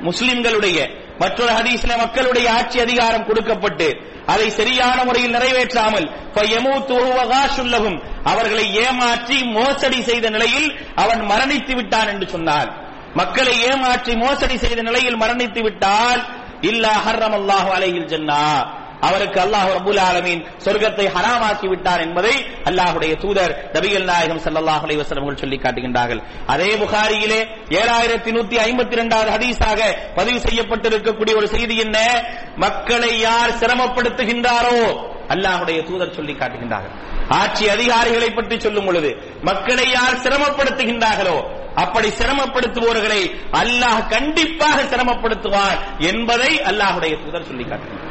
முஸ்லிம்களுடைய 0.07 0.79
மற்றொரு 1.21 1.51
ஹதீஸ்ல 1.59 1.93
மக்களுடைய 2.01 2.47
ஆட்சி 2.57 2.77
அதிகாரம் 2.85 3.27
கொடுக்கப்பட்டு 3.27 3.87
அதை 4.33 4.47
சரியான 4.57 4.97
முறையில் 5.07 5.35
நிறைவேற்றாமல் 5.35 6.07
அவர்களை 8.31 8.65
ஏமாற்றி 8.85 9.37
மோசடி 9.57 9.99
செய்த 10.09 10.25
நிலையில் 10.35 10.67
அவன் 11.03 11.21
மரணித்து 11.31 11.73
விட்டான் 11.75 12.09
என்று 12.13 12.27
சொன்னார். 12.33 12.69
மக்களை 13.19 13.53
ஏமாற்றி 13.69 14.13
மோசடி 14.23 14.57
செய்த 14.65 14.79
நிலையில் 14.89 15.21
மரணித்து 15.23 15.61
விட்டால் 15.67 16.21
இல்லா 16.69 16.93
ஹர்ரம் 17.05 17.37
அல்லாஹு 17.39 17.69
அலையில் 17.77 18.09
ஜன்னா. 18.13 18.43
அவருக்கு 19.07 19.39
அல்லாஹ் 19.45 19.69
ரபுல் 19.77 20.01
ஆலமீன் 20.09 20.41
சொர்க்கத்தை 20.65 21.05
ஹராமாக்கி 21.15 21.67
விட்டார் 21.67 22.01
என்பதை 22.01 22.33
அல்லாஹுடைய 22.69 23.13
தூதர் 23.23 23.53
நபிகள் 23.75 24.07
நாயகம் 24.11 24.41
ஸல்லல்லாஹு 24.45 24.83
அலைஹி 24.85 25.03
சொல்லி 25.43 25.57
காட்டுகின்றார்கள். 25.65 26.21
அதே 26.53 26.69
புகாரியிலே 26.81 27.39
ஏழாயிரத்தி 27.81 28.31
நூத்தி 28.37 28.55
ஐம்பத்தி 28.67 28.95
இரண்டாவது 28.97 29.29
ஹதீஸாக 29.35 29.79
பதிவு 30.15 30.39
செய்யப்பட்டிருக்கக்கூடிய 30.47 31.35
ஒரு 31.35 31.47
செய்தி 31.55 31.77
என்ன? 31.85 31.97
மக்களை 32.65 33.19
யார் 33.19 33.57
சிரமப்படுத்துகின்றாரோ? 33.61 34.79
அல்லாஹுடைய 35.33 35.79
தூதர் 35.87 36.15
சொல்லி 36.17 36.33
காட்டுகின்றார்கள். 36.33 36.93
ஆட்சி 37.41 37.65
அதிகாரிகளை 37.69 38.29
பற்றி 38.33 38.59
சொல்லும் 38.59 38.85
பொழுது 38.87 39.09
மக்களை 39.49 39.87
யார் 39.97 40.21
சிரமப்படுத்துகின்றார்களோ 40.25 41.37
அப்படி 41.83 42.09
சிரமப்படுத்துபவர்களை 42.19 43.21
அல்லாஹ் 43.61 44.07
கண்டிப்பாக 44.13 44.77
சிரமப்படுத்துவார் 44.93 45.79
என்பதை 46.11 46.51
அல்லாஹுடைய 46.69 47.13
தூதர் 47.23 47.49
சொல்லி 47.49 47.63
காட்டுகின்றார். 47.63 48.06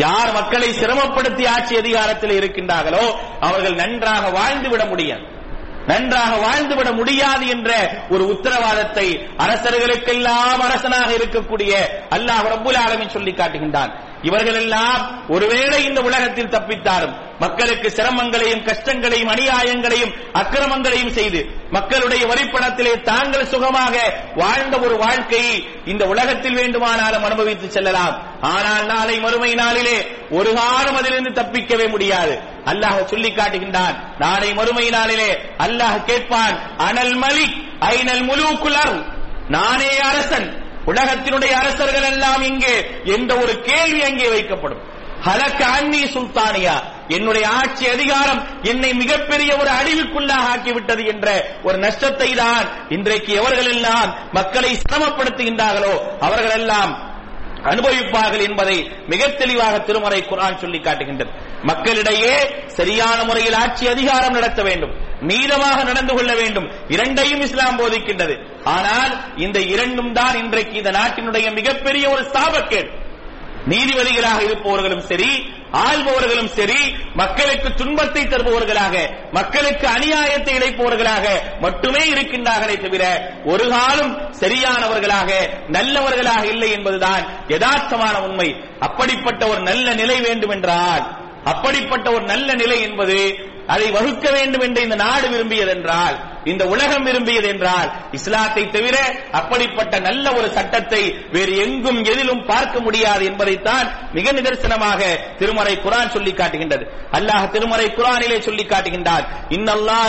யார் 0.00 0.32
மக்களை 0.32 0.68
சிரமப்படுத்தி 0.70 1.44
ஆட்சி 1.48 1.74
அதிகாரத்தில் 1.76 2.36
இருக்கின்றார்களோ 2.40 3.04
அவர்கள் 3.40 3.74
நன்றாக 3.74 4.30
வாழ்ந்து 4.30 4.68
விட 4.68 4.84
முடியாது. 4.84 5.24
நன்றாக 5.86 6.32
வாழ்ந்துவிட 6.46 6.88
முடியாது 6.94 7.44
என்ற 7.48 7.70
ஒரு 8.10 8.24
உத்தரவாதத்தை 8.24 9.06
அரசர்களுக்கெல்லாம் 9.38 10.60
அரசனாக 10.66 11.10
இருக்கக்கூடிய 11.12 11.72
அல்லாஹ் 12.10 12.48
ரபுல் 12.54 12.80
ஆலமின் 12.84 13.14
சொல்லி 13.16 13.32
காட்டுகின்றான். 13.32 13.92
இவர்களெல்லாம் 14.22 15.02
ஒருவேளை 15.28 15.84
இந்த 15.84 16.00
உலகத்தில் 16.00 16.54
தப்பித்தாலும் 16.54 17.14
மக்களுக்கு 17.38 17.88
சிரமங்களையும் 17.90 18.64
கஷ்டங்களையும் 18.64 19.30
அநியாயங்களையும் 19.30 20.14
அக்கிரமங்களையும் 20.32 21.12
செய்து 21.18 21.40
மக்களுடைய 21.70 22.26
வரிப்பணத்திலே 22.26 23.02
தாங்கள் 23.02 23.46
சுகமாக 23.46 23.94
வாழ்ந்த 24.34 24.78
ஒரு 24.78 24.96
வாழ்க்கையை 24.96 25.56
இந்த 25.84 26.04
உலகத்தில் 26.06 26.54
வேண்டுமானாலும் 26.54 27.24
அனுபவித்து 27.24 27.70
செல்லலாம். 27.70 28.16
ஆனால் 28.40 28.86
நாளை 28.86 29.16
மறுமை 29.20 29.54
நாளிலே 29.54 29.98
ஒரு 30.30 30.52
காலம் 30.54 30.94
அதிலிருந்து 30.94 31.42
தப்பிக்கவே 31.42 31.90
முடியாது. 31.90 32.34
அல்லாஹ் 32.64 33.04
சொல்லி 33.04 33.30
காட்டுகின்றான் 33.30 33.96
நாளை 34.18 34.52
மறுமை 34.52 34.90
நாளிலே 34.90 35.30
அல்லாஹ் 35.58 36.04
கேட்பான் 36.04 36.56
அனல் 36.76 37.16
மலிக் 37.16 37.56
முழு 38.22 38.58
குளர் 38.58 38.96
நானே 39.48 39.98
அரசன் 39.98 40.48
உலகத்தினுடைய 40.86 41.50
அரசர்கள் 41.50 42.02
எல்லாம் 42.02 42.42
இங்கே 42.42 42.86
என்ற 43.04 43.36
ஒரு 43.36 43.60
கேள்வி 43.60 44.02
அங்கே 44.02 44.28
வைக்கப்படும். 44.28 44.80
ஹலக்க 45.26 45.62
அன்னி 45.62 46.02
சுல்தானியா 46.04 46.74
என்னுடைய 47.08 47.48
ஆட்சி 47.48 47.88
அதிகாரம் 47.88 48.46
என்னை 48.62 48.94
மிகப்பெரிய 48.94 49.56
ஒரு 49.56 49.70
அழிவுக்குள்ளாக 49.70 50.48
ஆக்கிவிட்டது 50.54 51.04
என்ற 51.06 51.58
ஒரு 51.62 51.78
நஷ்டத்தை 51.78 52.34
தான் 52.34 52.66
இன்றைக்கு 52.88 53.34
எவர்கள் 53.34 53.74
எல்லாம் 53.74 54.14
மக்களை 54.32 54.78
சிரமப்படுத்துகின்றார்களோ 54.82 55.94
அவர்களெல்லாம் 56.20 57.08
அனுபவிப்பார்கள் 57.64 58.40
என்பதை 58.40 58.90
மிக 59.06 59.28
தெளிவாக 59.28 59.78
திருமறை 59.78 60.22
குரான் 60.22 60.58
சொல்லி 60.58 60.78
காட்டுகின்றது. 60.78 61.30
மக்களிடையே 61.62 62.66
சரியான 62.66 63.24
முறையில் 63.24 63.54
ஆட்சி 63.54 63.88
அதிகாரம் 63.88 64.32
நடத்த 64.32 64.62
வேண்டும். 64.62 65.08
மீதமாக 65.28 65.84
நடந்து 65.84 66.14
கொள்ள 66.14 66.34
வேண்டும். 66.34 66.70
இரண்டையும் 66.88 67.40
இஸ்லாம் 67.40 67.78
போதிக்கின்றது. 67.78 68.34
ஆனால் 68.64 69.12
இந்த 69.36 69.60
இரண்டும் 69.60 70.12
தான் 70.12 70.36
இன்றைக்கு 70.36 70.76
இந்த 70.76 70.90
நாட்டினுடைய 70.90 71.54
மிகப்பெரிய 71.54 72.10
ஒரு 72.10 72.22
சாபக்கேடு. 72.22 72.90
நீதிபதிகளாக 73.68 74.40
இருப்பவர்களும் 74.44 75.02
சரி 75.08 75.30
ஆள்பவர்களும் 75.72 76.48
சரி 76.48 76.78
மக்களுக்கு 77.14 77.74
துன்பத்தை 77.74 78.22
தருபவர்களாக 78.22 78.94
மக்களுக்கு 79.32 79.86
அநியாயத்தை 79.86 80.52
இழைப்பவர்களாக 80.58 81.26
மட்டுமே 81.60 81.98
இருக்கின்றார்களே 81.98 82.76
தவிர 82.80 83.04
ஒரு 83.44 83.68
காலம் 83.68 84.32
சரியானவர்களாக 84.40 85.30
நல்லவர்களாக 85.68 86.44
இல்லை 86.46 86.70
என்பதுதான் 86.70 87.24
யதார்த்தமான 87.48 88.16
உண்மை. 88.28 88.48
அப்படிப்பட்ட 88.78 89.46
ஒரு 89.46 89.60
நல்ல 89.60 89.94
நிலை 89.94 90.20
வேண்டும் 90.20 90.50
என்றால் 90.50 91.04
அப்படிப்பட்ட 91.44 92.10
ஒரு 92.10 92.24
நல்ல 92.24 92.54
நிலை 92.54 92.80
என்பது 92.80 93.48
அதை 93.74 93.88
வகுக்க 93.96 94.26
வேண்டும் 94.30 94.64
என்று 94.66 94.80
இந்த 94.86 94.96
நாடு 95.04 95.26
விரும்பியது 95.28 95.72
என்றால் 95.76 96.16
இந்த 96.44 96.64
உலகம் 96.64 97.06
விரும்பியது 97.08 97.48
என்றால் 97.48 97.88
இஸ்லாத்தை 98.12 98.62
தவிர 98.70 98.96
அப்படிப்பட்ட 99.38 99.94
நல்ல 100.06 100.32
ஒரு 100.32 100.48
சட்டத்தை 100.56 101.02
வேறு 101.32 101.54
எங்கும் 101.64 102.00
எதிலும் 102.04 102.44
பார்க்க 102.46 102.80
முடியாது 102.80 103.24
என்பதைத்தான் 103.30 103.86
மிக 104.12 104.32
நிதர்சனமாக 104.32 105.00
திருமறை 105.38 105.74
குரான் 105.76 106.14
சொல்லி 106.16 106.32
காட்டுகின்றது. 106.32 106.84
அல்லாஹ் 107.18 107.50
திருமறை 107.50 107.88
குரானிலே 107.98 108.38
சொல்லி 108.40 108.66
காட்டுகின்றார் 108.66 109.26
இன்னல்லாஹ் 109.56 110.08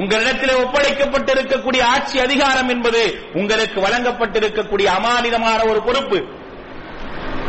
உங்களிடத்தில் 0.00 0.60
ஒப்படைக்கப்பட்டிருக்கக்கூடிய 0.62 1.82
ஆட்சி 1.92 2.16
அதிகாரம் 2.20 2.68
என்பது 2.68 3.02
உங்களுக்கு 3.32 3.78
வழங்கப்பட்டிருக்கக்கூடிய 3.80 4.88
அமானிதமான 4.98 5.60
ஒரு 5.70 5.80
பொறுப்பு. 5.82 6.18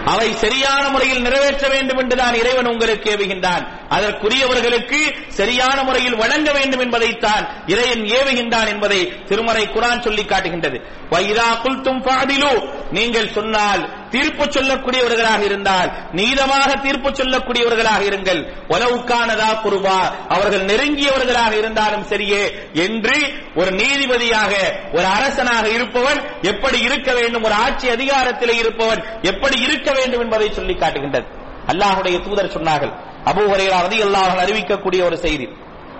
அவை 0.07 0.29
சரியான 0.33 0.89
முறையில் 0.89 1.21
நிறைவேற்ற 1.21 1.67
வேண்டும் 1.67 1.97
என்றுதான் 1.97 2.33
இறைவன் 2.33 2.65
உங்களுக்கு 2.65 3.09
ஏவுகின்றான். 3.11 3.63
அதற்குரியவர்களுக்கு 3.89 4.99
சரியான 5.27 5.83
முறையில் 5.83 6.15
வழங்க 6.15 6.51
வேண்டும் 6.51 6.79
என்பதைத்தான் 6.79 7.43
இறைவன் 7.65 8.03
ஏவுகின்றான் 8.17 8.67
என்பதை 8.67 9.01
திருமறை 9.25 9.65
குரான் 9.65 10.01
சொல்லி 10.01 10.25
காட்டுகின்றது. 10.25 10.77
வைரா 11.11 11.49
குல்தும் 11.63 12.05
நீங்கள் 12.91 13.31
சொன்னால் 13.31 13.83
தீர்ப்பு 14.11 14.45
சொல்லக்கூடியவர்களாக 14.45 15.41
இருந்தால் 15.41 15.89
நீதமாக 16.11 16.69
தீர்ப்பு 16.81 17.09
சொல்லக்கூடியவர்களாக 17.09 18.01
இருங்கள். 18.09 18.41
உலவுக்கானதா 18.69 19.49
குருவா 19.63 19.99
அவர்கள் 20.27 20.65
நெருங்கியவர்களாக 20.65 21.51
இருந்தாலும் 21.51 22.05
சரியே 22.11 22.43
என்று 22.73 23.17
ஒரு 23.55 23.71
நீதிபதியாக 23.71 24.53
ஒரு 24.93 25.05
அரசனாக 25.05 25.69
இருப்பவன் 25.69 26.21
எப்படி 26.41 26.79
இருக்க 26.79 27.13
வேண்டும் 27.13 27.43
ஒரு 27.43 27.53
ஆட்சி 27.53 27.89
அதிகாரத்தில் 27.89 28.53
இருப்பவன் 28.57 29.03
எப்படி 29.21 29.59
இருக்க 29.59 29.91
வேண்டும் 29.91 30.21
என்பதை 30.21 30.53
சொல்லி 30.53 30.73
காட்டுகின்றது. 30.73 31.27
அல்லாஹுடைய 31.67 32.17
தூதர் 32.23 32.53
சொன்னார்கள். 32.57 32.93
அபூ 33.25 33.41
ஹுரைரா 33.51 33.79
ரலியல்லாஹு 33.87 34.35
அறிவிக்கக்கூடிய 34.43 35.03
ஒரு 35.03 35.17
செய்தி. 35.17 35.47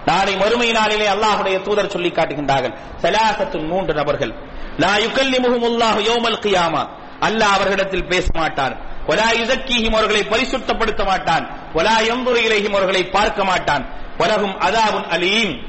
நாளை 0.05 0.35
மறுமை 0.35 0.71
நாளிலே 0.71 1.07
அல்லாஹுடைய 1.07 1.61
தூதர் 1.61 1.89
சொல்லி 1.89 2.09
காட்டுகின்றார்கள். 2.09 2.73
சலாசத்தின் 3.01 3.67
மூன்று 3.67 3.93
நபர்கள். 3.93 4.33
லா 4.77 4.93
யுகல்லிமுஹுமுல்லாஹு 4.95 5.99
யோமல் 6.09 6.39
கியாமா. 6.45 6.83
அல்லாஹ் 7.22 7.55
அவர்களிடத்தில் 7.55 8.07
பேச 8.07 8.28
மாட்டான். 8.34 8.82
ஒலா 9.07 9.32
இசக்கீஹிம் 9.32 9.95
அவர்களை 9.95 10.22
பரிசுத்தப்படுத்த 10.22 11.05
மாட்டான். 11.05 11.72
ஒலா 11.74 11.99
எம்புரு 11.99 12.36
இலகிம் 12.36 12.74
அவர்களை 12.74 13.05
பார்க்க 13.05 13.43
மாட்டான். 13.43 13.89
வலகும் 14.18 14.59
அதாவுன் 14.59 15.07
அலீம். 15.07 15.61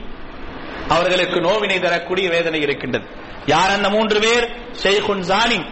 அவர்களுக்கு 0.89 1.41
நோவினை 1.41 1.81
தரக்கூடிய 1.81 2.31
வேதனை 2.31 2.61
இருக்கின்றது. 2.61 3.07
யார் 3.47 3.71
அந்த 3.71 3.89
மூன்று 3.89 4.21
பேர்? 4.21 4.73
ஷெய்குன் 4.83 5.19
ஜாலிம் 5.19 5.67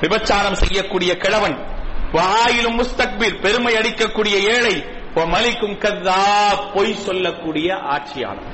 விபச்சாரம் 0.00 0.54
செய்யக்கூடிய 0.54 1.16
கிழவன். 1.16 1.66
வாயிலும் 2.12 2.82
முஸ்தக்பிர் 2.82 3.40
பெருமை 3.40 3.74
அடிக்கக்கூடிய 3.74 4.38
ஏழை. 4.38 5.00
மலிக்கும் 5.14 5.78
கத்தா 5.78 6.22
பொய் 6.74 6.94
சொல்லக்கூடிய 6.94 7.74
ஆட்சியாளன் 7.74 8.46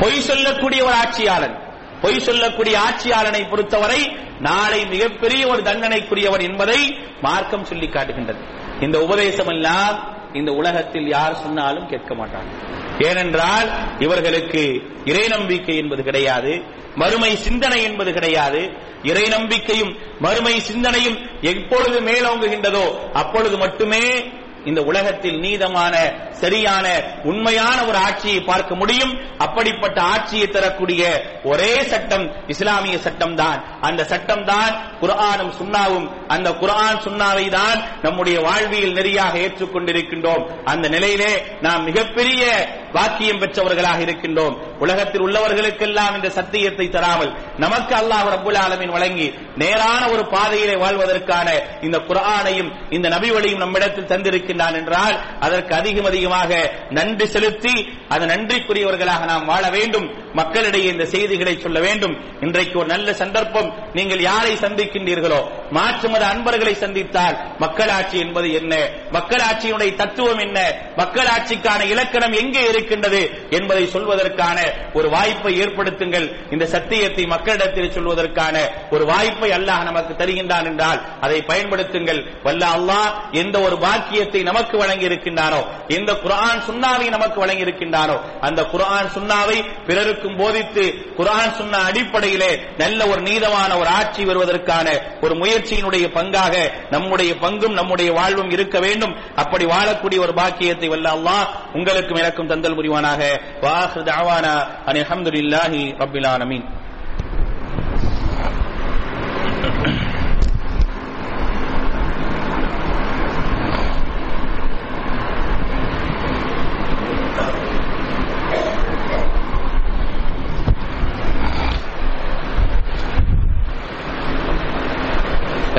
பொய் 0.00 0.20
சொல்லக்கூடிய 0.20 0.84
ஒரு 0.84 0.94
ஆட்சியாளன். 0.94 1.67
பொய் 2.02 2.20
சொல்லக்கூடிய 2.20 2.78
ஆட்சியாளனை 2.78 3.48
பொறுத்தவரை 3.48 4.16
நாளை 4.40 4.86
மிகப்பெரிய 4.86 5.46
ஒரு 5.46 5.62
தண்டனைக்குரியவர் 5.62 6.42
என்பதை 6.42 6.96
மார்க்கம் 7.22 7.64
சொல்லி 7.64 7.86
காட்டுகின்றது. 7.86 8.38
இந்த 8.80 9.00
உபதேசம் 9.00 9.46
எல்லாம் 9.46 10.16
இந்த 10.32 10.52
உலகத்தில் 10.52 11.08
யார் 11.08 11.34
சொன்னாலும் 11.34 11.88
கேட்க 11.88 12.14
மாட்டாங்க. 12.14 12.50
ஏனென்றால் 13.08 13.68
இவர்களுக்கு 13.98 14.82
இறை 15.04 15.26
நம்பிக்கை 15.28 15.76
என்பது 15.76 16.02
கிடையாது 16.02 16.62
மறுமை 16.94 17.36
சிந்தனை 17.36 17.82
என்பது 17.82 18.12
கிடையாது. 18.12 18.86
இறை 19.02 19.28
நம்பிக்கையும் 19.28 19.96
மறுமை 20.18 20.60
சிந்தனையும் 20.60 21.18
எப்பொழுது 21.40 22.00
மேலோங்குகின்றதோ 22.00 23.12
அப்பொழுது 23.12 23.56
மட்டுமே 23.56 24.00
இந்த 24.68 24.80
உலகத்தில் 24.90 25.38
நீதமான 25.44 25.94
சரியான 26.42 26.86
உண்மையான 27.30 27.78
ஒரு 27.88 27.98
ஆட்சியை 28.06 28.40
பார்க்க 28.50 28.80
முடியும். 28.80 29.12
அப்படிப்பட்ட 29.44 29.98
ஆட்சியை 30.14 30.46
தரக்கூடிய 30.48 31.02
ஒரே 31.52 31.72
சட்டம் 31.92 32.26
இஸ்லாமிய 32.54 32.96
சட்டம் 33.06 33.36
தான் 33.42 33.60
அந்த 33.88 34.02
சட்டம் 34.12 34.44
தான் 34.52 34.72
குரானும் 35.02 35.54
சுன்னாவும். 35.60 36.08
அந்த 36.34 36.48
குரான் 36.62 37.02
சுன்னாவை 37.06 37.46
தான் 37.58 37.78
நம்முடைய 38.02 38.36
வாழ்வியல் 38.46 38.96
நெறியாக 38.98 39.34
ஏற்றுக்கொண்டிருக்கின்றோம். 39.44 40.44
அந்த 40.64 40.86
நிலையிலே 40.96 41.32
நாம் 41.66 41.86
மிகப்பெரிய 41.88 42.42
வாக்கியம் 42.92 43.40
பெற்றவர்களாக 43.40 44.00
இருக்கின்றோம். 44.00 44.56
உலகத்தில் 44.78 45.20
உள்ளவர்களுக்கெல்லாம் 45.20 46.14
இந்த 46.14 46.30
சத்தியத்தை 46.30 46.88
தராமல் 46.88 47.32
நமக்கு 47.58 47.94
அல்லாஹ் 47.94 48.28
ரபுல் 48.34 48.58
ஆலமின் 48.64 48.90
வழங்கி 48.90 49.34
நேரான 49.56 50.08
ஒரு 50.08 50.26
பாதையிலே 50.26 50.76
வாழ்வதற்கான 50.76 51.48
இந்த 51.80 51.98
குரானையும் 51.98 52.70
இந்த 52.90 53.08
நபி 53.08 53.30
வழியும் 53.30 53.58
நம்மிடத்தில் 53.58 54.10
தந்திருக்கின்றான் 54.12 54.74
என்றால் 54.74 55.16
அதற்கு 55.40 55.74
அதிகம் 55.74 56.04
அதிகமாக 56.04 56.72
நன்றி 56.90 57.26
செலுத்தி 57.26 57.74
அது 58.08 58.26
நன்றிக்குரியவர்களாக 58.26 59.24
நாம் 59.24 59.44
வாழ 59.44 59.70
வேண்டும். 59.70 60.06
மக்களிடையே 60.32 60.90
இந்த 60.90 61.06
செய்திகளை 61.06 61.58
சொல்ல 61.58 61.80
வேண்டும். 61.80 62.14
இன்றைக்கு 62.40 62.78
ஒரு 62.78 62.88
நல்ல 62.88 63.12
சந்தர்ப்பம். 63.12 63.74
நீங்கள் 63.92 64.20
யாரை 64.20 64.54
சந்திக்கின்றீர்களோ 64.54 65.40
மாற்று 65.70 66.08
மத 66.08 66.26
அன்பர்களை 66.26 66.74
சந்தித்தால் 66.74 67.36
மக்களாட்சி 67.58 68.18
என்பது 68.18 68.52
என்ன? 68.52 68.74
மக்களாட்சியினுடைய 69.12 69.90
தத்துவம் 69.94 70.38
என்ன? 70.38 70.58
மக்களாட்சிக்கான 70.96 71.80
இலக்கணம் 71.84 72.32
எங்கே 72.32 72.62
இருக்கின்றது 72.68 73.22
என்பதை 73.50 73.84
சொல்வதற்கான 73.94 74.58
ஒரு 74.94 75.08
வாய்ப்பை 75.08 75.52
ஏற்படுத்துங்கள். 75.60 76.26
இந்த 76.50 76.66
சத்தியத்தை 76.66 77.26
மக்களிடத்தில் 77.26 77.94
சொல்வதற்கான 77.96 78.56
ஒரு 78.90 79.04
வாய்ப்பை 79.04 79.50
அல்லாஹ் 79.50 79.84
நமக்கு 79.84 80.14
தருகின்றான் 80.14 80.64
என்றால் 80.64 81.00
அதை 81.20 81.40
பயன்படுத்துங்கள். 81.42 82.20
வல்ல 82.42 82.64
அல்லாஹ் 82.78 83.10
எந்த 83.32 83.56
ஒரு 83.60 83.76
பாக்கியத்தை 83.78 84.42
நமக்கு 84.42 84.76
வழங்கி 84.78 85.04
இருக்கின்றானோ 85.04 85.60
எந்த 85.88 86.10
குரான் 86.24 86.60
சுன்னாவை 86.68 87.06
நமக்கு 87.08 87.40
வழங்கி 87.40 87.66
இருக்கின்றானோ 87.66 88.16
அந்த 88.40 88.60
குரான் 88.62 89.08
சுன்னாவை 89.16 89.58
பிறருக்கும் 89.86 90.36
போதித்து 90.36 90.84
குரான் 91.16 91.54
சுண்ணா 91.58 91.78
அடிப்படையிலே 91.90 92.50
நல்ல 92.78 93.06
ஒரு 93.06 93.20
நீதமான 93.20 93.70
ஒரு 93.76 93.88
ஆட்சி 93.88 94.22
வருவதற்கான 94.24 94.86
ஒரு 95.20 95.34
முயற்சி 95.34 95.56
முயற்சியினுடைய 95.58 96.06
பங்காக 96.14 96.54
நம்முடைய 96.90 97.34
பங்கும் 97.34 97.72
நம்முடைய 97.72 98.12
வாழ்வும் 98.12 98.50
இருக்க 98.50 98.78
வேண்டும். 98.78 99.14
அப்படி 99.36 99.64
வாழக்கூடிய 99.64 100.18
ஒரு 100.18 100.34
பாக்கியத்தை 100.34 100.88
வல்ல 100.88 101.10
அல்லாஹ் 101.10 101.46
உங்களுக்கும் 101.72 102.18
எனக்கும் 102.18 102.50
தந்தல் 102.50 102.78
புரிவானாக. 102.78 103.22
வாஹு 103.60 104.00
தாவானா 104.10 104.54
அனி 104.86 105.00
அஹமதுல்லாஹி 105.00 105.82
ரப்பில் 105.98 106.26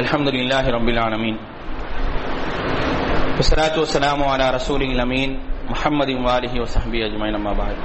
الحمد 0.08 0.28
لله 0.28 0.64
رب 0.70 0.88
العالمين 0.88 1.36
والصلاة 3.36 3.74
والسلام 3.78 4.20
على 4.24 4.46
رسوله 4.50 4.88
الأمين 4.88 5.30
محمد 5.70 6.10
وآله 6.18 6.54
وصحبه 6.60 7.00
أجمعين 7.06 7.34
أما 7.34 7.52
بعد 7.52 7.76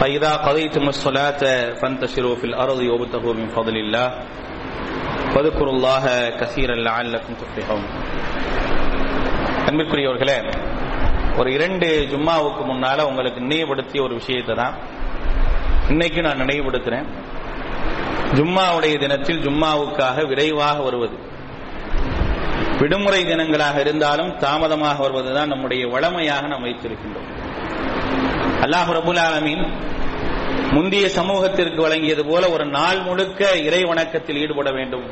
فإذا 0.00 0.32
قضيتم 0.38 0.84
الصلاة 0.88 1.42
فانتشروا 1.80 2.36
في 2.36 2.44
الأرض 2.44 2.78
وابتغوا 2.82 3.34
من 3.34 3.48
فضل 3.48 3.76
الله 3.76 4.08
واذكروا 5.36 5.72
الله 5.72 6.04
كثيرا 6.40 6.74
لعلكم 6.78 7.32
تفلحون 7.34 7.84
அன்பிற்குரியவர்களே 9.68 10.38
ஒரு 11.38 11.48
இரண்டு 11.56 11.86
ஜும்மாவுக்கு 12.10 12.62
முன்னால 12.70 13.04
உங்களுக்கு 13.10 13.40
நினைவுபடுத்திய 13.44 14.00
ஒரு 14.06 14.14
விஷயத்தை 14.20 14.54
தான் 14.54 14.74
இன்னைக்கு 15.92 16.20
நான் 16.26 16.40
நினைவுபடுத்துறேன் 16.42 17.06
ஜும்மாவுடைய 18.33 18.99
தினத்தில் 18.99 19.47
ஜும்மாவுக்காக 19.47 20.27
விரைவாக 20.27 20.81
வருவது. 20.81 21.17
விடுமுறை 22.79 23.25
தினங்களாக 23.25 23.79
இருந்தாலும் 23.79 24.37
தாமதமாக 24.37 25.01
வருவதுதான் 25.01 25.47
நம்முடைய 25.47 25.87
வளமையாக 25.87 26.47
நாம் 26.47 26.65
வைத்திருக்கின்றோம். 26.65 27.29
அல்லாஹ் 28.61 28.91
ரபுல் 28.91 29.19
ஆலமீன் 29.19 29.67
முந்தைய 30.71 31.09
சமூகத்திற்கு 31.09 31.87
வழங்கியது 31.87 32.29
போல 32.29 32.49
ஒரு 32.49 32.65
நாள் 32.65 32.99
முழுக்க 32.99 33.57
இறை 33.57 33.83
வணக்கத்தில் 33.83 34.37
ஈடுபட 34.37 34.71
வேண்டும். 34.71 35.03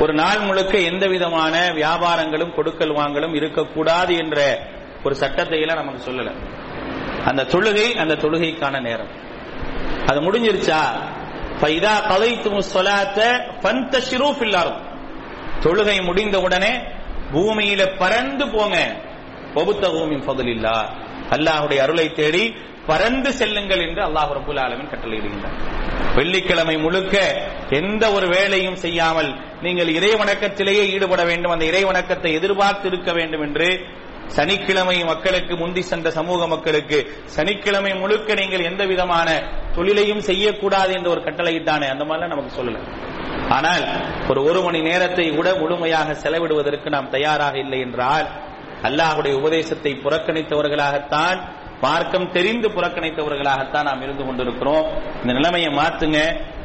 ஒரு 0.00 0.12
நாள் 0.12 0.38
முழுக்க 0.38 0.78
எந்த 0.78 1.06
விதமான 1.06 1.68
வியாபாரங்களும் 1.68 2.54
கொடுக்கல் 2.54 2.94
வாங்கலும் 2.94 3.34
இருக்கக்கூடாது 3.34 4.16
என்ற 4.16 4.58
ஒரு 5.04 5.14
சட்டத்தை 5.14 5.60
எல்லாம் 5.60 5.76
நமக்கு 5.76 6.10
சொல்லல. 6.10 6.32
அந்த 7.24 7.42
தொழுகை 7.42 7.96
அந்த 7.96 8.14
தொழுகைக்கான 8.14 8.80
நேரம். 8.80 9.28
அது 10.06 10.20
முடிஞ்சிருச்சா? 10.20 10.80
ஃபைதா 11.60 11.94
கலைத்து 12.10 13.28
பந்த 13.62 13.94
ஷிரூப் 14.08 14.42
இல்லாரும் 14.46 14.80
தொழுகை 15.64 15.96
முடிந்த 16.02 16.36
உடனே 16.40 16.72
பூமியில 17.32 17.82
பறந்து 17.98 18.44
போங்க. 18.48 18.76
ஒபுத்த 19.54 19.84
பூமி 19.90 20.16
இல்லா 20.50 20.76
அல்லாஹுடைய 21.30 21.78
அருளை 21.82 22.12
தேடி 22.12 22.44
பறந்து 22.86 23.32
செல்லுங்கள் 23.32 23.82
என்று 23.88 24.02
அல்லாஹ் 24.08 24.30
ரபுல் 24.38 24.60
ஆலமின் 24.64 24.90
கட்டளையிடுகின்றார் 24.92 25.56
வெள்ளிக்கிழமை 26.16 26.76
முழுக்க 26.76 27.16
எந்த 27.70 28.04
ஒரு 28.12 28.26
வேலையும் 28.28 28.76
செய்யாமல் 28.76 29.30
நீங்கள் 29.62 29.88
இறை 29.88 30.10
வணக்கத்திலேயே 30.14 30.84
ஈடுபட 30.94 31.22
வேண்டும். 31.24 31.52
அந்த 31.52 31.64
இறை 31.64 31.84
வணக்கத்தை 31.84 32.32
எதிர்பார்த்து 32.32 32.88
இருக்க 32.88 33.12
வேண்டும் 33.12 33.42
என்று 33.42 33.68
சனிக்கிழமை 34.36 34.96
மக்களுக்கு 35.04 35.54
முந்தி 35.56 35.82
சென்ற 35.82 36.08
சமூக 36.18 36.46
மக்களுக்கு 36.46 36.98
சனிக்கிழமை 37.36 37.92
முழுக்க 38.02 38.34
நீங்கள் 38.34 38.68
எந்த 38.70 38.82
விதமான 38.92 39.28
தொழிலையும் 39.76 40.22
செய்யக்கூடாது 40.28 40.92
என்ற 40.98 41.08
ஒரு 41.10 41.20
கட்டளையிட்டானே 41.20 41.86
அந்த 41.94 42.04
மாதிரிலாம் 42.04 42.34
நமக்கு 42.34 42.52
சொல்லல. 42.58 42.80
ஆனால் 43.56 43.84
ஒரு 44.28 44.40
ஒரு 44.48 44.60
மணி 44.62 44.80
நேரத்தை 44.80 45.26
கூட 45.36 45.48
முழுமையாக 45.54 46.12
செலவிடுவதற்கு 46.12 46.88
நாம் 46.88 47.10
தயாராக 47.10 47.58
இல்லை 47.58 47.80
என்றால் 47.80 48.26
அல்லாஹுடைய 48.88 49.34
உபதேசத்தை 49.40 49.92
புறக்கணித்தவர்களாகத்தான் 50.04 51.38
மார்க்கம் 51.80 52.30
தெரிந்து 52.30 52.68
புறக்கணித்தவர்களாகத்தான் 52.68 53.88
நாம் 53.88 54.02
இருந்து 54.02 54.24
கொண்டிருக்கிறோம். 54.24 54.86
இந்த 55.22 55.32
நிலைமையை 55.38 55.70
மாத்துங்க. 55.80 56.20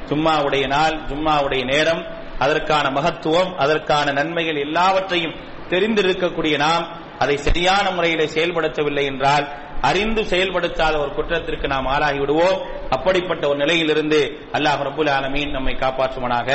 ஜும்மாவுடைய 0.09 0.65
நாள் 0.67 0.95
ஜும்மாவுடைய 1.09 1.63
நேரம் 1.73 2.01
அதற்கான 2.39 2.85
மகத்துவம் 2.89 3.51
அதற்கான 3.55 4.11
நன்மைகள் 4.11 4.63
எல்லாவற்றையும் 4.65 5.35
தெரிந்திருக்கக்கூடிய 5.69 6.55
நாம் 6.57 6.85
அதை 7.19 7.35
சரியான 7.37 7.85
முறையில் 7.91 8.33
செயல்படுத்தவில்லை 8.35 9.03
என்றால் 9.11 9.45
அறிந்து 9.89 10.21
செயல்படுத்தாத 10.31 10.93
ஒரு 11.03 11.11
குற்றத்திற்கு 11.17 11.67
நாம் 11.73 11.87
ஆளாகி 11.93 12.19
விடுவோம் 12.23 12.57
அப்படிப்பட்ட 12.95 13.43
ஒரு 13.47 13.57
நிலையிலிருந்து 13.63 14.19
அல்லாஹ் 14.57 14.81
ரபுல் 14.87 15.11
ஆலமீன் 15.17 15.55
நம்மை 15.57 15.73
காப்பாற்றுவனாக. 15.83 16.49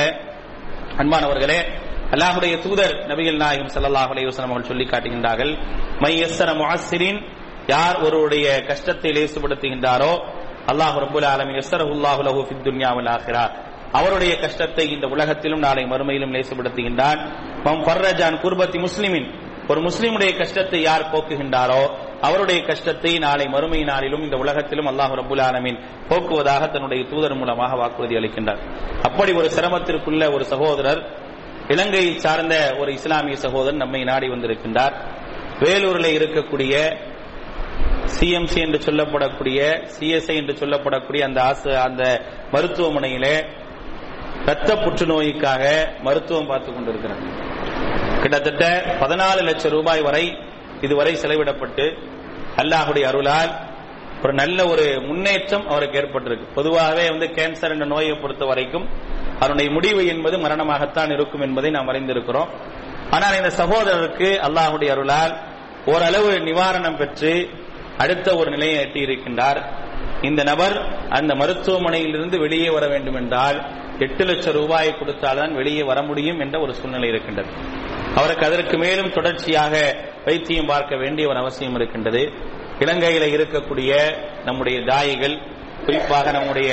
அன்பானவர்களே 1.02 1.58
அல்லாஹுடைய 2.14 2.54
தூதர் 2.64 2.94
நபிகள் 3.11 3.40
நாயகம் 3.42 3.72
சல்லாஹ் 3.74 4.11
அலைவசனம் 4.14 4.52
அவர்கள் 4.52 4.70
சொல்லி 4.70 4.86
காட்டுகின்றார்கள் 4.92 5.52
மை 6.04 6.12
யஸ்ஸர 6.22 6.48
முஅஸ்ஸிரின் 6.61 7.20
யார் 7.66 7.96
ஒருவருடைய 8.06 8.46
கஷ்டத்தை 8.70 9.11
லேசுபடுத்துகின்றாரோ 9.18 10.12
அல்லாஹ் 10.70 10.96
ரபுல் 11.04 11.28
ஆலமீன் 11.34 11.58
யஸ்ஸரஹுல்லாஹு 11.61 12.20
லஹு 12.28 12.40
ஃபித் 12.48 12.64
துன்யா 12.68 12.90
வல் 12.98 13.12
அவருடைய 13.98 14.32
கஷ்டத்தை 14.40 14.84
இந்த 14.94 15.06
உலகத்திலும் 15.14 15.62
நாளை 15.66 15.82
மறுமையிலும் 15.92 16.34
லேசுபடுத்துகின்றான். 16.36 17.20
ஃபர்ரஜான் 17.86 18.36
குர்பத்தி 18.42 18.78
முஸ்லிமின் 18.86 19.26
ஒரு 19.68 19.80
முஸ்லீமுடைய 19.80 20.38
கஷ்டத்தை 20.38 20.82
யார் 20.82 21.11
போக்குகின்றாரோ 21.12 21.96
அவருடைய 22.20 22.62
கஷ்டத்தை 22.62 23.18
நாளை 23.18 23.46
மறுமை 23.46 23.82
நாளிலும் 23.82 24.22
இந்த 24.22 24.36
உலகத்திலும் 24.36 24.86
அல்லாஹ் 24.86 25.18
ரபுல் 25.18 25.40
ஆலமீன் 25.40 25.78
போக்குவதாக 26.08 26.70
தன்னுடைய 26.70 27.04
தூதர் 27.04 27.34
மூலமாக 27.34 27.76
வாக்குறுதி 27.76 28.14
அளிக்கின்றார். 28.14 28.58
அப்படி 29.02 29.32
ஒரு 29.32 29.48
சிரமத்திற்குள்ள 29.48 30.32
ஒரு 30.32 30.44
சகோதரர் 30.44 31.18
இலங்கையை 31.68 32.18
சார்ந்த 32.18 32.76
ஒரு 32.78 32.92
இஸ்லாமிய 32.92 33.36
சகோதரன் 33.36 33.76
நம்மை 33.76 34.04
நாடி 34.04 34.28
வந்திருக்கின்றார். 34.28 34.92
வேலூரில் 35.61 36.18
இருக்கக்கூடிய 36.18 36.96
சிஎம்சி 38.20 38.58
என்று 38.58 38.78
சொல்லப்படக்கூடிய 38.78 39.86
சிஎஸ்ஐ 39.98 40.36
என்று 40.36 40.52
சொல்லப்படக்கூடிய 40.52 41.20
அந்த 41.20 41.42
ஆசு 41.42 41.78
அந்த 41.78 42.22
மருத்துவமனையிலே 42.52 43.58
ரத்த 44.44 44.74
புற்றுநோய்க்காக 44.74 45.86
மருத்துவம் 46.00 46.46
பார்த்துக் 46.46 46.74
கொண்டிருக்கிறார். 46.74 47.48
கிட்டத்தட்ட 48.23 48.64
பதினாலு 49.01 49.41
லட்சம் 49.49 49.75
ரூபாய் 49.77 50.03
வரை 50.09 50.25
இதுவரை 50.87 51.12
செலவிடப்பட்டு 51.23 51.85
அல்லாஹுடைய 52.62 53.05
அருளால் 53.11 53.53
ஒரு 54.25 54.33
நல்ல 54.41 54.59
ஒரு 54.73 54.85
முன்னேற்றம் 55.09 55.66
அவருக்கு 55.68 55.99
ஏற்பட்டிருக்கு. 56.01 56.47
பொதுவாகவே 56.55 57.05
வந்து 57.09 57.27
கேன்சர் 57.37 57.73
என்ற 57.75 57.87
நோயை 57.93 58.14
பொறுத்த 58.23 58.45
வரைக்கும் 58.51 58.87
அதனுடைய 59.41 59.68
முடிவு 59.77 60.03
என்பது 60.07 60.37
மரணமாகத்தான் 60.39 61.12
இருக்கும் 61.16 61.45
என்பதை 61.47 61.71
நாம் 61.77 61.91
அறிந்திருக்கிறோம். 61.93 62.51
ஆனால் 63.16 63.39
இந்த 63.41 63.51
சகோதரருக்கு 63.61 64.29
அல்லாஹுடைய 64.47 64.91
அருளால் 64.97 65.35
ஓரளவு 65.93 66.33
நிவாரணம் 66.49 66.99
பெற்று 67.03 67.33
அடுத்த 67.99 68.29
ஒரு 68.41 68.51
நிலையை 68.51 68.77
எட்டியிருக்கின்றார். 68.85 69.61
இந்த 70.29 70.43
நபர் 70.51 70.77
அந்த 71.18 71.33
மருத்துவமனையிலிருந்து 71.35 72.37
வெளியே 72.45 72.71
வர 72.77 72.85
வேண்டும் 72.87 73.18
என்றால் 73.21 73.59
எட்டு 74.07 74.25
லட்சம் 74.25 74.57
ரூபாயை 74.61 74.93
கொடுத்தால்தான் 74.99 75.57
வெளியே 75.61 75.83
வர 75.91 75.99
முடியும் 76.03 76.41
என்ற 76.41 76.57
ஒரு 76.61 76.75
சூழ்நிலை 76.81 77.09
இருக்கின்றது. 77.09 77.51
அவருக்கு 78.14 78.46
அதற்கு 78.46 78.78
மேலும் 78.78 79.12
தொடர்ச்சியாக 79.12 79.74
வைத்தியம் 80.24 80.66
பார்க்க 80.66 80.96
வேண்டிய 80.96 81.28
ஒரு 81.28 81.38
அவசியம் 81.38 81.74
இருக்கின்றது. 81.74 82.22
இலங்கையில 82.78 83.24
இருக்கக்கூடிய 83.36 83.92
நம்முடைய 84.44 84.80
தாயிகள் 84.80 85.36
குறிப்பாக 85.84 86.30
நம்முடைய 86.30 86.70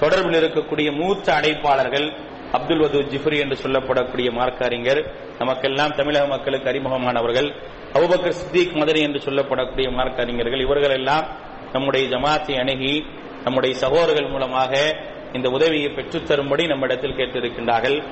தொடர்பில் 0.00 0.38
இருக்கக்கூடிய 0.42 0.88
மூத்த 0.92 1.34
அடைப்பாளர்கள் 1.34 2.06
அப்துல் 2.52 2.78
வது 2.78 2.98
ஜிஃப்ரி 3.02 3.38
என்று 3.38 3.56
சொல்லப்படக்கூடிய 3.62 4.30
மார்க்க 4.32 4.64
அறிஞர் 4.64 5.00
நமக்கெல்லாம் 5.38 5.94
தமிழக 5.94 6.26
மக்களுக்கு 6.26 6.70
அறிமுகமானவர்கள் 6.70 7.48
அபுபக்கர் 7.92 8.38
சித்திக் 8.40 8.74
மதுரை 8.74 9.02
என்று 9.02 9.20
சொல்லப்படக்கூடிய 9.20 9.90
மார்க்க 9.90 10.22
அறிஞர்கள் 10.22 10.60
இவர்கள் 10.60 10.90
எல்லாம் 10.90 11.26
நம்முடைய 11.72 12.16
ஜமாத்தை 12.16 12.58
அணுகி 12.58 13.06
நம்முடைய 13.44 13.76
சகோதரர்கள் 13.76 14.30
மூலமாக 14.30 14.96
இந்த 15.32 15.50
உதவியை 15.50 15.90
பெற்றுத்தரும்படி 15.90 16.66
நம்மிடத்தில் 16.66 17.16
கேட்டிருக்கின்றார்கள். 17.16 18.02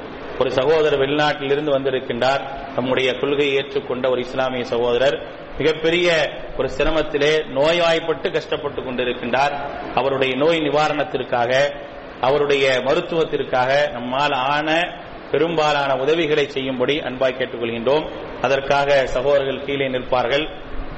ஒரு 0.42 0.52
சகோதரர் 0.52 0.98
வெளிநாட்டிலிருந்து 0.98 1.70
வந்திருக்கின்றார். 1.70 2.40
நம்முடைய 2.74 3.12
கொள்கையை 3.12 3.56
ஏற்றுக்கொண்ட 3.56 4.10
ஒரு 4.10 4.20
இஸ்லாமிய 4.20 4.64
சகோதரர். 4.64 5.26
மிகப்பெரிய 5.58 6.30
ஒரு 6.58 6.70
சிரமத்திலே 6.70 7.44
நோய்வாய்ப்பட்டு 7.44 8.30
கஷ்டப்பட்டுக் 8.30 8.86
கொண்டிருக்கின்றார். 8.86 9.52
அவருடைய 9.94 10.36
நோய் 10.36 10.58
நிவாரணத்திற்காக 10.58 11.74
அவருடைய 12.20 12.82
மருத்துவத்திற்காக 12.84 13.90
நம்மால் 13.92 14.32
ஆன 14.32 14.96
பெரும்பாலான 15.30 15.96
உதவிகளை 15.96 16.48
செய்யும்படி 16.48 16.98
அன்பாய் 16.98 17.38
கேட்டுக்கொள்கின்றோம். 17.38 18.08
அதற்காக 18.40 19.06
சகோதரர்கள் 19.06 19.64
கீழே 19.64 19.88
நிற்பார்கள். 19.88 20.48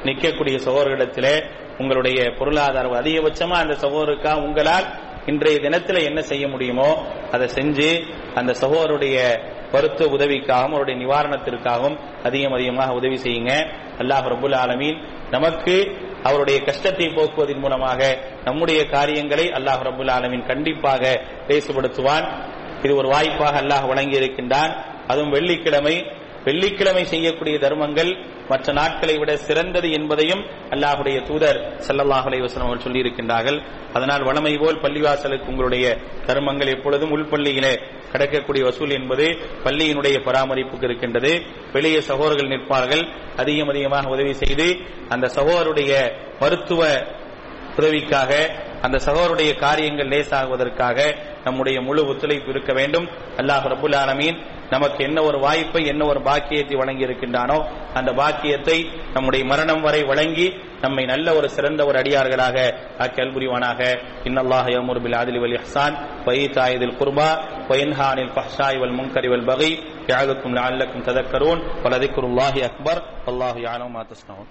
நிற்கக்கூடிய 0.05 0.59
சகோதரர்களிடத்திலே 0.67 1.45
உங்களுடைய 1.79 2.31
பொருளாதாரம் 2.39 2.95
அதிகபட்சமா 2.95 3.51
அந்த 3.51 3.75
சகோதரருக்கா 3.75 4.35
உங்களால் 4.35 4.85
இன்றைய 5.27 5.59
தினத்தில் 5.59 6.05
என்ன 6.05 6.23
செய்ய 6.23 6.49
முடியுமோ 6.49 7.07
அதை 7.35 7.47
செஞ்சு 7.57 7.89
அந்த 8.39 8.53
சகோதருடைய 8.63 9.19
மருத்துவ 9.75 10.09
உதவிக்காகவும் 10.17 10.75
அவருடைய 10.75 10.97
நிவாரணத்திற்காகவும் 11.03 11.97
அதிகம் 12.27 12.57
அதிகமாக 12.59 12.95
உதவி 12.99 13.17
செய்யுங்க. 13.25 13.53
அல்லாஹ் 14.03 14.27
ரபுல் 14.33 14.57
ஆலமீன் 14.65 14.99
நமக்கு 15.31 15.75
அவருடைய 16.29 16.59
கஷ்டத்தை 16.69 17.07
போக்குவதன் 17.17 17.63
மூலமாக 17.65 18.01
நம்முடைய 18.45 18.81
காரியங்களை 18.95 19.47
அல்லாஹ் 19.59 19.83
ரபுல் 19.89 20.13
ஆலமீன் 20.17 20.45
கண்டிப்பாக 20.51 21.03
பேசுபடுத்துவான். 21.49 22.27
இது 22.85 22.93
ஒரு 23.01 23.09
வாய்ப்பாக 23.15 23.57
அல்லாஹ் 23.63 23.89
வழங்கி 23.91 24.17
இருக்கின்றான் 24.21 24.73
அதுவும் 25.11 25.35
வெள்ளிக்கிழமை 25.37 25.97
வெள்ளிக்கிழமை 26.45 27.05
செய்யக்கூடிய 27.05 27.59
தர்மங்கள் 27.59 28.11
மற்ற 28.49 28.73
நாட்களை 28.73 29.19
விட 29.19 29.37
சிறந்தது 29.37 29.91
என்பதையும் 29.91 30.43
அல்லாஹுடைய 30.71 31.19
தூதர் 31.23 31.59
ஸல்லல்லாஹு 31.87 32.41
வசனம் 32.41 32.67
அவர் 32.67 32.75
அவர்கள் 32.75 32.87
சொல்லியிருக்கின்றார்கள். 32.87 33.59
அதனால் 33.93 34.23
வளமை 34.23 34.53
போல் 34.63 34.81
பள்ளிவாசலுக்கு 34.81 35.51
உங்களுடைய 35.53 35.99
தர்மங்கள் 36.27 36.73
எப்பொழுதும் 36.77 37.13
உள்பள்ளியிலே 37.17 37.75
கிடைக்கக்கூடிய 38.13 38.65
வசூல் 38.65 38.91
என்பது 38.91 39.27
பள்ளியினுடைய 39.65 40.17
பராமரிப்புக்கு 40.29 40.85
இருக்கின்றது. 40.85 41.33
வெளியே 41.73 42.01
சகோதரர்கள் 42.01 42.53
நிற்பார்கள். 42.55 43.05
அதிகம் 43.37 43.69
அதிகமாக 43.69 44.09
உதவி 44.09 44.35
செய்து 44.35 44.67
அந்த 45.09 45.27
சகோதரருடைய 45.27 45.93
மருத்துவ 46.41 46.83
உதவிக்காக 47.79 48.33
அந்த 48.87 48.97
சகோருடைய 49.07 49.51
காரியங்கள் 49.65 50.11
லேசாகுவதற்காக 50.15 50.99
நம்முடைய 51.47 51.77
முழு 51.87 52.03
ஒத்துழைப்பு 52.11 52.51
இருக்க 52.55 52.73
வேண்டும். 52.79 53.07
அல்லாஹ் 53.41 53.67
ரபுல் 53.73 53.97
ஆலமீன் 54.03 54.39
நமக்கு 54.73 55.01
என்ன 55.09 55.19
ஒரு 55.29 55.39
வாய்ப்பை 55.45 55.81
என்ன 55.93 56.03
ஒரு 56.13 56.21
பாக்கியத்தை 56.29 56.77
வழங்கி 56.81 57.05
இருக்கின்றானோ 57.07 57.59
அந்த 57.99 58.11
பாக்கியத்தை 58.21 58.77
நம்முடைய 59.15 59.43
மரணம் 59.51 59.83
வரை 59.87 60.01
வழங்கி 60.11 60.47
நம்மை 60.85 61.05
நல்ல 61.13 61.35
ஒரு 61.39 61.49
சிறந்த 61.57 61.81
ஒரு 61.89 61.97
அடியார்களாக 62.01 62.57
ஆக்கல் 63.05 63.33
புரிவானாக. 63.35 63.81
இன்னல்லாஹ் 64.29 64.69
யமுர் 64.77 65.03
பில் 65.05 65.19
வலி 65.21 65.41
வல் 65.45 65.57
இஹ்சான் 65.61 65.97
வயிதாயிதில் 66.27 66.97
குர்பா 67.01 67.31
வயின்ஹானில் 67.71 68.33
ஃபஹ்ஷாய் 68.37 68.81
வல் 68.83 68.97
முன்கரி 68.99 69.31
வல் 69.35 69.47
பகை 69.51 69.71
யாதுக்கும் 70.13 70.57
லஅல்லக்கும் 70.59 71.07
ததக்கரூன் 71.09 71.63
வலதிக்ருல்லாஹி 71.87 72.63
அக்பர் 72.71 73.03
அல்லாஹ் 73.33 73.59
யானோ 73.67 73.89
மா 73.97 74.05
தஸ்னவுன். 74.13 74.51